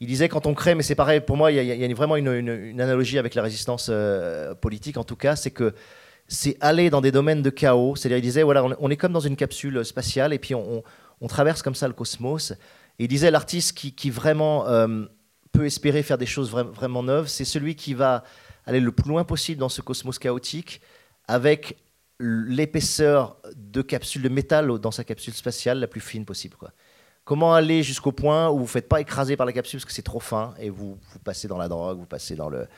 [0.00, 1.20] il disait quand on crée, mais c'est pareil.
[1.20, 5.16] Pour moi, il y a, vraiment une, analogie avec la résistance euh, politique, en tout
[5.16, 5.74] cas, c'est que
[6.28, 7.96] c'est aller dans des domaines de chaos.
[7.96, 10.82] C'est-à-dire, il disait voilà, on, est comme dans une capsule spatiale et puis on,
[11.28, 12.52] traverse comme ça le cosmos.
[12.98, 15.04] Et il disait l'artiste qui, vraiment euh,
[15.52, 18.24] peut espérer faire des choses vra- vraiment neuves, c'est celui qui va
[18.66, 20.80] aller le plus loin possible dans ce cosmos chaotique
[21.28, 21.78] avec
[22.18, 26.56] l'épaisseur de capsule de métal dans sa capsule spatiale la plus fine possible.
[27.26, 29.92] Comment aller jusqu'au point où vous ne faites pas écraser par la capsule parce que
[29.92, 32.68] c'est trop fin et vous, passez dans la drogue, vous passez dans le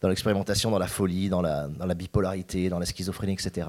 [0.00, 3.66] dans l'expérimentation, dans la folie, dans la, dans la bipolarité, dans la schizophrénie, etc.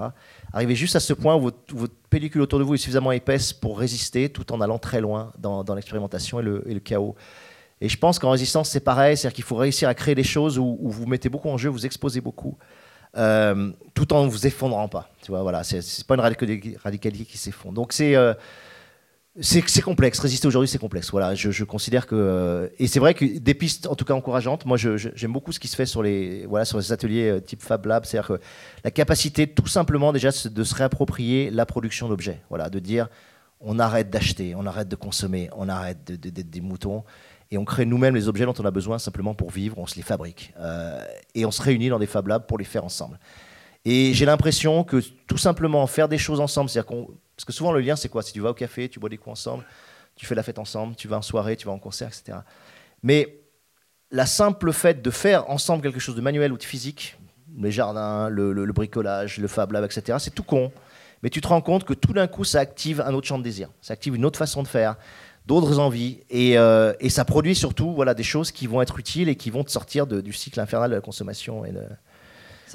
[0.53, 3.79] Arrivez juste à ce point où votre, pellicule autour de vous est suffisamment épaisse pour
[3.79, 7.15] résister tout en allant très loin dans, dans l'expérimentation et le, et le chaos.
[7.81, 10.59] Et je pense qu'en résistance, c'est pareil, c'est-à-dire qu'il faut réussir à créer des choses
[10.59, 12.55] où, vous mettez beaucoup en jeu, vous exposez beaucoup,
[13.17, 15.09] euh, tout en vous effondrant pas.
[15.23, 17.73] Tu vois, voilà, c'est pas une radicalité qui s'effondre.
[17.73, 18.35] Donc c'est euh,
[19.39, 20.19] c'est complexe.
[20.19, 21.11] Résister aujourd'hui, c'est complexe.
[21.11, 24.65] Voilà, je, considère que euh, et c'est vrai que des pistes, en tout cas encourageantes.
[24.65, 27.61] Moi, j'aime beaucoup ce qui se fait sur les voilà sur les ateliers euh, type
[27.61, 28.41] Fab Lab, c'est-à-dire que
[28.83, 32.41] la capacité, tout simplement déjà, de se réapproprier la production d'objets.
[32.49, 33.07] Voilà, de dire
[33.61, 37.03] on arrête d'acheter, on arrête de consommer, on arrête d'être des moutons
[37.51, 39.77] et on crée nous-mêmes les objets dont on a besoin simplement pour vivre.
[39.77, 41.03] On se les fabrique Euh,
[41.35, 43.19] et on se réunit dans des Fab Labs pour les faire ensemble.
[43.85, 47.07] Et j'ai l'impression que tout simplement faire des choses ensemble, c'est-à-dire qu'on
[47.39, 48.21] parce que souvent le lien c'est quoi?
[48.21, 49.63] Si tu vas au café, tu bois des coups ensemble,
[50.17, 52.39] tu fais la fête ensemble, tu vas en soirée, tu vas en concert, etc.
[53.01, 53.39] Mais
[54.11, 57.17] la simple fait de faire ensemble quelque chose de manuel ou de physique,
[57.57, 60.71] les jardins, le, le- le bricolage, le Fab Lab, etc., c'est tout con.
[61.23, 63.43] Mais tu te rends compte que tout d'un coup, ça active un autre champ de
[63.43, 63.69] désir.
[63.81, 64.95] Ça active une autre façon de faire,
[65.45, 66.19] d'autres envies.
[66.29, 69.49] Et, euh, et ça produit surtout voilà, des choses qui vont être utiles et qui
[69.49, 71.63] vont te sortir de- du cycle infernal de la consommation.
[71.65, 71.83] Et de-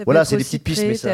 [0.04, 1.08] Voilà, c'est des petites pistes, mais ça,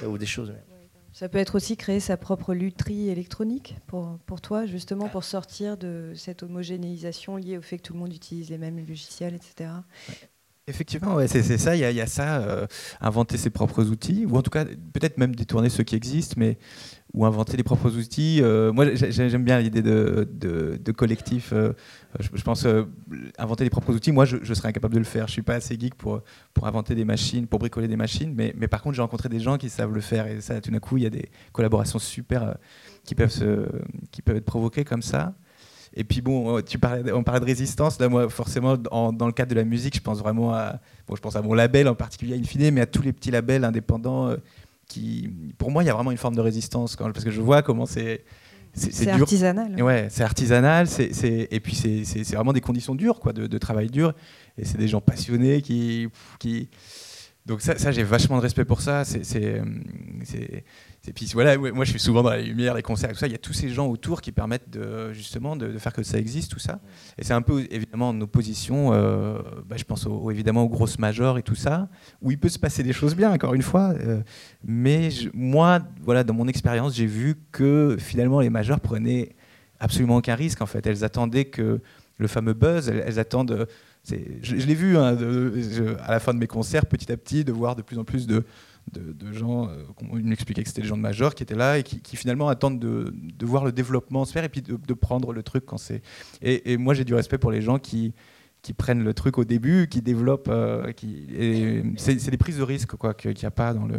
[0.00, 0.50] ça ouvre des choses.
[0.50, 0.75] mais-
[1.16, 6.12] Ça peut être aussi créer sa propre lutherie électronique pour toi, justement, pour sortir de
[6.14, 9.70] cette homogénéisation liée au fait que tout le monde utilise les mêmes logiciels, etc.
[10.68, 11.76] Effectivement, c'est ça.
[11.76, 12.66] Il y, a- ça, euh,
[13.00, 16.58] inventer ses propres outils, ou en tout cas peut-être même détourner ceux qui existent, mais
[17.14, 18.40] ou inventer les propres outils.
[18.42, 21.52] Euh, moi, j'ai- j'ai- j'aime bien l'idée de, collectif.
[21.52, 21.72] euh,
[22.18, 22.66] je, pense
[23.38, 24.10] inventer les propres outils.
[24.10, 25.28] Moi, je, serais incapable de le faire.
[25.28, 26.20] Je suis pas assez geek pour
[26.62, 28.34] inventer des machines, pour bricoler des machines.
[28.34, 30.80] Mais, par contre, j'ai rencontré des gens qui savent le faire, et ça, tout d'un
[30.80, 32.56] coup, il y a des collaborations super
[33.04, 35.32] qui peuvent être provoquées comme ça.
[35.98, 37.98] Et puis bon, euh, tu parlais, on parlait de résistance.
[37.98, 40.78] Là, moi, forcément, en- dans le cadre de la musique, je pense vraiment à,
[41.08, 43.30] bon, je pense à mon label en particulier, in fine, mais à tous les petits
[43.30, 44.36] labels indépendants euh,
[44.88, 47.40] qui, pour moi, il y a vraiment une forme de résistance quand, parce que je
[47.40, 48.24] vois comment c'est.
[48.74, 48.90] C'est
[49.22, 49.82] artisanal.
[49.82, 52.02] Ouais, c'est artisanal, c'est- et puis c'est,
[52.34, 54.12] vraiment des conditions dures, quoi, de, de travail dur.
[54.58, 56.08] Et c'est des gens passionnés qui,
[56.38, 56.68] qui,
[57.46, 59.06] donc ça, ça j'ai vachement de respect pour ça.
[59.06, 59.62] C'est-
[61.08, 63.26] et puis voilà, moi je suis souvent dans la lumière, les concerts, tout ça.
[63.26, 66.18] Il y a tous ces gens autour qui permettent de, justement de, faire que ça
[66.18, 66.80] existe, tout ça.
[67.18, 71.38] Et c'est un peu évidemment en opposition, euh, bah, je pense évidemment aux grosses majors
[71.38, 71.88] et tout ça,
[72.22, 73.94] où il peut se passer des choses bien, encore une fois.
[74.00, 74.20] euh,
[74.64, 79.36] mais moi, voilà, dans mon expérience, j'ai vu que finalement les majors prenaient
[79.78, 80.86] absolument aucun risque en fait.
[80.86, 81.80] Elles attendaient que
[82.18, 83.52] le fameux buzz, elles, attendent.
[83.52, 83.66] euh,
[84.08, 85.16] je je l'ai vu hein,
[86.00, 88.26] à la fin de mes concerts, petit à petit, de voir de plus en plus
[88.26, 88.44] de,
[88.92, 91.78] de, de gens, euh, qu'on m'expliquait que c'était les gens de major qui étaient là
[91.78, 94.76] et qui, qui finalement attendent de, de voir le développement se faire et puis de,
[94.76, 96.02] de prendre le truc quand c'est.
[96.42, 98.14] Et, et moi j'ai du respect pour les gens qui,
[98.62, 100.48] qui prennent le truc au début, qui développent.
[100.48, 103.86] euh, qui, et c'est c'est des prises de risque quoi, qu'il n'y a pas dans
[103.86, 103.98] le.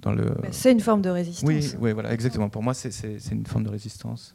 [0.00, 0.24] Dans le...
[0.24, 1.48] Bah, c'est une forme de résistance.
[1.48, 2.48] Oui, oui, voilà, exactement.
[2.50, 4.34] Pour moi, c'est- c'est c'est une forme de résistance.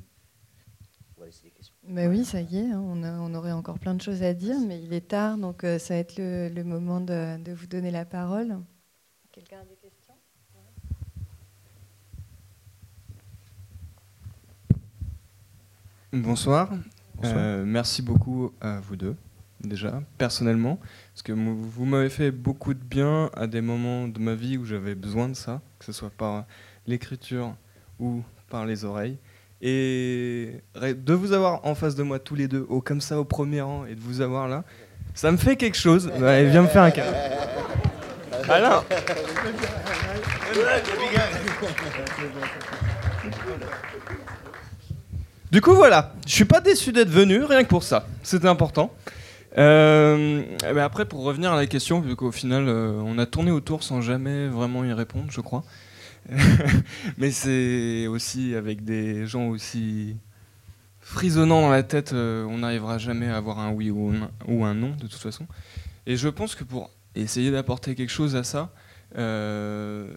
[1.87, 4.33] Bah oui, ça y est, hein, on, a- on aurait encore plein de choses à
[4.33, 7.51] dire, mais il est tard, donc euh, ça va être le, le moment de, de
[7.51, 8.59] vous donner la parole.
[9.39, 10.13] Quelqu'un a des questions?
[16.11, 16.69] Bonsoir.
[17.15, 17.37] Bonsoir.
[17.37, 19.15] Euh, merci beaucoup à vous deux,
[19.61, 20.77] déjà, personnellement,
[21.13, 24.65] parce que vous m'avez fait beaucoup de bien à des moments de ma vie où
[24.65, 26.43] j'avais besoin de ça, que ce soit par
[26.85, 27.55] l'écriture
[27.97, 29.17] ou par les oreilles.
[29.61, 33.23] Et de vous avoir en face de moi tous les deux, au, comme ça au
[33.23, 34.65] premier rang, et de vous avoir là,
[35.13, 36.07] ça me fait quelque chose.
[36.19, 37.13] Ouais, viens me faire un câlin.
[38.47, 38.83] Alain
[45.51, 46.13] Du coup, voilà.
[46.27, 48.07] Je suis pas déçu d'être venu, rien que pour ça.
[48.23, 48.93] C'était important.
[49.57, 53.25] Euh, eh ben après, pour revenir à la question, vu qu'au final, euh, on a
[53.25, 55.63] tourné autour sans jamais vraiment y répondre, je crois.
[57.17, 60.15] Mais c'est aussi avec des gens aussi
[61.01, 64.13] frisonnants dans la tête, euh, on n'arrivera jamais à avoir un oui ou
[64.63, 65.47] un non, de toute façon.
[66.05, 68.73] Et je pense que pour essayer d'apporter quelque chose à ça,
[69.17, 70.13] euh,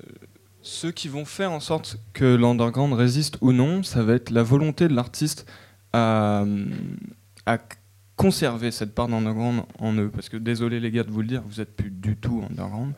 [0.62, 4.42] ceux qui vont faire en sorte que l'underground résiste ou non, ça va être la
[4.42, 5.46] volonté de l'artiste
[5.92, 6.44] à,
[7.46, 7.58] à
[8.16, 10.10] conserver cette part d'underground en eux.
[10.10, 12.94] Parce que désolé les gars de vous le dire, vous êtes plus du tout underground.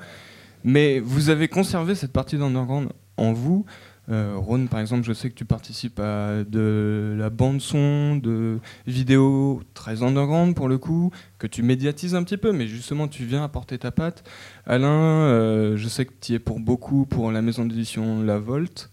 [0.64, 3.64] Mais vous avez conservé cette partie d'underground en vous.
[4.10, 9.62] Euh, Ron, par exemple, je sais que tu participes à de la bande-son, de vidéos
[9.72, 13.44] très underground pour le coup, que tu médiatises un petit peu, mais justement tu viens
[13.44, 14.24] apporter ta patte.
[14.66, 18.38] Alain, euh, je sais que tu y es pour beaucoup pour la maison d'édition La
[18.38, 18.90] Volte,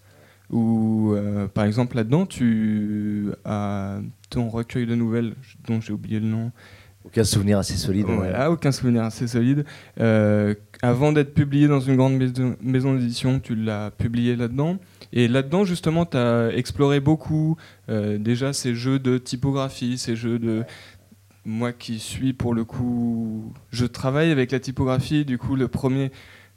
[0.50, 5.34] où euh, par exemple là-dedans tu as ton recueil de nouvelles,
[5.66, 6.52] dont j'ai oublié le nom.
[7.04, 8.06] Aucun souvenir assez solide.
[8.06, 8.14] ouais.
[8.16, 9.64] Voilà, aucun souvenir assez solide.
[10.00, 14.78] Euh, avant d'être publié dans une grande maison, maison d'édition, tu l'as publié là-dedans.
[15.12, 17.56] Et là-dedans, justement, tu as exploré beaucoup
[17.88, 20.64] euh, déjà ces jeux de typographie, ces jeux de...
[21.44, 23.52] Moi qui suis pour le coup...
[23.70, 26.12] Je travaille avec la typographie, du coup, le premier,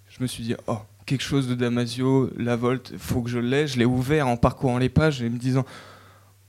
[0.07, 3.67] je me suis dit, oh, quelque chose de Damasio, la Volte, faut que je l'ai.
[3.67, 5.65] Je l'ai ouvert en parcourant les pages et me disant,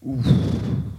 [0.03, 0.27] ouf,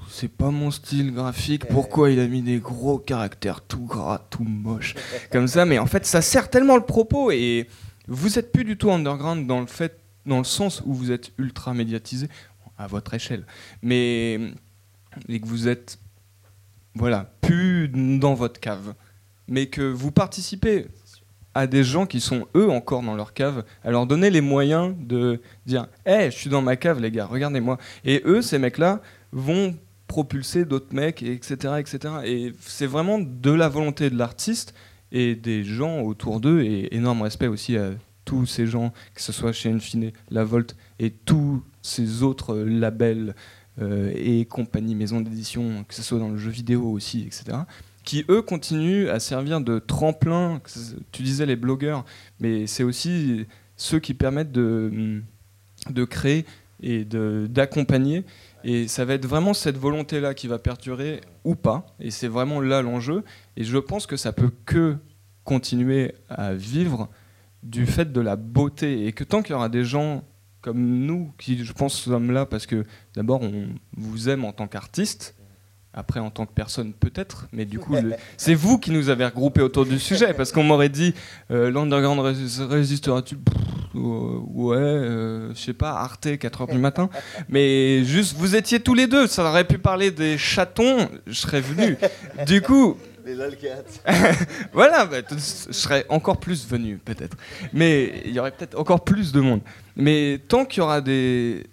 [0.09, 4.43] c'est pas mon style graphique, pourquoi il a mis des gros caractères tout gras, tout
[4.43, 4.95] moche,
[5.31, 7.67] comme ça, mais en fait ça sert tellement le propos et
[8.07, 11.31] vous êtes plus du tout underground dans le fait, dans le sens où vous êtes
[11.37, 12.29] ultra médiatisé,
[12.77, 13.45] à votre échelle,
[13.81, 14.39] mais
[15.27, 15.99] et que vous êtes,
[16.93, 18.93] voilà, plus dans votre cave,
[19.47, 20.87] mais que vous participez
[21.55, 24.93] à des gens qui sont eux encore dans leur cave, à leur donner les moyens
[24.99, 27.79] de dire Hé, je suis dans ma cave, les gars, regardez-moi.
[28.05, 29.01] Et eux, ces mecs-là,
[29.31, 29.75] vont
[30.07, 31.73] propulser d'autres mecs, et etc.
[31.79, 32.13] etc.
[32.25, 34.75] Et c'est vraiment de la volonté de l'artiste
[35.11, 37.89] et des gens autour d'eux, et énorme respect aussi à
[38.27, 43.33] tous ces gens, que ce soit chez Infine, La Volte et tous ces autres labels
[43.81, 47.59] euh, et compagnies, maisons d'édition, que ce soit dans le jeu vidéo aussi, etc
[48.03, 50.61] qui eux continuent à servir de tremplin.
[51.11, 52.05] Tu disais les blogueurs,
[52.39, 53.45] mais c'est aussi
[53.75, 55.21] ceux qui permettent de,
[55.89, 56.45] de créer
[56.81, 58.23] et d'accompagner.
[58.63, 61.85] Et ça va être vraiment cette volonté-là qui va perdurer ou pas.
[61.99, 63.25] Et c'est vraiment là l'enjeu.
[63.57, 64.95] Et je pense que ça peut que
[65.43, 67.09] continuer à vivre
[67.63, 69.05] du fait de la beauté.
[69.07, 70.23] Et que tant qu'il y aura des gens
[70.61, 72.85] comme nous, qui je pense sommes là parce que
[73.15, 75.35] d'abord on vous aime en tant qu'artiste,
[75.93, 77.95] après en tant que personne peut-être, mais du coup
[78.37, 81.13] c'est vous qui nous avez regroupés autour du sujet parce qu'on m'aurait dit
[81.51, 83.37] euh, l'underground rés- résistera-t-il?
[83.39, 83.55] Pff,
[83.95, 87.09] euh, Ouais, euh, je sais pas, Arte 4h du matin,
[87.49, 91.61] mais juste vous étiez tous les deux, ça aurait pu parler des chatons, je serais
[91.61, 91.95] venu.
[92.45, 92.97] Du coup,
[93.27, 93.83] Les lolcats.
[94.73, 95.35] voilà, bah, je
[95.73, 97.35] serais encore plus venu, peut-être.
[97.73, 99.61] Mais il y aurait peut-être encore plus de monde.
[99.97, 101.65] Mais tant qu'il y aura des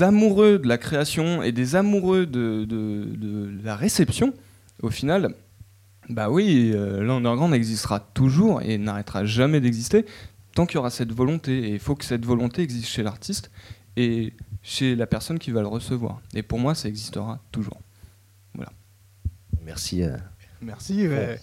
[0.00, 4.34] amoureux de la création et des amoureux de, de- de la réception,
[4.82, 5.34] au final,
[6.08, 10.04] bah oui, euh, l'underground existera toujours et n'arrêtera jamais d'exister
[10.54, 11.68] tant qu'il y aura cette volonté.
[11.68, 13.50] Et il faut que cette volonté existe chez l'artiste
[13.96, 16.20] et chez la personne qui va le recevoir.
[16.34, 17.80] Et pour moi, ça existera toujours.
[18.54, 18.72] Voilà.
[19.64, 20.02] Merci.
[20.02, 20.16] euh.
[20.60, 21.06] Merci.
[21.08, 21.38] ouais.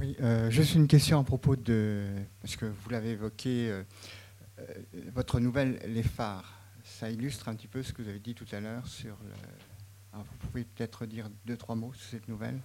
[0.00, 2.04] Oui, euh, juste une question à propos de.
[2.40, 3.82] Parce que vous l'avez évoqué, euh,
[4.60, 4.64] euh,
[5.14, 6.54] votre nouvelle Les Phares.
[6.84, 9.30] Ça illustre un petit peu ce que vous avez dit tout à l'heure sur le.
[10.12, 12.58] Alors, vous pouvez peut-être dire deux, trois mots sur cette nouvelle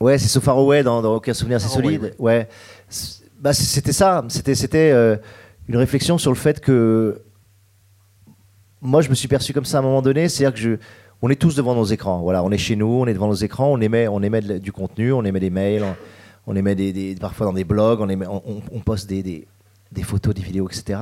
[0.00, 2.14] Ouais, c'est So Far Away dans, dans Aucun souvenir Away, solide.
[2.18, 2.48] Ouais.
[2.88, 4.24] C'est- Bah, c'était ça.
[4.28, 5.16] C'était, c'était euh,
[5.68, 7.22] une réflexion sur le fait que
[8.82, 10.28] moi, je me suis perçu comme ça à un moment donné.
[10.28, 10.76] C'est-à-dire que je,
[11.22, 12.20] on est tous devant nos écrans.
[12.20, 14.72] Voilà, on est chez nous, on est devant nos écrans, on émet, on émet du
[14.72, 15.84] contenu, on émet des mails,
[16.46, 19.46] on, émet parfois dans des blogs, on, émet- on, poste des,
[20.02, 21.00] photos, des vidéos, etc.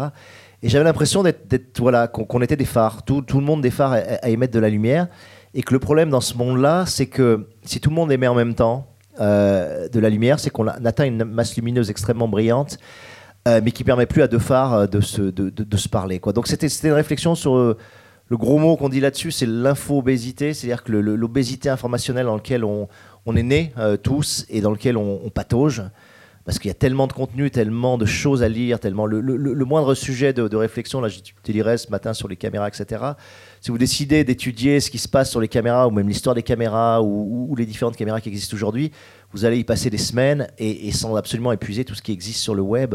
[0.63, 4.29] Et j'avais l'impression d'être, voilà, qu'on, était des phares, tout, le monde des phares à,
[4.29, 5.09] émettre de la lumière.
[5.57, 8.35] Et que le problème dans ce monde-là, c'est que si tout le monde émet en
[8.35, 8.89] même temps
[9.21, 12.79] euh, de la lumière, c'est qu'on atteint une masse lumineuse extrêmement brillante,
[13.47, 16.19] euh, mais qui permet plus à deux phares de se, de, de- se parler.
[16.19, 16.33] Quoi.
[16.33, 17.77] Donc c'était, une réflexion sur euh,
[18.29, 22.89] le gros mot qu'on dit là-dessus, c'est l'info-obésité, c'est-à-dire que l'obésité informationnelle dans laquelle on,
[23.27, 25.83] on est nés euh, tous et dans lequel on, patauge,
[26.47, 29.37] parce qu'il y a tellement de contenu, tellement de choses à lire, tellement le, le-
[29.67, 31.09] moindre sujet de, de réflexion, là
[31.45, 33.03] délirais ce matin sur les caméras, etc.
[33.61, 36.43] Si vous décidez d'étudier ce qui se passe sur les caméras, ou même l'histoire des
[36.43, 38.91] caméras, ou les différentes caméras qui existent aujourd'hui,
[39.35, 42.55] vous allez y passer des semaines et, sans absolument épuiser tout ce qui existe sur
[42.55, 42.95] le web.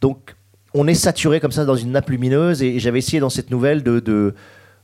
[0.00, 0.36] Donc
[0.74, 3.82] on est saturé comme ça dans une nappe lumineuse, et, j'avais essayé dans cette nouvelle
[3.82, 4.34] de, de,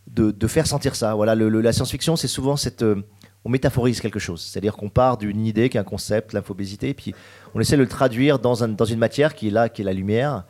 [0.09, 1.15] de, faire sentir ça.
[1.15, 2.82] Voilà, la science-fiction, c'est souvent cette...
[2.82, 3.02] euh,
[3.44, 6.94] on métaphorise quelque chose, c'est-à-dire qu'on part d'une idée qui est un concept, l'infobésité, et
[6.94, 7.15] puis
[7.55, 9.85] on essaie de le traduire dans, un- dans une matière qui est là, qui est
[9.85, 10.44] la lumière,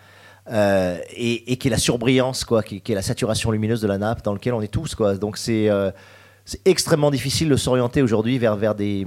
[0.50, 4.22] euh, et, qui est la surbrillance, quoi, qui, est la saturation lumineuse de la nappe
[4.22, 4.94] dans laquelle on est tous.
[4.94, 5.16] Quoi.
[5.16, 5.90] Donc c'est euh,
[6.64, 9.06] extrêmement difficile de s'orienter aujourd'hui vers, vers des...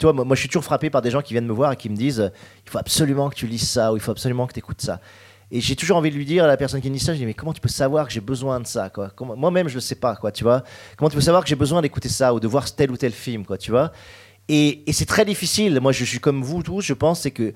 [0.00, 1.76] Tu vois, moi, je suis toujours frappé par des gens qui viennent me voir et
[1.76, 2.28] qui me disent euh,
[2.64, 4.98] il faut absolument que tu lises ça, ou il faut absolument que tu écoutes ça.
[5.50, 7.26] Et j'ai toujours envie de lui dire à la personne qui me ça, je dis
[7.26, 8.90] mais comment tu peux savoir que j'ai besoin de ça
[9.20, 10.62] Moi-même je le sais pas quoi, tu vois?
[10.96, 13.12] Comment tu peux savoir que j'ai besoin d'écouter ça ou de voir tel ou tel
[13.12, 13.92] film tu vois?
[14.48, 15.80] Et, c'est très difficile.
[15.80, 17.52] Moi je suis comme vous tous, je pense, c'est que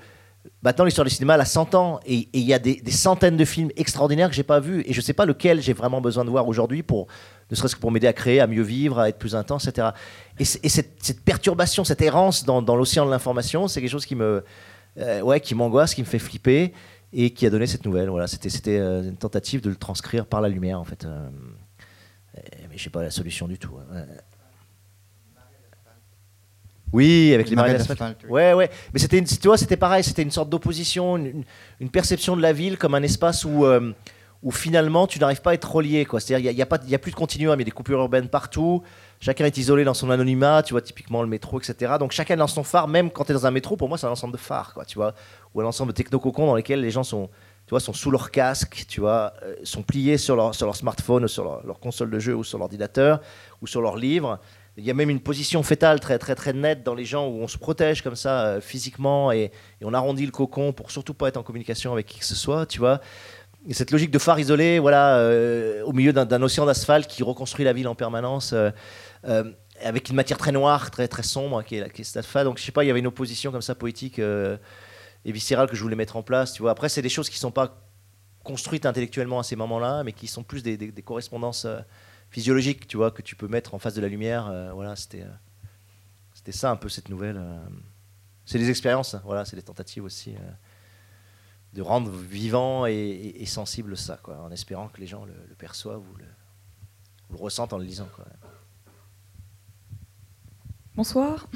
[0.61, 3.45] maintenant l'histoire du cinéma a 100 ans et il y a des, des centaines de
[3.45, 6.29] films extraordinaires que j'ai pas vus et je sais pas lequel j'ai vraiment besoin de
[6.29, 7.07] voir aujourd'hui pour
[7.51, 9.89] ne serait-ce que pour m'aider à créer, à mieux vivre, à être plus intense, etc.
[10.39, 14.15] Et, cette, cette perturbation, cette errance dans, dans l'océan de l'information, c'est quelque chose qui
[14.15, 14.43] me,
[14.97, 16.73] euh, ouais, qui m'angoisse, qui me fait flipper
[17.13, 18.09] et qui a donné cette nouvelle.
[18.09, 21.05] Voilà, c'était, c'était euh, une tentative de le transcrire par la lumière, en fait.
[21.05, 21.29] Euh,
[22.69, 23.75] mais je sais pas la solution du tout.
[23.93, 24.03] hein.
[26.93, 28.23] Oui, avec les Marée marées d'asphalte.
[28.29, 28.69] Ouais, ouais.
[28.93, 30.03] Mais c'était, une- tu vois, c'était pareil.
[30.03, 31.43] C'était une sorte d'opposition, une,
[31.81, 33.91] une perception de la ville comme un espace où, euh,
[34.43, 36.07] où finalement tu n'arrives pas à être relié.
[36.09, 37.99] C'est-à-dire, il n'y a, y a a plus de continuum, il y a des coupures
[37.99, 38.83] urbaines partout.
[39.19, 41.93] Chacun est isolé dans son anonymat, tu vois, typiquement le métro, etc.
[41.99, 44.07] Donc chacun dans son phare, même quand tu es dans un métro, pour moi, c'est
[44.07, 45.13] un ensemble de phares, quoi, tu vois,
[45.53, 47.29] ou un ensemble de technococons dans lesquels les gens sont,
[47.65, 50.75] tu vois, sont sous leur casque, tu vois, euh, sont pliés sur leur, sur leur
[50.75, 53.21] smartphone, sur leur, leur console de jeu, ou sur l'ordinateur,
[53.61, 54.39] ou sur leur livre.
[54.77, 57.39] Il y a même une position fétale très, très, très nette dans les gens où
[57.41, 59.43] on se protège comme ça euh, physiquement et,
[59.79, 62.35] et on arrondit le cocon pour surtout pas être en communication avec qui que ce
[62.35, 62.99] soit, tu vois.
[63.67, 67.65] Et cette logique de phare isolé, voilà, euh, au milieu d'un océan d'asphalte qui reconstruit
[67.65, 68.69] la ville en permanence, euh,
[69.27, 69.51] euh,
[69.81, 72.45] avec une matière très noire, très très sombre, qui est, qui est cet asphalte.
[72.45, 75.75] Donc je sais pas, il y avait une opposition comme ça poétique et viscérale que
[75.75, 76.53] je voulais mettre en place.
[76.53, 76.71] Tu vois.
[76.71, 77.81] Après, c'est des choses qui sont pas
[78.43, 81.65] construites intellectuellement à ces moments-là, mais qui sont plus des, correspondances
[82.29, 84.53] physiologiques, tu vois, que tu peux mettre en face de la lumière.
[84.75, 85.25] voilà, c'était
[86.51, 87.41] ça un peu cette nouvelle.
[88.45, 90.35] C'est des expériences, hein, voilà, c'est des tentatives aussi.
[91.75, 95.33] De rendre vivant et, et- et sensible ça, quoi, en espérant que les gens le,
[95.47, 96.25] le perçoivent ou le,
[97.29, 98.07] ou le ressentent en le lisant.
[98.15, 98.25] Quoi.
[100.95, 101.47] Bonsoir.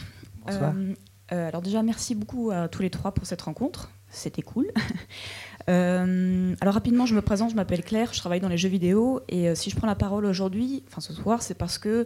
[0.45, 0.73] Bonsoir.
[0.75, 0.93] Euh,
[1.31, 3.89] euh, alors déjà, merci beaucoup à tous les trois pour cette rencontre.
[4.09, 4.71] C'était cool.
[5.67, 9.21] Euh, alors rapidement, je me présente, je m'appelle Claire, je travaille dans les jeux vidéo
[9.27, 12.05] et euh, si je prends la parole aujourd'hui, enfin ce soir, c'est parce que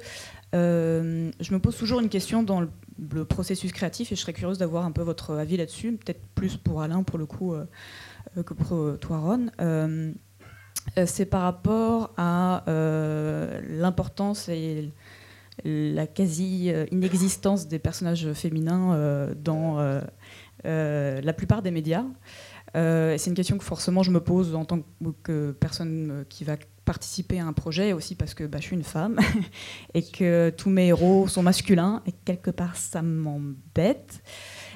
[0.55, 2.69] euh, je me pose toujours une question dans le,
[3.11, 6.57] le processus créatif et je serais curieuse d'avoir un peu votre avis là-dessus, peut-être plus
[6.57, 7.55] pour Alain pour le coup
[8.35, 10.13] que pour toi Ron.
[11.05, 14.91] C'est par rapport à l'importance et
[15.63, 20.01] la quasi-inexistence des personnages féminins dans
[20.63, 22.05] la plupart des médias.
[22.75, 24.79] Euh, c'est une question que forcément je me pose en tant
[25.21, 26.55] que personne euh, qui va
[26.85, 29.17] participer à un projet, et aussi parce que bah, je suis une femme
[29.93, 34.21] et que tous mes héros sont masculins, et quelque part ça m'embête.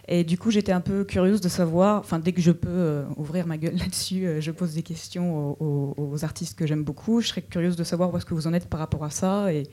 [0.07, 3.03] Et du coup, j'étais un peu curieuse de savoir, enfin, dès que je peux euh,
[3.17, 7.19] ouvrir ma gueule là-dessus, je pose des questions aux, artistes que j'aime beaucoup.
[7.19, 9.51] Je serais curieuse de savoir où est-ce que vous en êtes par rapport à ça,
[9.51, 9.63] et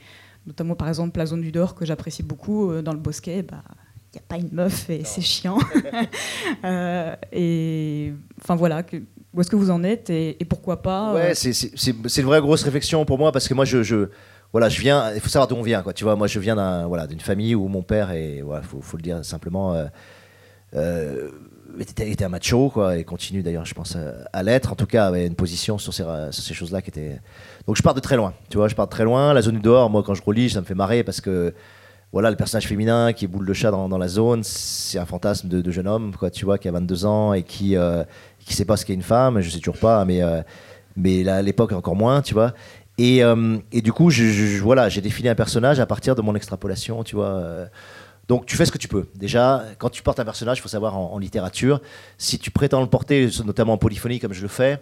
[0.47, 3.43] notamment par exemple la zone du Dor que j'apprécie beaucoup dans le Bosquet.
[3.43, 3.63] Bah,
[4.21, 5.59] n'y a pas une meuf et c'est chiant.
[6.65, 8.13] Euh, et
[8.43, 8.97] enfin voilà, que-
[9.33, 11.95] où est-ce que vous en êtes et, et pourquoi pas euh, Ouais, c'est- c'est c'est-
[12.09, 14.09] c'est une vraie grosse réflexion pour moi parce que moi, je, je-
[14.53, 15.13] voilà, je viens.
[15.15, 15.93] Il faut savoir d'où on vient, quoi.
[15.93, 18.81] Tu vois, moi, je viens d'un, voilà, d'une famille où mon père est, voilà, faut,
[18.81, 19.87] faut le dire simplement, euh,
[20.75, 21.31] euh,
[21.81, 23.97] était, était un macho, quoi, et continue d'ailleurs, je pense,
[24.33, 24.73] à, l'être.
[24.73, 27.21] En tout cas, avait une position sur ces, sur ces choses-là qui était.
[27.67, 28.33] Donc, je pars de très loin.
[28.49, 29.33] Tu vois, je pars de très loin.
[29.35, 31.53] La zone du dehors, moi, quand je relis, ça me fait marrer parce que.
[32.15, 35.49] Voilà, le personnage féminin qui est boule de chat dans, la zone, c'est un fantasme
[35.49, 38.05] de, jeune homme, quoi, tu vois, qui a 22 ans et qui euh,
[38.39, 39.41] qui sait pas ce qu'est une femme.
[39.41, 40.41] Je sais toujours pas, mais euh,
[40.95, 42.55] mais là, à l'époque encore moins, tu vois.
[42.99, 46.37] Et, euh, et du coup, je, voilà, j'ai défini un personnage à partir de mon
[46.37, 47.35] extrapolation, tu vois.
[47.35, 47.67] euh.
[48.29, 49.09] Donc tu fais ce que tu peux.
[49.17, 51.81] Déjà, quand tu portes un personnage, il faut savoir en littérature,
[52.17, 54.79] si tu prétends le porter, notamment en polyphonie comme je le fais,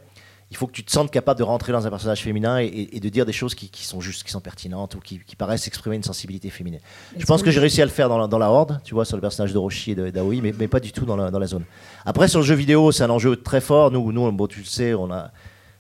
[0.53, 3.09] il faut que tu te sentes capable de rentrer dans un personnage féminin et, de
[3.09, 5.97] dire des choses qui, qui sont justes, qui sont pertinentes ou qui, qui paraissent exprimer
[5.97, 6.81] une sensibilité féminine.
[7.17, 8.93] Je pense que que j'ai réussi à le faire dans la, dans la Horde, tu
[8.93, 11.31] vois, sur le personnage de Roshi et d'Aoi, mais, mais pas du tout dans la,
[11.31, 11.65] dans la zone.
[12.05, 13.91] Après, sur le jeu vidéo, c'est un enjeu très fort.
[13.91, 15.31] Nous, nous bon, tu le sais, on a,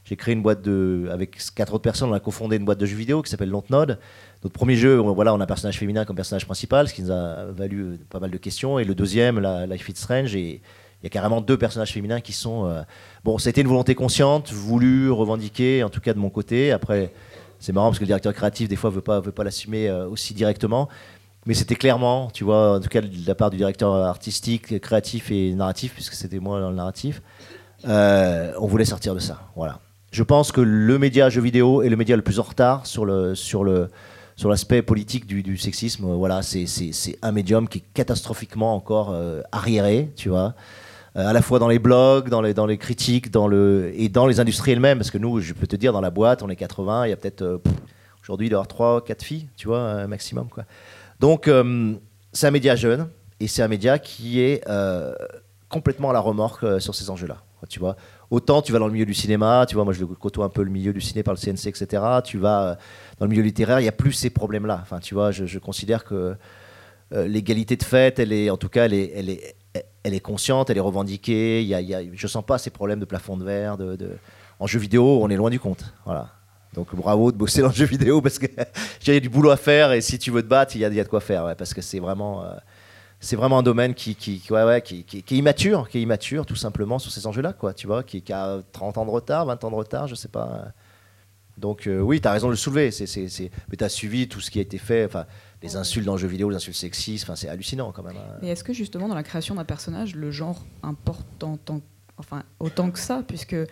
[0.04, 2.86] j'ai créé une boîte de, avec quatre autres personnes, on a cofondé une boîte de
[2.86, 3.98] jeux vidéo qui s'appelle Lontnode.
[4.42, 7.02] Notre premier jeu, on- voilà, on a un personnage féminin comme personnage principal, ce qui
[7.02, 8.78] nous a valu euh, pas mal de questions.
[8.78, 10.60] Et le deuxième, la, Life is Strange, et
[11.02, 12.66] il y a carrément deux personnages féminins qui sont.
[12.66, 12.82] euh,
[13.24, 16.70] bon, été une volonté consciente, voulue, revendiquée, en tout cas de mon côté.
[16.70, 17.12] Après,
[17.58, 20.06] c'est marrant parce que le directeur créatif, des fois, veut pas, veut pas l'assumer euh,
[20.06, 20.88] aussi directement.
[21.44, 25.32] Mais c'était clairement, tu vois, en tout cas de la part du directeur artistique, créatif
[25.32, 27.20] et narratif, puisque c'était moi dans le narratif,
[27.88, 29.40] euh, on voulait sortir de ça.
[29.56, 29.80] Voilà.
[30.12, 33.04] Je pense que le média jeu vidéo est le média le plus en retard sur
[33.04, 33.88] le sur le
[34.36, 36.06] sur l'aspect politique du, sexisme.
[36.14, 36.66] Voilà, c'est
[37.22, 40.54] un médium qui est catastrophiquement encore euh, arriéré, tu vois.
[41.16, 44.40] Euh, à la fois dans les blogs, dans les, critiques, dans le, et dans les
[44.40, 44.98] industries elles-mêmes.
[44.98, 47.12] Parce que nous, je peux te dire, dans la boîte, on est 80, il y
[47.12, 47.58] a peut-être, euh,
[48.22, 50.48] aujourd'hui, il y avoir 3, 4 filles, tu vois, un maximum.
[50.48, 50.64] Quoi.
[51.20, 51.94] Donc, euh,
[52.32, 53.08] c'est un média jeune,
[53.40, 55.14] et c'est un média qui est euh,
[55.72, 57.38] complètement à la remorque euh, sur ces enjeux-là.
[57.68, 57.96] Tu vois.
[58.30, 60.62] Autant tu vas dans le milieu du cinéma, tu vois, moi je côtoie un peu
[60.62, 62.02] le milieu du ciné par le CNC, etc.
[62.24, 62.74] Tu vas euh,
[63.18, 64.80] dans le milieu littéraire, il n'y a plus ces problèmes-là.
[64.82, 66.34] Enfin, tu vois, je, considère que
[67.12, 69.56] euh, l'égalité de fait, elle est, en tout cas, elle est,
[70.04, 71.62] elle est consciente, elle est revendiquée.
[71.64, 73.76] Y a, y a- je sens pas ces problèmes de plafond de verre.
[73.76, 73.96] De,
[74.58, 75.84] En jeu vidéo, on est loin du compte.
[76.04, 76.30] Voilà.
[76.74, 78.46] Donc bravo de bosser dans le jeu vidéo parce que
[79.08, 81.02] a du boulot à faire et si tu veux te battre, il y a, de
[81.08, 81.54] quoi faire.
[81.56, 82.54] parce que c'est vraiment, euh,
[83.36, 87.10] vraiment un domaine qui, ouais, ouais, qui, est immature, qui est immature tout simplement sur
[87.12, 87.54] ces enjeux-là.
[87.76, 90.66] Tu vois, qui, a 30 ans de retard, 20 ans de retard, je sais pas.
[91.58, 92.90] Donc euh, oui, tu as raison de le soulever.
[92.90, 95.26] C'est- Mais tu as suivi tout ce qui a été fait, enfin,
[95.62, 98.16] les insultes dans le jeu vidéo, les insultes sexistes, enfin, c'est hallucinant quand même.
[98.16, 98.38] hein.
[98.42, 101.80] Mais est-ce que justement dans la création d'un personnage, le genre importe en tant-
[102.18, 103.22] enfin, autant que ça?
[103.26, 103.66] Puisque euh,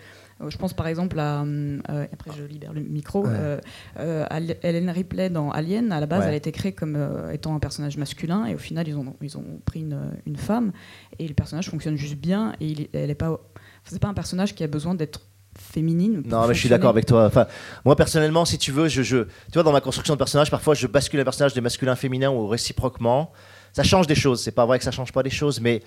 [0.48, 1.40] je pense par exemple à.
[1.42, 3.24] hum, euh, après je libère le micro.
[3.26, 3.30] Ouais.
[3.32, 3.60] euh,
[3.98, 4.26] euh,
[4.62, 6.26] Hélène Ripley dans Alien, à la base Ouais.
[6.28, 9.14] elle a été créée comme euh, étant un personnage masculin et au final ils ont,
[9.20, 10.72] ils ont pris une, une femme
[11.18, 13.38] et le personnage fonctionne juste bien et il, elle est pas.
[13.84, 15.22] C'est pas un personnage qui a besoin d'être
[15.58, 16.22] féminine.
[16.26, 17.26] Non, mais je suis d'accord avec toi.
[17.26, 17.46] Enfin,
[17.84, 20.86] moi, personnellement, si tu veux, je, tu vois, dans ma construction de personnage, parfois, je
[20.86, 23.32] bascule un personnage de masculin féminin ou réciproquement.
[23.72, 24.42] Ça change des choses.
[24.42, 25.82] C'est pas vrai que ça change pas des choses, mais,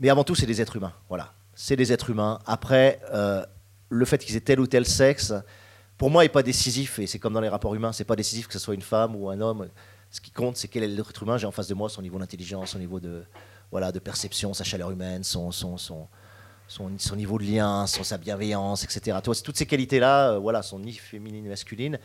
[0.00, 0.92] mais avant tout, c'est des êtres humains.
[1.08, 1.32] Voilà.
[1.54, 2.38] C'est des êtres humains.
[2.46, 3.44] Après, euh,
[3.88, 5.32] le fait qu'ils aient tel ou tel sexe,
[5.98, 6.98] pour moi, n'est pas décisif.
[6.98, 9.16] Et c'est comme dans les rapports humains, c'est pas décisif que ce soit une femme
[9.16, 9.68] ou un homme.
[10.10, 12.18] Ce qui compte, c'est quel est l'être humain j'ai en face de moi, son niveau
[12.18, 13.24] d'intelligence, son niveau de,
[13.70, 16.08] voilà, de perception, sa chaleur humaine, son, son, son,
[16.68, 19.18] son, niveau de lien, son, sa bienveillance, etc.
[19.22, 21.98] Toutes ces qualités-là, euh, voilà, sont ni féminines ni masculines.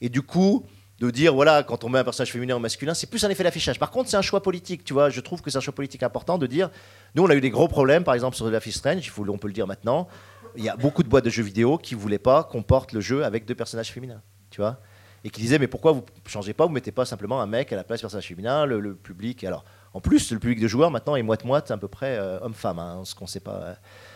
[0.00, 0.64] Et du coup,
[0.98, 3.44] de dire, voilà, quand on met un personnage féminin ou masculin, c'est plus un effet
[3.44, 3.78] d'affichage.
[3.78, 5.10] Par contre, c'est un choix politique, tu vois.
[5.10, 6.70] Je trouve que c'est un choix politique important de dire,
[7.14, 9.38] nous, on a eu des gros problèmes, par exemple, sur The Life is Strange, on
[9.38, 10.08] peut le dire maintenant.
[10.56, 12.92] Il y a beaucoup de boîtes de jeux vidéo qui ne voulaient pas qu'on porte
[12.92, 14.78] le jeu avec deux personnages féminins, tu vois.
[15.22, 17.76] Et qui disaient, mais pourquoi vous changez pas, vous mettez pas simplement un mec à
[17.76, 19.44] la place du personnage féminin, le, le public.
[19.44, 19.64] Alors,
[19.94, 23.02] en plus, le public de joueurs maintenant est moite-moite, à peu près euh, homme-femme, hein,
[23.04, 23.54] ce qu'on sait pas.
[23.62, 23.74] euh.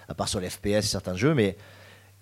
[0.08, 1.56] À part sur les FPS, certains jeux, mais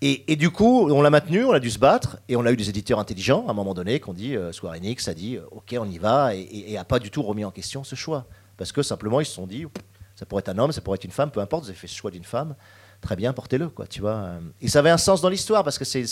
[0.02, 2.52] et, et du coup, on l'a maintenu, on a dû se battre, et on a
[2.52, 5.36] eu des éditeurs intelligents à un moment donné qu'on dit, euh, Square Enix a dit,
[5.36, 7.84] euh, ok, on y va, et, et, et a pas du tout remis en question
[7.84, 8.26] ce choix,
[8.56, 9.66] parce que simplement ils se sont dit,
[10.16, 11.86] ça pourrait être un homme, ça pourrait être une femme, peu importe, vous avez fait
[11.86, 12.54] ce choix d'une femme,
[13.00, 14.32] très bien, portez-le, quoi, tu vois.
[14.60, 16.04] Et ça avait un sens dans l'histoire parce que c'est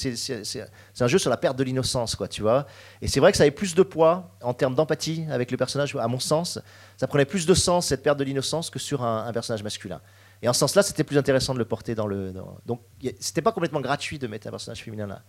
[1.00, 2.66] un jeu sur la perte de l'innocence, quoi, tu vois.
[3.02, 5.94] Et c'est vrai que ça avait plus de poids en termes d'empathie avec le personnage,
[5.96, 6.58] à mon sens.
[6.96, 10.00] Ça prenait plus de sens cette perte de l'innocence que sur un personnage masculin.
[10.42, 12.32] Et en ce sens-là, c'était plus intéressant de le porter dans le.
[12.32, 12.82] dans- Donc,
[13.20, 15.22] c'était pas complètement gratuit de mettre un personnage féminin là.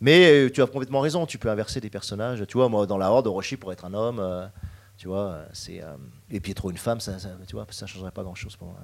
[0.00, 2.44] Mais euh, tu as complètement raison, tu peux inverser des personnages.
[2.48, 4.18] Tu vois, moi, dans la Horde, Orochi pourrait être un homme.
[4.20, 4.46] euh,
[4.98, 5.82] tu vois, euh, c'est.
[5.82, 5.96] euh,
[6.30, 8.78] et Pietro une femme, ça, ça- tu vois, ça changerait pas grand-chose pour moi.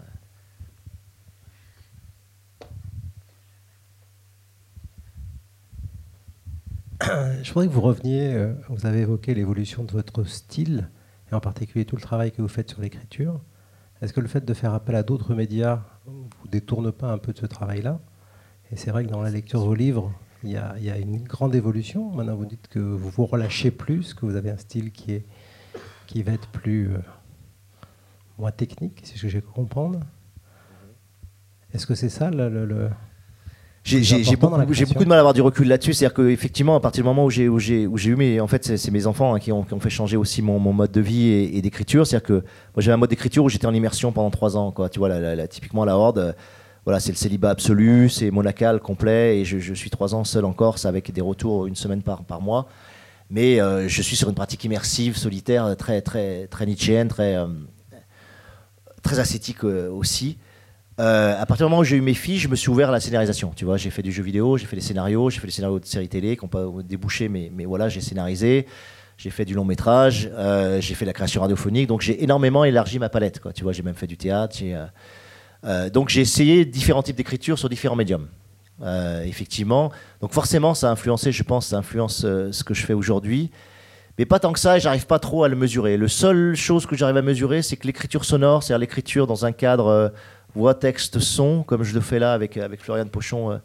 [7.43, 10.89] Je voudrais que vous reveniez, vous avez évoqué l'évolution de votre style,
[11.31, 13.41] et en particulier tout le travail que vous faites sur l'écriture.
[14.03, 17.33] Est-ce que le fait de faire appel à d'autres médias vous détourne pas un peu
[17.33, 18.01] de ce travail-là?
[18.73, 20.13] Et c'est vrai que dans la lecture de vos livres,
[20.43, 22.11] il y, a, une grande évolution.
[22.13, 25.27] Maintenant, vous dites que vous vous relâchez plus, que vous avez un style qui, est,
[26.07, 26.99] qui va être plus euh,
[28.39, 30.01] moins technique, si je j'ai pu comprendre.
[31.75, 32.91] Est-ce que c'est ça le-
[33.83, 35.95] J'ai beaucoup, de mal à avoir du recul là-dessus.
[35.95, 38.41] C'est-à-dire qu'effectivement, à partir du moment où j'ai, eu mes.
[38.41, 40.73] En fait, c'est, mes enfants hein, qui, ont, qui ont fait changer aussi mon, mon
[40.73, 42.07] mode de vie et, et d'écriture.
[42.07, 42.43] C'est-à-dire que moi,
[42.79, 44.71] j'avais un mode d'écriture où j'étais en immersion pendant trois ans.
[44.71, 44.89] Quoi.
[44.91, 46.33] Tu vois, la- la- la- typiquement, la Horde, euh,
[46.85, 49.41] voilà, c'est le célibat absolu, c'est monacal, complet.
[49.41, 52.25] Et je, je suis trois ans seul en Corse avec des retours une semaine par,
[52.25, 52.69] par mois.
[53.31, 57.47] Mais euh, je suis sur une pratique immersive, solitaire, très, très, très nietzschéenne, très, euh,
[59.03, 60.37] très ascétique euh, aussi.
[61.01, 62.93] Euh, à partir du moment où j'ai eu mes filles, je me suis ouvert à
[62.93, 63.53] la scénarisation.
[63.57, 65.81] Tu vois, j'ai fait du jeu vidéo, j'ai fait des scénarios, j'ai fait des scénarios
[65.81, 68.67] de séries télé qui n'ont pas débouché, mais, mais voilà, j'ai scénarisé.
[69.17, 72.65] J'ai fait du long métrage, euh, j'ai fait de la création radiophonique, donc j'ai énormément
[72.65, 73.41] élargi ma palette.
[73.55, 74.59] Tu vois, j'ai même fait du théâtre.
[75.65, 78.29] euh, donc j'ai essayé différents types d'écriture sur différents médiums.
[79.27, 83.51] Effectivement, donc forcément, ça a influencé, je pense, ça influence ce que je fais aujourd'hui.
[84.19, 85.99] Mais pas tant que ça, et j'arrive pas trop à le mesurer.
[85.99, 89.53] Le seule chose que j'arrive à mesurer, c'est que l'écriture sonore, c'est-à-dire l'écriture dans un
[89.53, 90.13] cadre
[90.55, 93.59] voix, texte, son, comme je le fais là avec, avec Florian Pochon euh,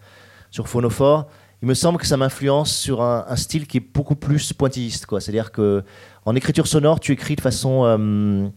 [0.51, 1.27] sur Phonophore,
[1.61, 5.07] il me semble que ça m'influence sur un, style qui est beaucoup plus pointilliste.
[5.09, 5.83] C'est-à-dire que
[6.25, 8.47] en écriture sonore, tu écris de façon euh,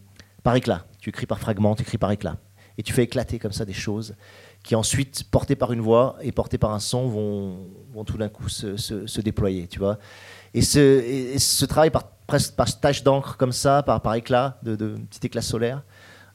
[0.43, 0.85] par éclat.
[0.99, 2.37] Tu écris par fragments, tu écris par éclat.
[2.77, 4.15] Et tu fais éclater comme ça des choses
[4.63, 7.59] qui ensuite, portées par une voix et portées par un son, vont,
[7.93, 9.67] vont tout d'un coup se, déployer.
[9.67, 9.97] Tu vois
[10.53, 14.15] et ce, et- et ce travail par, presque par tache d'encre comme ça, par, par
[14.15, 15.83] éclat, de, de petit éclat solaire,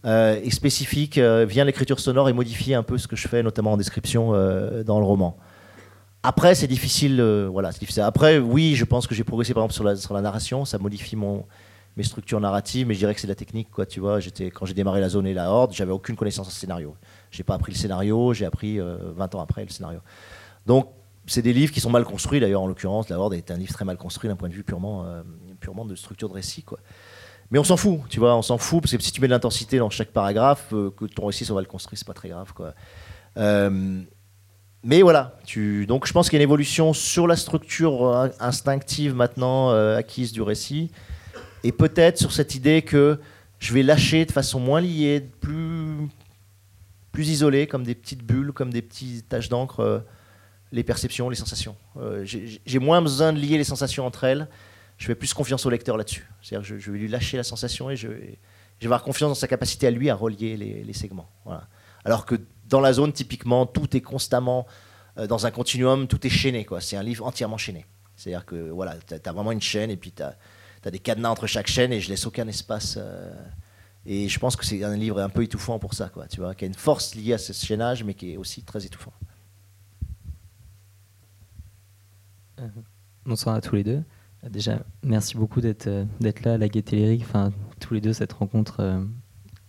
[0.04, 3.42] euh, est spécifique, euh, vient l'écriture sonore et modifie un peu ce que je fais,
[3.42, 5.36] notamment en description euh, dans le roman.
[6.26, 8.02] Après, c'est difficile, euh, voilà, difficile.
[8.02, 10.78] Après, oui, je pense que j'ai progressé par exemple sur la, sur la narration, ça
[10.78, 11.44] modifie mon,
[11.98, 13.84] mes structures narratives, mais je dirais que c'est de la technique, quoi.
[13.84, 14.20] Tu vois,
[14.54, 16.96] quand j'ai démarré la zone et la horde, j'avais aucune connaissance en scénario.
[17.30, 20.00] J'ai pas appris le scénario, j'ai appris euh, 20 ans après le scénario.
[20.64, 20.88] Donc,
[21.26, 22.40] c'est des livres qui sont mal construits.
[22.40, 24.64] D'ailleurs, en l'occurrence, la horde est un livre très mal construit d'un point de vue
[24.64, 25.06] purement,
[25.60, 26.78] purement de structure de récit, quoi.
[27.50, 29.32] Mais on s'en fout, tu vois, on s'en fout parce que si tu mets de
[29.32, 32.52] l'intensité dans chaque paragraphe, euh, que ton récit soit mal construit, c'est pas très grave,
[32.52, 32.74] quoi.
[33.36, 34.02] Euh,
[34.82, 38.28] mais voilà, tu, donc je pense qu'il y a une évolution sur la structure euh,
[38.40, 40.90] instinctive maintenant acquise du récit,
[41.62, 43.18] et peut-être sur cette idée que
[43.58, 46.08] je vais lâcher de façon moins liée, plus,
[47.12, 50.04] plus isolée, comme des petites bulles, comme des petites taches d'encre,
[50.72, 51.76] les perceptions, les sensations.
[52.24, 54.48] J'ai moins besoin de lier les sensations entre elles,
[55.04, 56.26] je fais plus confiance au lecteur là-dessus.
[56.40, 58.38] C'est-à-dire je, vais lui lâcher la sensation et je, vais-
[58.84, 61.28] avoir confiance dans sa capacité à lui à relier les, segments.
[61.44, 61.68] Voilà.
[62.06, 62.36] Alors que
[62.70, 64.66] dans la zone, typiquement, tout est constamment
[65.18, 66.66] euh, dans un continuum, tout est chaîné.
[66.80, 67.84] C'est un livre entièrement chaîné.
[68.16, 71.46] C'est-à-dire que voilà, tu as, vraiment une chaîne et puis tu as, des cadenas entre
[71.46, 72.96] chaque chaîne et je laisse aucun espace.
[72.98, 73.30] euh,
[74.06, 76.64] et je pense que c'est un livre un peu étouffant pour ça, tu vois, qui
[76.64, 79.12] a une force liée à ce chaînage, mais qui est aussi très étouffant.
[83.26, 84.02] Bonsoir à tous les deux.
[84.50, 87.22] Déjà, merci beaucoup d'être euh, d'être là à la Gaieté Lyrique.
[87.22, 89.00] Enfin, tous les deux, cette rencontre euh,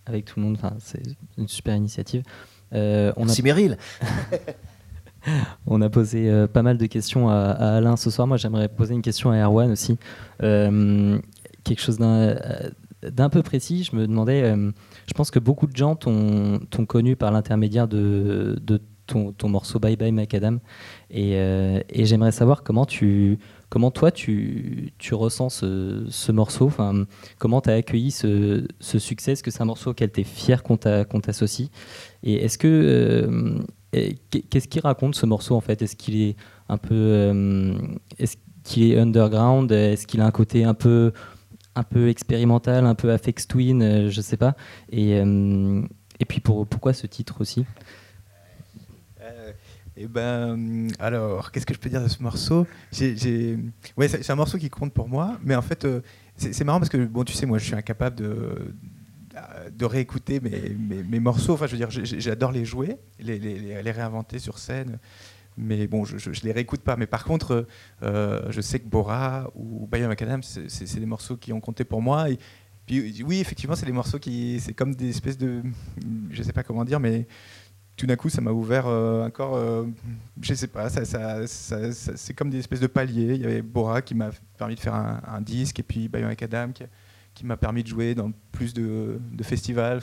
[0.06, 1.02] avec tout le monde, enfin, c'est
[1.38, 2.22] une super initiative.
[2.72, 3.44] Euh, on Merci, a...
[3.44, 3.78] Meryl.
[5.66, 8.26] on a posé euh, pas mal de questions à, à Alain ce soir.
[8.26, 9.98] Moi, j'aimerais poser une question à Erwan aussi.
[10.40, 13.84] Quelque chose d'un peu précis.
[13.84, 14.54] Je me demandais,
[15.06, 19.48] je pense que beaucoup de gens t'ont t'ont connu par l'intermédiaire de, de ton, ton
[19.48, 20.60] morceau Bye Bye Macadam.
[21.10, 23.38] Et, euh, et j'aimerais savoir comment tu,
[23.68, 26.66] comment toi tu, tu ressens ce, ce morceau.
[26.66, 27.04] Enfin,
[27.38, 29.32] comment tu as accueilli ce, ce succès?
[29.32, 31.68] Est-ce que c'est un morceau auquel tu es fier qu'on t'a- qu'on t'associe?
[32.22, 33.58] Et est-ce que euh,
[34.50, 35.80] qu'est-ce qu'il raconte ce morceau en fait?
[35.82, 36.36] Est-ce qu'il est
[36.68, 37.78] un peu, euh,
[38.18, 39.70] est-ce qu'il est underground?
[39.70, 41.12] Est-ce qu'il a un côté un peu
[41.78, 44.56] un peu expérimental, un peu Afex Twin, je sais pas.
[44.90, 47.66] Et, et puis pour, pourquoi ce titre aussi?
[49.96, 52.66] Et ben, alors, qu'est-ce que je peux dire de ce morceau?
[52.90, 53.16] C'est,
[54.28, 56.02] un morceau qui compte pour moi, mais en fait, euh,
[56.36, 58.74] c'est, marrant parce que, bon, tu sais, moi, je suis incapable de,
[59.72, 61.54] de réécouter mes, mes, morceaux.
[61.54, 64.98] Enfin, je veux dire, j'adore les jouer, les, les, les, réinventer sur scène.
[65.56, 66.96] Mais bon, je, ne les réécoute pas.
[66.96, 67.66] Mais par contre,
[68.02, 72.02] euh, je sais que Bora ou Bayern Macadam, c'est, des morceaux qui ont compté pour
[72.02, 72.28] moi.
[72.28, 72.38] Et,
[72.84, 75.62] puis, oui, effectivement, c'est des morceaux qui, c'est comme des espèces de,
[76.30, 77.26] je sais pas comment dire, mais
[77.96, 79.84] tout d'un coup, ça m'a ouvert euh, encore, euh,
[80.40, 83.34] je sais pas, c'est comme des espèces de paliers.
[83.34, 86.72] Il y avait Bora qui m'a permis de faire un, disque, et puis Bayon Adam
[86.72, 86.84] qui,
[87.34, 90.00] qui m'a permis de jouer dans plus de, festivals.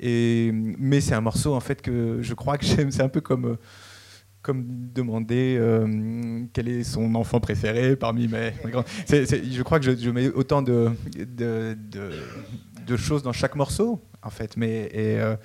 [0.00, 2.90] Et, mais c'est un morceau en fait que je crois que j'aime.
[2.90, 3.56] C'est un peu comme
[4.42, 8.84] comme demander euh, quel est son enfant préféré parmi mes, grands.
[9.08, 14.56] je crois que je, mets autant de, de, choses dans chaque morceau, en fait.
[14.56, 15.36] Mais, et, euh,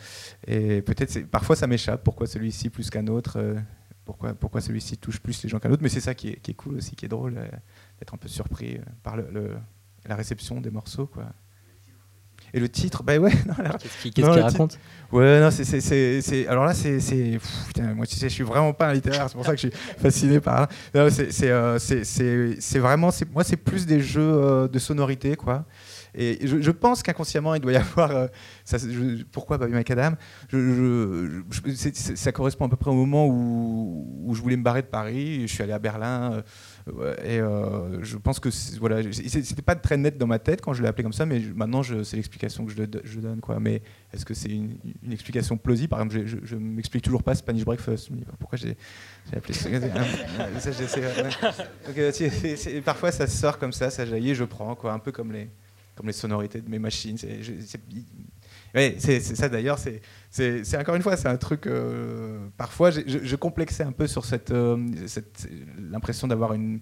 [0.46, 2.04] et peut-être, parfois, ça m'échappe.
[2.04, 3.56] Pourquoi celui-ci plus qu'un autre euh,
[4.06, 6.52] Pourquoi, pourquoi celui-ci touche plus les gens qu'un autre Mais c'est ça qui est, qui
[6.52, 7.36] est, cool aussi, qui est drôle,
[8.00, 9.58] d'être un peu surpris par le,
[10.06, 11.26] la réception des morceaux, quoi.
[12.54, 13.32] Et le titre, bah ouais.
[13.82, 14.80] Qu'est-ce qu'il raconte?
[15.12, 16.48] Ouais, non, c'est.
[16.48, 17.40] Alors là, c'est.
[17.96, 19.78] Moi, tu sais, je suis vraiment pas un littéraire, c'est pour ça que je suis
[19.98, 20.68] fasciné par.
[20.94, 21.78] C'est euh,
[22.76, 23.10] vraiment.
[23.34, 25.66] Moi, c'est plus des jeux euh, de sonorité, quoi.
[26.18, 28.12] Et je, pense qu'inconsciemment, il doit y avoir.
[28.12, 28.28] Euh,
[28.66, 28.78] ça,
[29.32, 30.16] pourquoi Baby Macadam?
[30.50, 31.42] Je,
[32.16, 35.48] Ça correspond à peu près au moment où, je voulais me barrer de Paris.
[35.48, 36.44] Je suis allé à Berlin.
[37.24, 38.50] Et euh, je pense que
[38.80, 41.42] voilà, c'était pas très net dans ma tête quand je l'ai appelé comme ça, mais
[41.54, 43.42] maintenant c'est l'explication que je, je, donne.
[43.60, 43.82] Mais
[44.14, 44.78] est-ce que c'est une,
[45.12, 45.90] explication plausible?
[45.90, 48.10] Par exemple, je, je, m'explique toujours pas Spanish Breakfast.
[48.40, 48.78] Pourquoi j'ai
[49.36, 49.70] appelé ça,
[51.86, 55.50] Donc, Parfois ça sort comme ça, ça jaillit, je prends, quoi, un peu comme les,
[55.98, 57.18] comme les sonorités de mes machines.
[58.76, 61.66] Ouais, c'est ça d'ailleurs, c'est encore une fois, c'est un truc.
[61.66, 65.50] Euh, parfois, je, complexais un peu sur cette, euh, cette
[65.80, 66.80] l'impression d'avoir une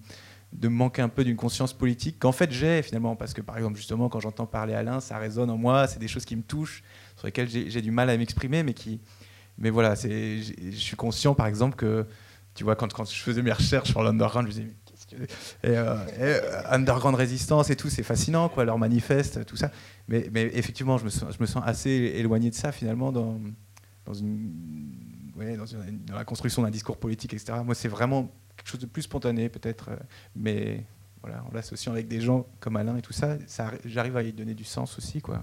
[0.52, 3.76] de manquer un peu d'une conscience politique qu'en fait j'ai finalement parce que par exemple
[3.76, 6.84] justement quand j'entends parler Alain ça résonne en moi c'est des choses qui me touchent
[7.16, 9.00] sur lesquelles j'ai du mal à m'exprimer mais qui
[9.58, 12.06] mais voilà c'est je suis conscient par exemple que
[12.54, 14.76] tu vois quand, quand je faisais mes recherches sur l'underground je me disais
[15.12, 15.16] et,
[15.64, 19.70] euh, euh, underground résistance et tout, c'est fascinant, quoi, leur manifeste, tout ça.
[20.08, 23.40] Mais, mais effectivement, je me, sens, je me sens assez éloigné de ça finalement dans,
[24.04, 24.52] dans, une,
[25.36, 27.58] ouais, dans, une, dans la construction d'un discours politique, etc.
[27.64, 29.96] Moi, c'est vraiment quelque chose de plus spontané peut-être, euh,
[30.34, 30.84] mais
[31.22, 34.32] voilà, en l'associant avec des gens comme Alain et tout ça, ça j'arrive à y
[34.32, 35.42] donner du sens aussi, quoi.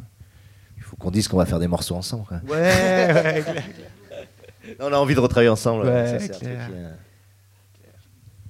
[0.77, 2.25] Il faut qu'on dise qu'on va faire des morceaux ensemble.
[2.25, 2.41] Quoi.
[2.49, 3.43] Ouais, ouais
[4.79, 5.85] On a envie de retravailler ensemble.
[5.85, 6.17] Ouais,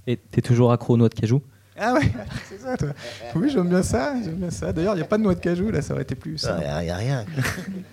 [0.07, 1.41] et t'es toujours accro aux noix de cajou?
[1.77, 2.11] Ah ouais,
[2.49, 2.89] c'est ça toi.
[3.35, 4.71] Oui, j'aime bien ça, j'aime bien ça.
[4.73, 6.43] D'ailleurs, il n'y a pas de noix de cajou là, ça aurait été plus.
[6.43, 7.25] Il n'y a, rien.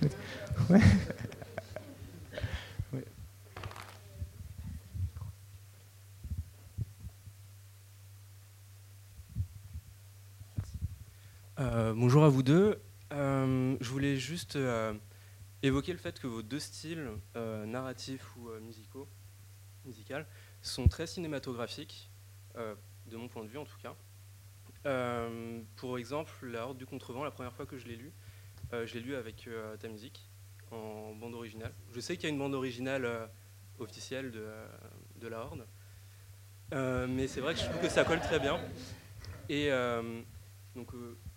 [0.71, 0.81] ouais.
[11.61, 12.81] Euh, bonjour à vous deux.
[13.13, 14.95] Euh, je voulais juste euh,
[15.63, 17.07] évoquer le fait que vos deux styles,
[17.67, 19.07] narratifs ou musicaux,
[19.85, 20.27] musical,
[20.63, 22.11] sont très cinématographiques,
[22.57, 22.75] euh,
[23.07, 23.95] de mon point de vue en tout cas.
[24.87, 28.13] Euh, pour exemple, La Horde du Contrevent, la première fois que je l'ai lu,
[28.73, 29.49] euh, je l'ai lu avec
[29.81, 30.29] ta musique
[30.71, 31.75] en bande originale.
[31.93, 33.31] Je sais qu'il y a une bande originale
[33.79, 34.47] officielle de,
[35.17, 35.67] de, La Horde,
[37.09, 38.61] mais c'est vrai que je trouve que ça colle très bien.
[39.49, 39.71] Et
[40.77, 40.93] donc,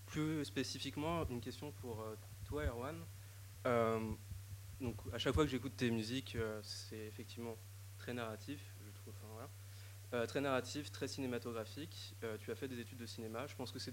[0.06, 2.06] plus spécifiquement, une question pour
[2.46, 3.04] toi, Erwan.
[4.80, 7.58] donc, à chaque fois que j'écoute tes musiques, c'est effectivement
[7.98, 8.73] très narratif,
[10.14, 12.16] euh, très narratif, très cinématographique.
[12.24, 13.48] Euh, tu as fait des études de cinéma.
[13.48, 13.92] Je pense que c'est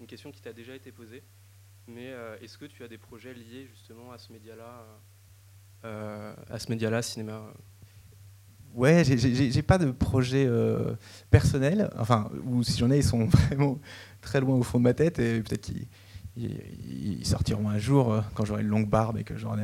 [0.00, 1.22] une question qui t'a déjà été posée.
[1.86, 4.86] Mais euh, est-ce que tu as des projets liés justement à ce média-là,
[5.82, 7.52] à ce média-là, cinéma
[8.74, 10.48] Ouais, j'ai pas de projet
[11.30, 11.90] personnel.
[11.98, 13.78] Enfin, ou si j'en ai, ils sont vraiment
[14.20, 15.86] très loin au fond de ma tête et peut-être qu'ils
[16.38, 19.56] ils sortiront un jour euh, quand j'aurai une longue barbe et que j'en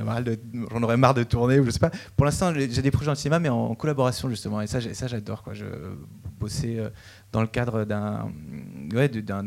[0.82, 1.90] aurai, marre de tourner ou je sais pas.
[2.16, 4.60] Pour l'instant, j'ai des projets en cinéma, mais en collaboration justement.
[4.60, 5.42] Et ça, j'adore.
[5.42, 5.54] Quoi.
[5.54, 5.64] Je
[6.38, 6.90] bossais euh,
[7.32, 8.32] dans le cadre d'un,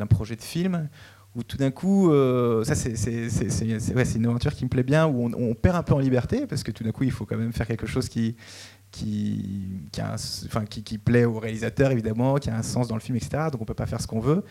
[0.07, 0.89] projet de film
[1.35, 5.53] où tout d'un coup, euh, ça c'est, une aventure qui me plaît bien, où on,
[5.53, 7.67] perd un peu en liberté parce que tout d'un coup, il faut quand même faire
[7.67, 8.35] quelque chose qui
[8.89, 9.67] qui,
[10.45, 13.49] enfin, qui, qui, plaît au réalisateur évidemment, qui a un sens dans le film, etc.
[13.51, 14.43] Donc on peut pas faire ce qu'on veut.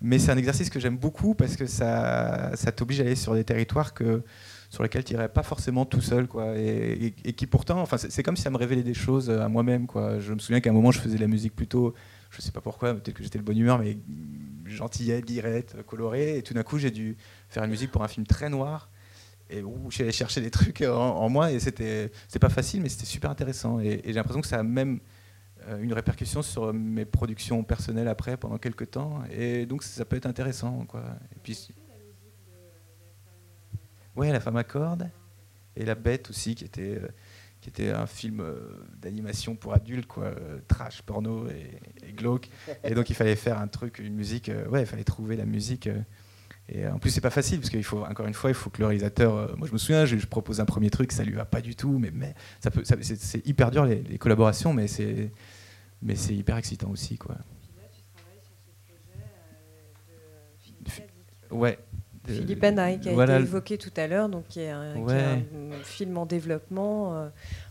[0.00, 3.34] Mais c'est un exercice que j'aime beaucoup parce que ça, ça t'oblige à aller sur
[3.34, 4.22] des territoires que,
[4.70, 6.26] sur lesquels tu n'irais pas forcément tout seul.
[6.26, 9.86] Quoi, et, qui pourtant, enfin, c'est comme si ça me révélait des choses à moi-même.
[10.18, 11.94] Je me souviens qu'à un moment, je faisais de la musique plutôt,
[12.30, 13.96] je sais pas pourquoi, peut-être que j'étais de bonne humeur, mais
[14.66, 16.38] gentillette, guirette, colorée.
[16.38, 17.16] Et tout d'un coup, j'ai dû
[17.48, 18.90] faire une musique pour un film très noir
[19.50, 23.06] et suis allé chercher des trucs en, moi et c'était c'était pas facile, mais c'était
[23.06, 23.78] super intéressant.
[23.80, 25.00] Et, et j'ai l'impression que ça a même
[25.80, 29.22] une répercussion sur mes productions personnelles après pendant quelques temps.
[29.30, 31.04] Et donc ça peut être intéressant, quoi.
[31.42, 31.68] Puis
[34.16, 35.10] ouais, la femme à cordes
[35.76, 37.08] et la bête aussi qui était euh,
[37.60, 42.50] qui était un film euh, d'animation pour adultes, quoi, euh, trash, porno et, et glauque.
[42.84, 45.46] Et donc il fallait faire un truc, une musique, euh, ouais, il fallait trouver la
[45.46, 45.86] musique.
[45.86, 45.98] euh,
[46.68, 48.80] et en plus, c'est pas facile parce qu'il faut, encore une fois, il faut que
[48.80, 49.34] le réalisateur.
[49.34, 51.76] euh, moi, je me souviens, je, propose un premier truc, ça lui va pas du
[51.76, 55.30] tout, mais, mais ça peut, c'est hyper dur les, les collaborations, mais c'est,
[56.04, 57.36] mais c'est hyper excitant aussi, quoi.
[61.50, 61.78] Ouais.
[62.26, 64.94] de- Philippe Anaï, qui a voilà, été évoqué tout à l'heure, donc qui est un,
[64.94, 65.46] qui est Ouais.
[65.78, 67.28] un film en développement euh,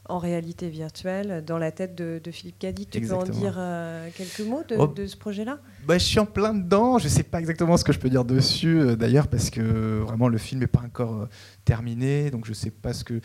[0.10, 2.90] en réalité virtuelle dans la tête de, de Philippe Cadic.
[2.90, 3.40] Tu peux en Exactement.
[3.40, 4.88] dire euh, quelques mots de, Oh.
[4.88, 5.60] de ce projet-là?
[5.88, 6.98] Bah, je suis en plein dedans.
[6.98, 10.28] Je sais pas exactement ce que je peux dire dessus, euh, d'ailleurs, parce que vraiment
[10.28, 11.26] le film n'est pas encore euh,
[11.64, 13.14] terminé, donc je sais pas ce que.
[13.16, 13.20] euh,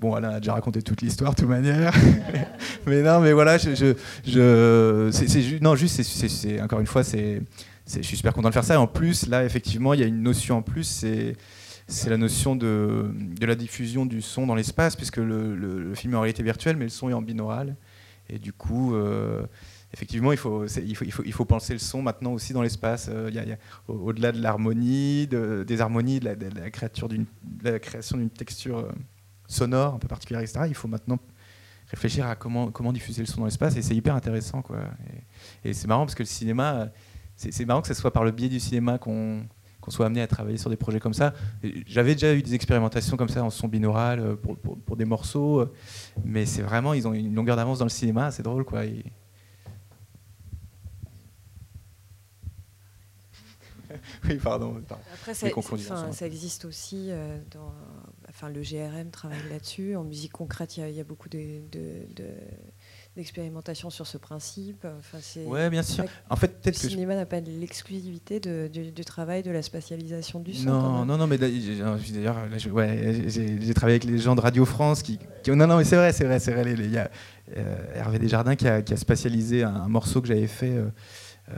[0.00, 1.94] Bon, Alain a déjà raconté toute l'histoire, de toute manière.
[2.86, 3.94] mais non, mais voilà, je, je,
[4.26, 7.42] je- non, juste, c'est, c'est- c'est- encore une fois, c'est,
[7.86, 8.74] c'est- je suis super content de faire ça.
[8.74, 11.36] Et en plus, là, effectivement, il y a une notion en plus, c'est,
[11.88, 13.10] c'est la notion de,
[13.40, 16.90] la diffusion du son dans l'espace, puisque le, film est en réalité virtuelle, mais le
[16.90, 17.76] son est en binaural.
[18.28, 19.46] Et du coup, euh,
[19.94, 23.08] effectivement, il faut, penser le son maintenant aussi dans l'espace.
[23.10, 23.30] Euh,
[23.88, 28.92] Au-delà de l'harmonie, de- des harmonies, de la, création d'une texture euh,
[29.46, 30.66] sonore un peu particulière, etc.
[30.68, 31.18] Il faut maintenant
[31.88, 34.60] réfléchir à comment, diffuser le son dans l'espace et c'est hyper intéressant.
[34.60, 34.80] Quoi.
[35.64, 36.90] Et, et c'est marrant parce que le cinéma,
[37.34, 39.46] c'est marrant que ce soit par le biais du cinéma qu'on
[39.88, 41.32] qu'on soit amené à travailler sur des projets comme ça.
[41.86, 45.06] J'avais déjà eu des expérimentations comme ça en son binaural euh, pour, pour- pour des
[45.06, 45.72] morceaux, euh,
[46.24, 48.64] mais c'est vraiment, ils ont une longueur d'avance dans le cinéma, c'est drôle.
[48.64, 48.84] Quoi.
[48.84, 49.04] Et-
[54.28, 54.74] oui, pardon.
[54.86, 55.02] pardon.
[55.14, 56.12] Après, ça, enfin, ensemble.
[56.12, 57.72] ça existe aussi euh, dans.
[58.28, 59.96] Enfin, le GRM travaille là-dessus.
[59.96, 62.24] En musique concrète, il y a- il y, a beaucoup de- de- de-
[63.18, 64.86] d'expérimentations sur ce principe.
[64.98, 66.04] Enfin, c'est- Ouais, bien sûr.
[66.30, 70.40] En fait, le peut-être je- cinéma n'a pas l'exclusivité du, du travail de la spatialisation
[70.40, 70.66] du son.
[70.70, 71.06] Non, même.
[71.08, 72.36] non, non, mais j'ai- d'ailleurs,
[72.72, 75.18] ouais, j'ai travaillé avec les gens de Radio France qui.
[75.42, 76.72] qui- non, non, mais c'est vrai, c'est vrai, c'est vrai.
[76.72, 77.10] Il y a
[77.56, 80.88] euh, Hervé Desjardins qui a, qui a spatialisé un, un morceau que j'avais fait, euh,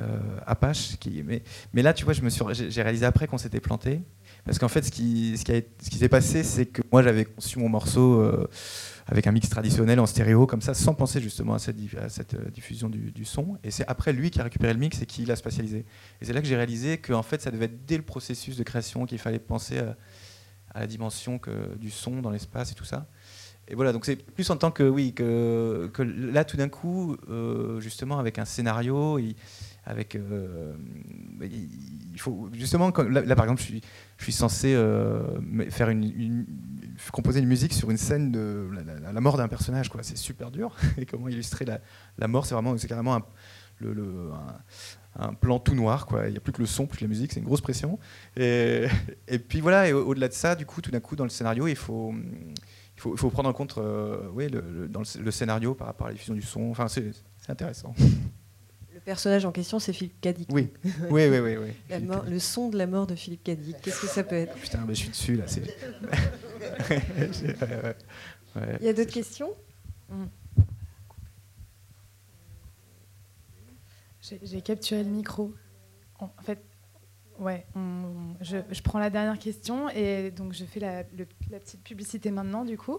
[0.01, 0.97] euh, Apache.
[0.99, 1.43] Qui, mais,
[1.75, 4.01] mais là, tu vois, je me suis, j'ai réalisé après qu'on s'était planté.
[4.45, 7.03] Parce qu'en fait, ce qui, ce qui, a- ce qui s'est passé, c'est que moi,
[7.03, 8.49] j'avais conçu mon morceau euh,
[9.11, 12.89] avec un mix traditionnel en stéréo, comme ça, sans penser justement à cette, euh, diffusion
[12.89, 13.59] du, son.
[13.65, 15.85] Et c'est après lui qui a récupéré le mix et qui l'a spatialisé.
[16.21, 18.63] Et c'est là que j'ai réalisé qu'en fait, ça devait être dès le processus de
[18.63, 19.97] création qu'il fallait penser à,
[20.79, 23.09] la dimension que, du son dans l'espace et tout ça.
[23.67, 27.17] Et voilà, donc c'est plus en tant que, oui, que, que là, tout d'un coup,
[27.29, 29.35] euh, justement, avec un scénario, il-
[29.85, 30.75] avec, euh,
[31.43, 33.81] il faut, justement, là, là, par exemple, je suis,
[34.21, 35.23] je suis censé euh,
[35.71, 35.91] faire
[37.11, 38.69] composer une musique sur une scène de
[39.03, 40.03] la, mort d'un personnage, quoi.
[40.03, 40.77] C'est super dur.
[40.99, 43.23] Et comment illustrer la, mort, c'est vraiment, c'est carrément un,
[45.41, 46.27] plan tout noir, quoi.
[46.27, 47.99] Il n'y a plus que le son, plus que la musique, c'est une grosse pression.
[48.37, 48.89] Et,
[49.49, 51.67] puis voilà, et au- au-delà de ça, du coup, tout d'un coup, dans le scénario,
[51.67, 52.13] il faut,
[53.33, 56.71] prendre en compte, euh, oui, le, dans le, scénario par rapport à la du son.
[56.71, 57.11] Enfin, c'est
[57.49, 57.95] intéressant.
[59.11, 60.49] Le personnage en question, c'est Philippe Cadic.
[60.53, 60.69] Oui.
[61.11, 61.73] Oui, oui, oui, oui.
[61.91, 63.77] La mort- le son de la mort de Philippe Cadic.
[63.83, 64.55] Qu'est-ce que ça peut être?
[64.55, 65.49] Putain, mais je suis dessus là.
[65.49, 65.63] c'est-
[66.89, 67.95] Ouais, ouais,
[68.55, 68.77] ouais.
[68.79, 69.53] Il y a d'autres questions?
[74.23, 75.53] J'ai j'ai capturé le micro.
[76.21, 76.61] En fait,
[77.41, 77.67] ouais,
[78.41, 82.99] je, prends la dernière question et donc je fais la, petite publicité maintenant du coup.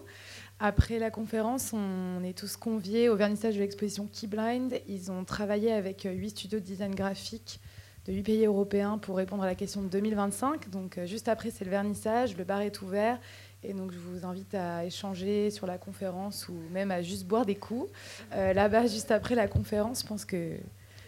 [0.60, 4.74] Après la conférence, on est tous conviés au vernissage de l'exposition Keyblind.
[4.88, 7.60] Ils ont travaillé avec huit studios de design graphique
[8.06, 10.70] de huit pays européens pour répondre à la question de 2025.
[10.70, 13.18] Donc euh, juste après, c'est le vernissage, le bar est ouvert.
[13.64, 17.46] Et donc, je vous invite à échanger sur la conférence ou même à juste boire
[17.46, 17.88] des coups.
[18.32, 20.56] Euh, Là-bas, juste après la conférence, je pense que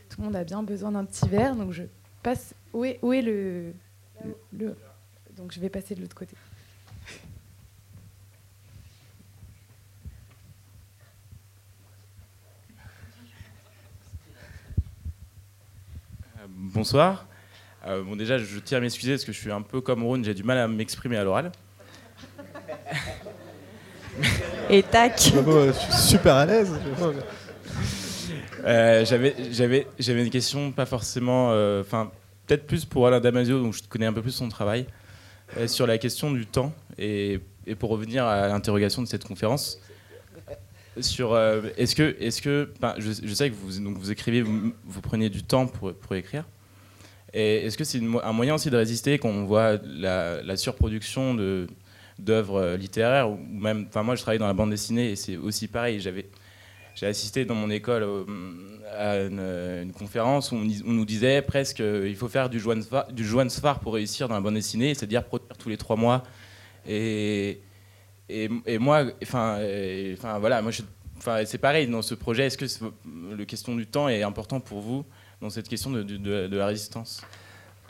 [0.08, 1.56] tout le monde a bien besoin d'un petit verre.
[1.56, 1.82] Donc, je
[2.22, 2.54] passe.
[2.74, 3.72] Où est, où est le,
[4.24, 4.76] le- le-
[5.36, 6.36] Donc, je vais passer de l'autre côté.
[16.38, 17.26] Euh, Bonsoir.
[17.86, 20.24] Euh, bon, déjà, je tiens à m'excuser parce que je suis un peu comme Rhône,
[20.24, 21.52] j'ai du mal à m'exprimer à l'oral.
[24.70, 26.72] Et tac Je suis super à l'aise.
[28.64, 31.50] Euh, J'avais j'avais- j'avais une question, pas forcément.
[31.52, 32.10] euh, Enfin,
[32.46, 34.86] peut-être plus pour Alain Damasio, donc je connais un peu plus son travail,
[35.56, 36.72] euh, sur la question du temps.
[36.98, 37.40] Et,
[37.78, 39.80] pour revenir à l'interrogation de cette conférence,
[41.00, 45.00] sur euh, est-ce que, est-ce que ben, je, sais que vous, donc vous écrivez, vous,
[45.00, 46.44] prenez du temps pour, pour écrire.
[47.32, 51.34] Et est-ce que c'est un moyen aussi de résister quand on voit la, la surproduction
[52.18, 55.66] d'œuvres littéraires ou même, enfin moi je travaille dans la bande dessinée et c'est aussi
[55.66, 56.00] pareil.
[56.00, 56.26] J'avais
[56.94, 58.06] j'ai assisté dans mon école
[58.96, 63.50] à une, conférence où on, nous disait presque euh, il faut faire du joint du
[63.50, 65.24] phare pour réussir dans la bande dessinée, c'est-à-dire
[65.58, 66.22] tous les trois mois.
[66.86, 67.60] Et,
[68.28, 68.48] et,
[68.78, 69.58] moi, enfin,
[70.14, 70.70] enfin voilà, moi
[71.18, 72.46] enfin c'est pareil dans ce projet.
[72.46, 72.84] Est-ce que c'est-
[73.36, 75.04] le question du temps est important pour vous
[75.40, 77.22] dans cette question de, la résistance?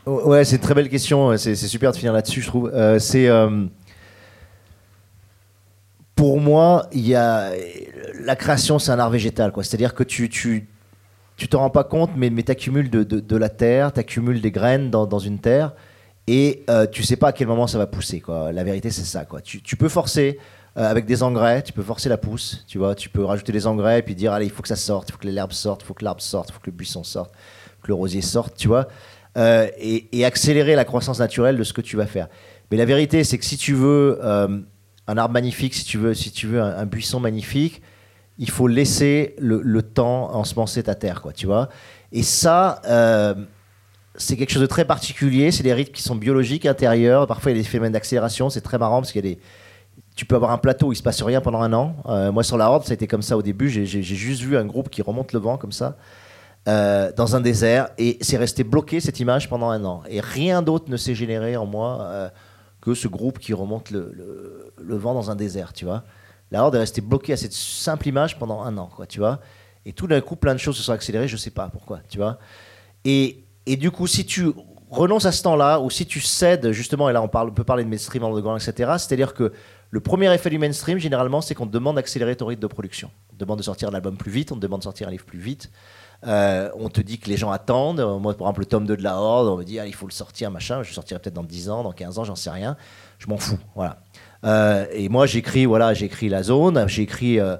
[0.06, 1.36] Ouais, c'est une très belle question.
[1.36, 2.70] C'est c'est super de finir là-dessus, je trouve.
[2.74, 3.66] Euh, c'est euh,
[6.14, 7.52] pour moi, il y a
[8.20, 9.64] la création, c'est un art végétal, quoi.
[9.64, 10.68] C'est-à-dire que tu tu
[11.36, 14.90] tu rends pas compte, mais mais t'accumules de, de, de la terre, t'accumules des graines
[14.90, 15.72] dans, dans une terre,
[16.26, 18.52] et euh, tu sais pas à quel moment ça va pousser, quoi.
[18.52, 19.40] La vérité, c'est ça, quoi.
[19.40, 20.38] Tu, tu peux forcer.
[20.76, 23.66] euh, avec des engrais, tu peux forcer la pousse, tu vois, tu peux rajouter des
[23.66, 25.82] engrais et puis dire allez, il faut que ça sorte, il faut que l'herbe sorte,
[25.82, 27.32] il faut que l'arbre sorte, il faut que le buisson sorte,
[27.82, 28.88] que le rosier sorte, tu vois,
[29.36, 32.28] euh, et, et accélérer la croissance naturelle de ce que tu vas faire.
[32.70, 34.60] Mais la vérité, c'est que si tu veux euh,
[35.06, 37.82] un arbre magnifique, si tu veux, si tu veux un buisson magnifique,
[38.38, 41.68] il faut laisser le, le temps ensemencer ta terre, quoi, tu vois.
[42.12, 43.34] Et ça, euh,
[44.16, 45.50] c'est quelque chose de très particulier.
[45.50, 47.26] C'est des rythmes qui sont biologiques intérieurs.
[47.26, 48.50] Parfois, il y a des phénomènes d'accélération.
[48.50, 49.40] C'est très marrant parce qu'il y a des
[50.16, 51.96] tu peux avoir un plateau où il se passe rien pendant un an.
[52.06, 53.68] Euh, moi, sur la Horde, ça a été comme ça au début.
[53.68, 55.96] J'ai juste vu un groupe qui remonte le vent comme ça,
[56.68, 60.02] euh, dans un désert, et c'est resté bloqué cette image pendant un an.
[60.08, 62.30] Et rien d'autre ne s'est généré en moi
[62.80, 66.04] que ce groupe qui remonte le, le- le vent dans un désert, tu vois.
[66.54, 69.40] La Horde est restée bloquée à cette simple image pendant un an, quoi, tu vois.
[69.84, 72.18] Et tout d'un coup, plein de choses se sont accélérées, je sais pas pourquoi, tu
[72.18, 72.38] vois.
[73.04, 74.52] Et, et du coup, si tu
[74.88, 77.64] renonces à ce temps-là, ou si tu cèdes, justement, et là on, parle, on peut
[77.64, 79.52] parler de mainstream, underground, etc., c'est-à-dire que
[79.90, 83.10] le premier effet du mainstream, généralement, c'est qu'on te demande d'accélérer ton rythme de production.
[83.32, 85.10] On te demande de sortir un album plus vite, on te demande de sortir un
[85.10, 85.72] livre plus vite.
[86.24, 87.98] Euh, on te dit que les gens attendent.
[87.98, 89.94] Euh, Moi, par exemple, le tome 2 de la Horde, on me dit, ah, il
[89.94, 90.84] faut le sortir, machin.
[90.84, 92.76] Je le sortirai peut-être dans 10 ans, dans 15 ans, j'en sais rien.
[93.18, 93.58] Je m'en fous.
[93.74, 93.98] Voilà.
[94.44, 97.56] Euh, et moi, j'écris, voilà, j'écris La Zone, j'ai écrit euh,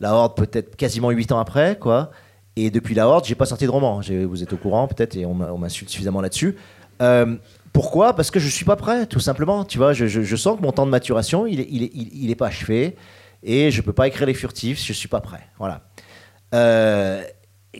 [0.00, 2.10] La Horde peut-être quasiment 8 ans après, quoi.
[2.56, 4.00] Et depuis La Horde, j'ai pas sorti de roman.
[4.00, 6.56] Vous êtes au courant, peut-être, et on m'insulte suffisamment là-dessus.
[7.00, 7.36] Euh,
[7.72, 8.14] pourquoi?
[8.14, 9.64] Parce que je suis pas prêt, tout simplement.
[9.64, 12.96] Tu vois, je, sens que mon temps de maturation, il est, pas achevé,
[13.42, 14.84] et je peux pas écrire les furtifs.
[14.84, 15.48] Je suis pas prêt.
[15.58, 15.82] Voilà.
[16.54, 17.22] Euh,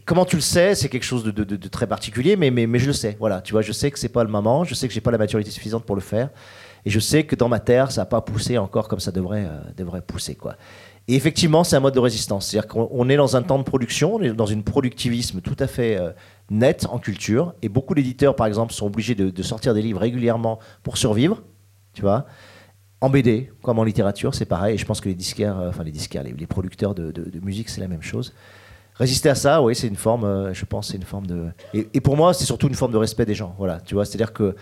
[0.05, 0.75] comment tu le sais?
[0.75, 3.17] C'est quelque chose de, très particulier, mais, mais, mais je le sais.
[3.19, 4.65] Voilà, tu vois, je sais que c'est pas le moment.
[4.65, 6.31] Je sais que j'ai pas la maturité suffisante pour le faire,
[6.89, 9.45] et je sais que dans ma terre, ça n'a pas poussé encore comme ça devrait,
[9.45, 10.57] euh, devrait pousser, quoi.
[11.07, 12.47] Et effectivement, c'est un mode de résistance.
[12.47, 15.57] C'est-à-dire qu'on on est dans un temps de production, on est dans un productivisme tout
[15.59, 16.13] à fait euh,
[16.49, 17.53] net en culture.
[17.61, 21.43] Et beaucoup d'éditeurs, par exemple, sont obligés de, sortir des livres régulièrement pour survivre.
[21.93, 22.25] Tu vois
[23.03, 24.77] En BD, comme en littérature, c'est pareil.
[24.77, 27.13] Et je pense que les disquaires, euh, enfin les disquaires, les, producteurs de,
[27.43, 28.33] musique, c'est la même chose.
[28.95, 31.49] Résister à ça, oui, c'est une forme, je pense, c'est une forme de.
[31.75, 33.55] Et, et pour moi, c'est surtout une forme de respect des gens.
[33.59, 34.57] Voilà, tu vois, c'est-à-dire que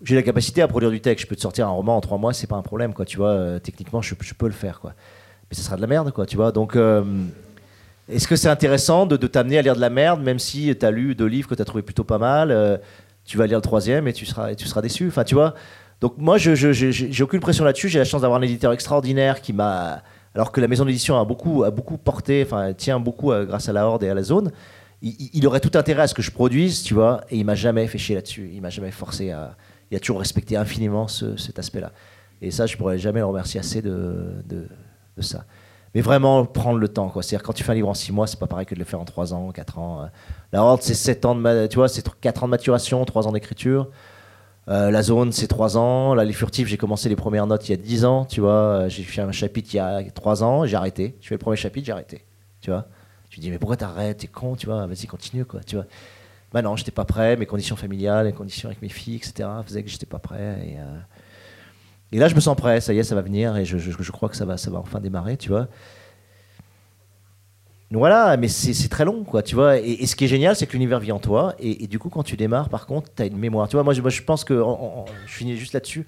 [0.00, 1.24] j'ai la capacité à produire du texte.
[1.24, 3.04] Je peux te sortir un roman en trois mois, c'est pas un problème, quoi.
[3.04, 4.94] Tu vois, euh, techniquement, je, peux le faire, quoi.
[5.50, 6.26] Mais ce sera de la merde, quoi.
[6.26, 6.76] Tu vois, donc.
[6.76, 7.02] euh,
[8.08, 10.90] est-ce que c'est intéressant de, t'amener à lire de la merde, même si tu as
[10.90, 12.76] lu deux livres que tu as trouvé plutôt pas mal euh,
[13.24, 15.06] Tu vas lire le troisième et tu seras, et tu seras déçu.
[15.08, 15.54] Enfin, tu vois.
[16.00, 17.88] Donc, moi, je j'ai aucune pression là-dessus.
[17.88, 20.02] J'ai la chance d'avoir un éditeur extraordinaire qui m'a.
[20.34, 23.72] Alors que la maison d'édition a beaucoup, a beaucoup porté, enfin, tient beaucoup grâce à
[23.72, 24.50] la Horde et à la Zone.
[25.02, 27.54] Il- il aurait tout intérêt à ce que je produise, tu vois, et il m'a
[27.54, 28.50] jamais fait chier là-dessus.
[28.52, 29.56] Il m'a jamais forcé à.
[29.92, 31.92] Il a toujours respecté infiniment ce- cet aspect-là.
[32.40, 34.66] Et ça, je pourrais jamais le remercier assez de, de,
[35.20, 35.44] ça.
[35.94, 37.12] Mais vraiment prendre le temps.
[37.20, 38.84] C'est-à-dire quand tu fais un livre en 6 mois, c'est pas pareil que de le
[38.86, 40.02] faire en 3 ans, 4 ans.
[40.02, 40.06] euh.
[40.52, 43.32] La Horde, c'est 7 ans de, tu vois, c'est 4 ans de maturation, 3 ans
[43.32, 43.90] d'écriture.
[44.68, 46.14] Euh, la zone, c'est 3 ans.
[46.14, 48.52] Là, les furtifs, j'ai commencé les premières notes il y a 10 ans, tu vois.
[48.52, 51.16] Euh, J'ai fait un chapitre il y a 3 ans, j'ai arrêté.
[51.20, 52.24] Je fais le premier chapitre, j'ai arrêté,
[52.60, 52.86] tu vois.
[53.28, 54.18] Tu dis, mais pourquoi t'arrêtes?
[54.18, 54.86] T'es con, tu vois.
[54.86, 55.86] Vas-y, continue, quoi, tu vois.
[56.52, 57.36] Bah non, j'étais pas prêt.
[57.36, 60.58] Mes conditions familiales, les conditions avec mes filles, etc., faisaient que j'étais pas prêt.
[60.66, 60.98] Et, euh,
[62.12, 62.80] et là, je me sens prêt.
[62.80, 63.56] Ça y est, ça va venir.
[63.56, 65.68] Et je, crois que ça va, ça va enfin démarrer, tu vois.
[67.90, 69.78] Voilà, mais c'est très long, quoi, tu vois.
[69.78, 71.54] Et, ce qui est génial, c'est que l'univers vit en toi.
[71.58, 73.68] Et, du coup, quand tu démarres, par contre, tu as une mémoire.
[73.68, 74.62] Tu vois, moi, je, pense que,
[75.26, 76.06] je finis juste là-dessus,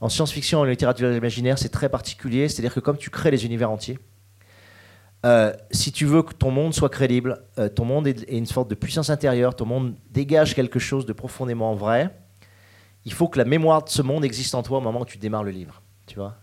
[0.00, 2.48] en science-fiction, en littérature imaginaire, c'est très particulier.
[2.48, 3.98] C'est-à-dire que comme tu crées les univers entiers,
[5.26, 8.70] euh, si tu veux que ton monde soit crédible, euh, ton monde ait une sorte
[8.70, 12.16] de puissance intérieure, ton monde dégage quelque chose de profondément vrai,
[13.04, 15.18] il faut que la mémoire de ce monde existe en toi au moment où tu
[15.18, 15.82] démarres le livre.
[16.06, 16.36] Tu vois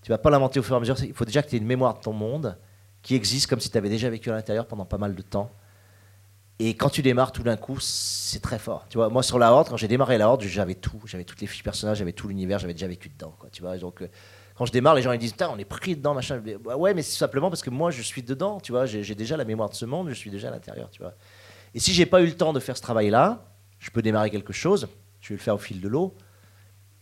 [0.00, 0.96] Tu vas pas l'inventer au fur et à mesure.
[1.02, 2.56] Il faut déjà que tu aies une mémoire de ton monde
[3.02, 5.50] qui existe comme si tu avais déjà vécu à l'intérieur pendant pas mal de temps.
[6.58, 8.86] Et quand tu démarres, tout d'un coup, c'est très fort.
[8.88, 11.40] Tu vois, moi sur la Horde, quand j'ai démarré la Horde, j'avais tout, j'avais toutes
[11.42, 13.34] les fiches personnages, j'avais tout l'univers, j'avais déjà vécu dedans.
[13.38, 14.08] Quoi, tu vois, donc euh,
[14.54, 16.42] quand je démarre, les gens ils disent on est pris dedans, machin.
[16.62, 18.60] Bah ouais, mais c'est simplement parce que moi je suis dedans.
[18.60, 20.90] Tu vois, j'ai déjà la mémoire de ce monde, je suis déjà à l'intérieur.
[20.90, 21.14] Tu vois.
[21.74, 23.44] Et si j'ai pas eu le temps de faire ce travail-là,
[23.80, 24.88] je peux démarrer quelque chose,
[25.20, 26.14] je vais le faire au fil de l'eau.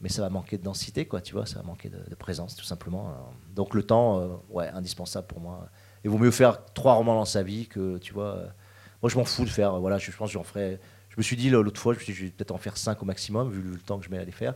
[0.00, 2.64] mais ça va manquer de densité, quoi, tu vois, ça va manquer de, présence, tout
[2.64, 3.14] simplement.
[3.54, 5.68] Donc le temps, euh, ouais, indispensable pour moi.
[6.04, 8.36] Il vaut mieux faire trois romans dans sa vie que, tu vois.
[8.36, 8.46] euh,
[9.02, 10.80] moi, je m'en fous de faire, voilà, je, pense j'en ferai.
[11.10, 13.60] Je me suis dit l'autre fois, je vais peut-être en faire cinq au maximum, vu
[13.60, 14.54] le temps que je mets à les faire.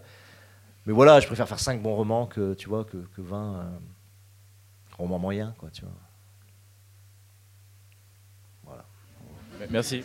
[0.86, 3.62] Mais voilà, je préfère faire cinq bons romans que, tu vois, que, que 20 euh,
[4.96, 5.92] romans moyens, quoi, tu vois.
[8.64, 8.84] Voilà.
[9.70, 10.04] Merci.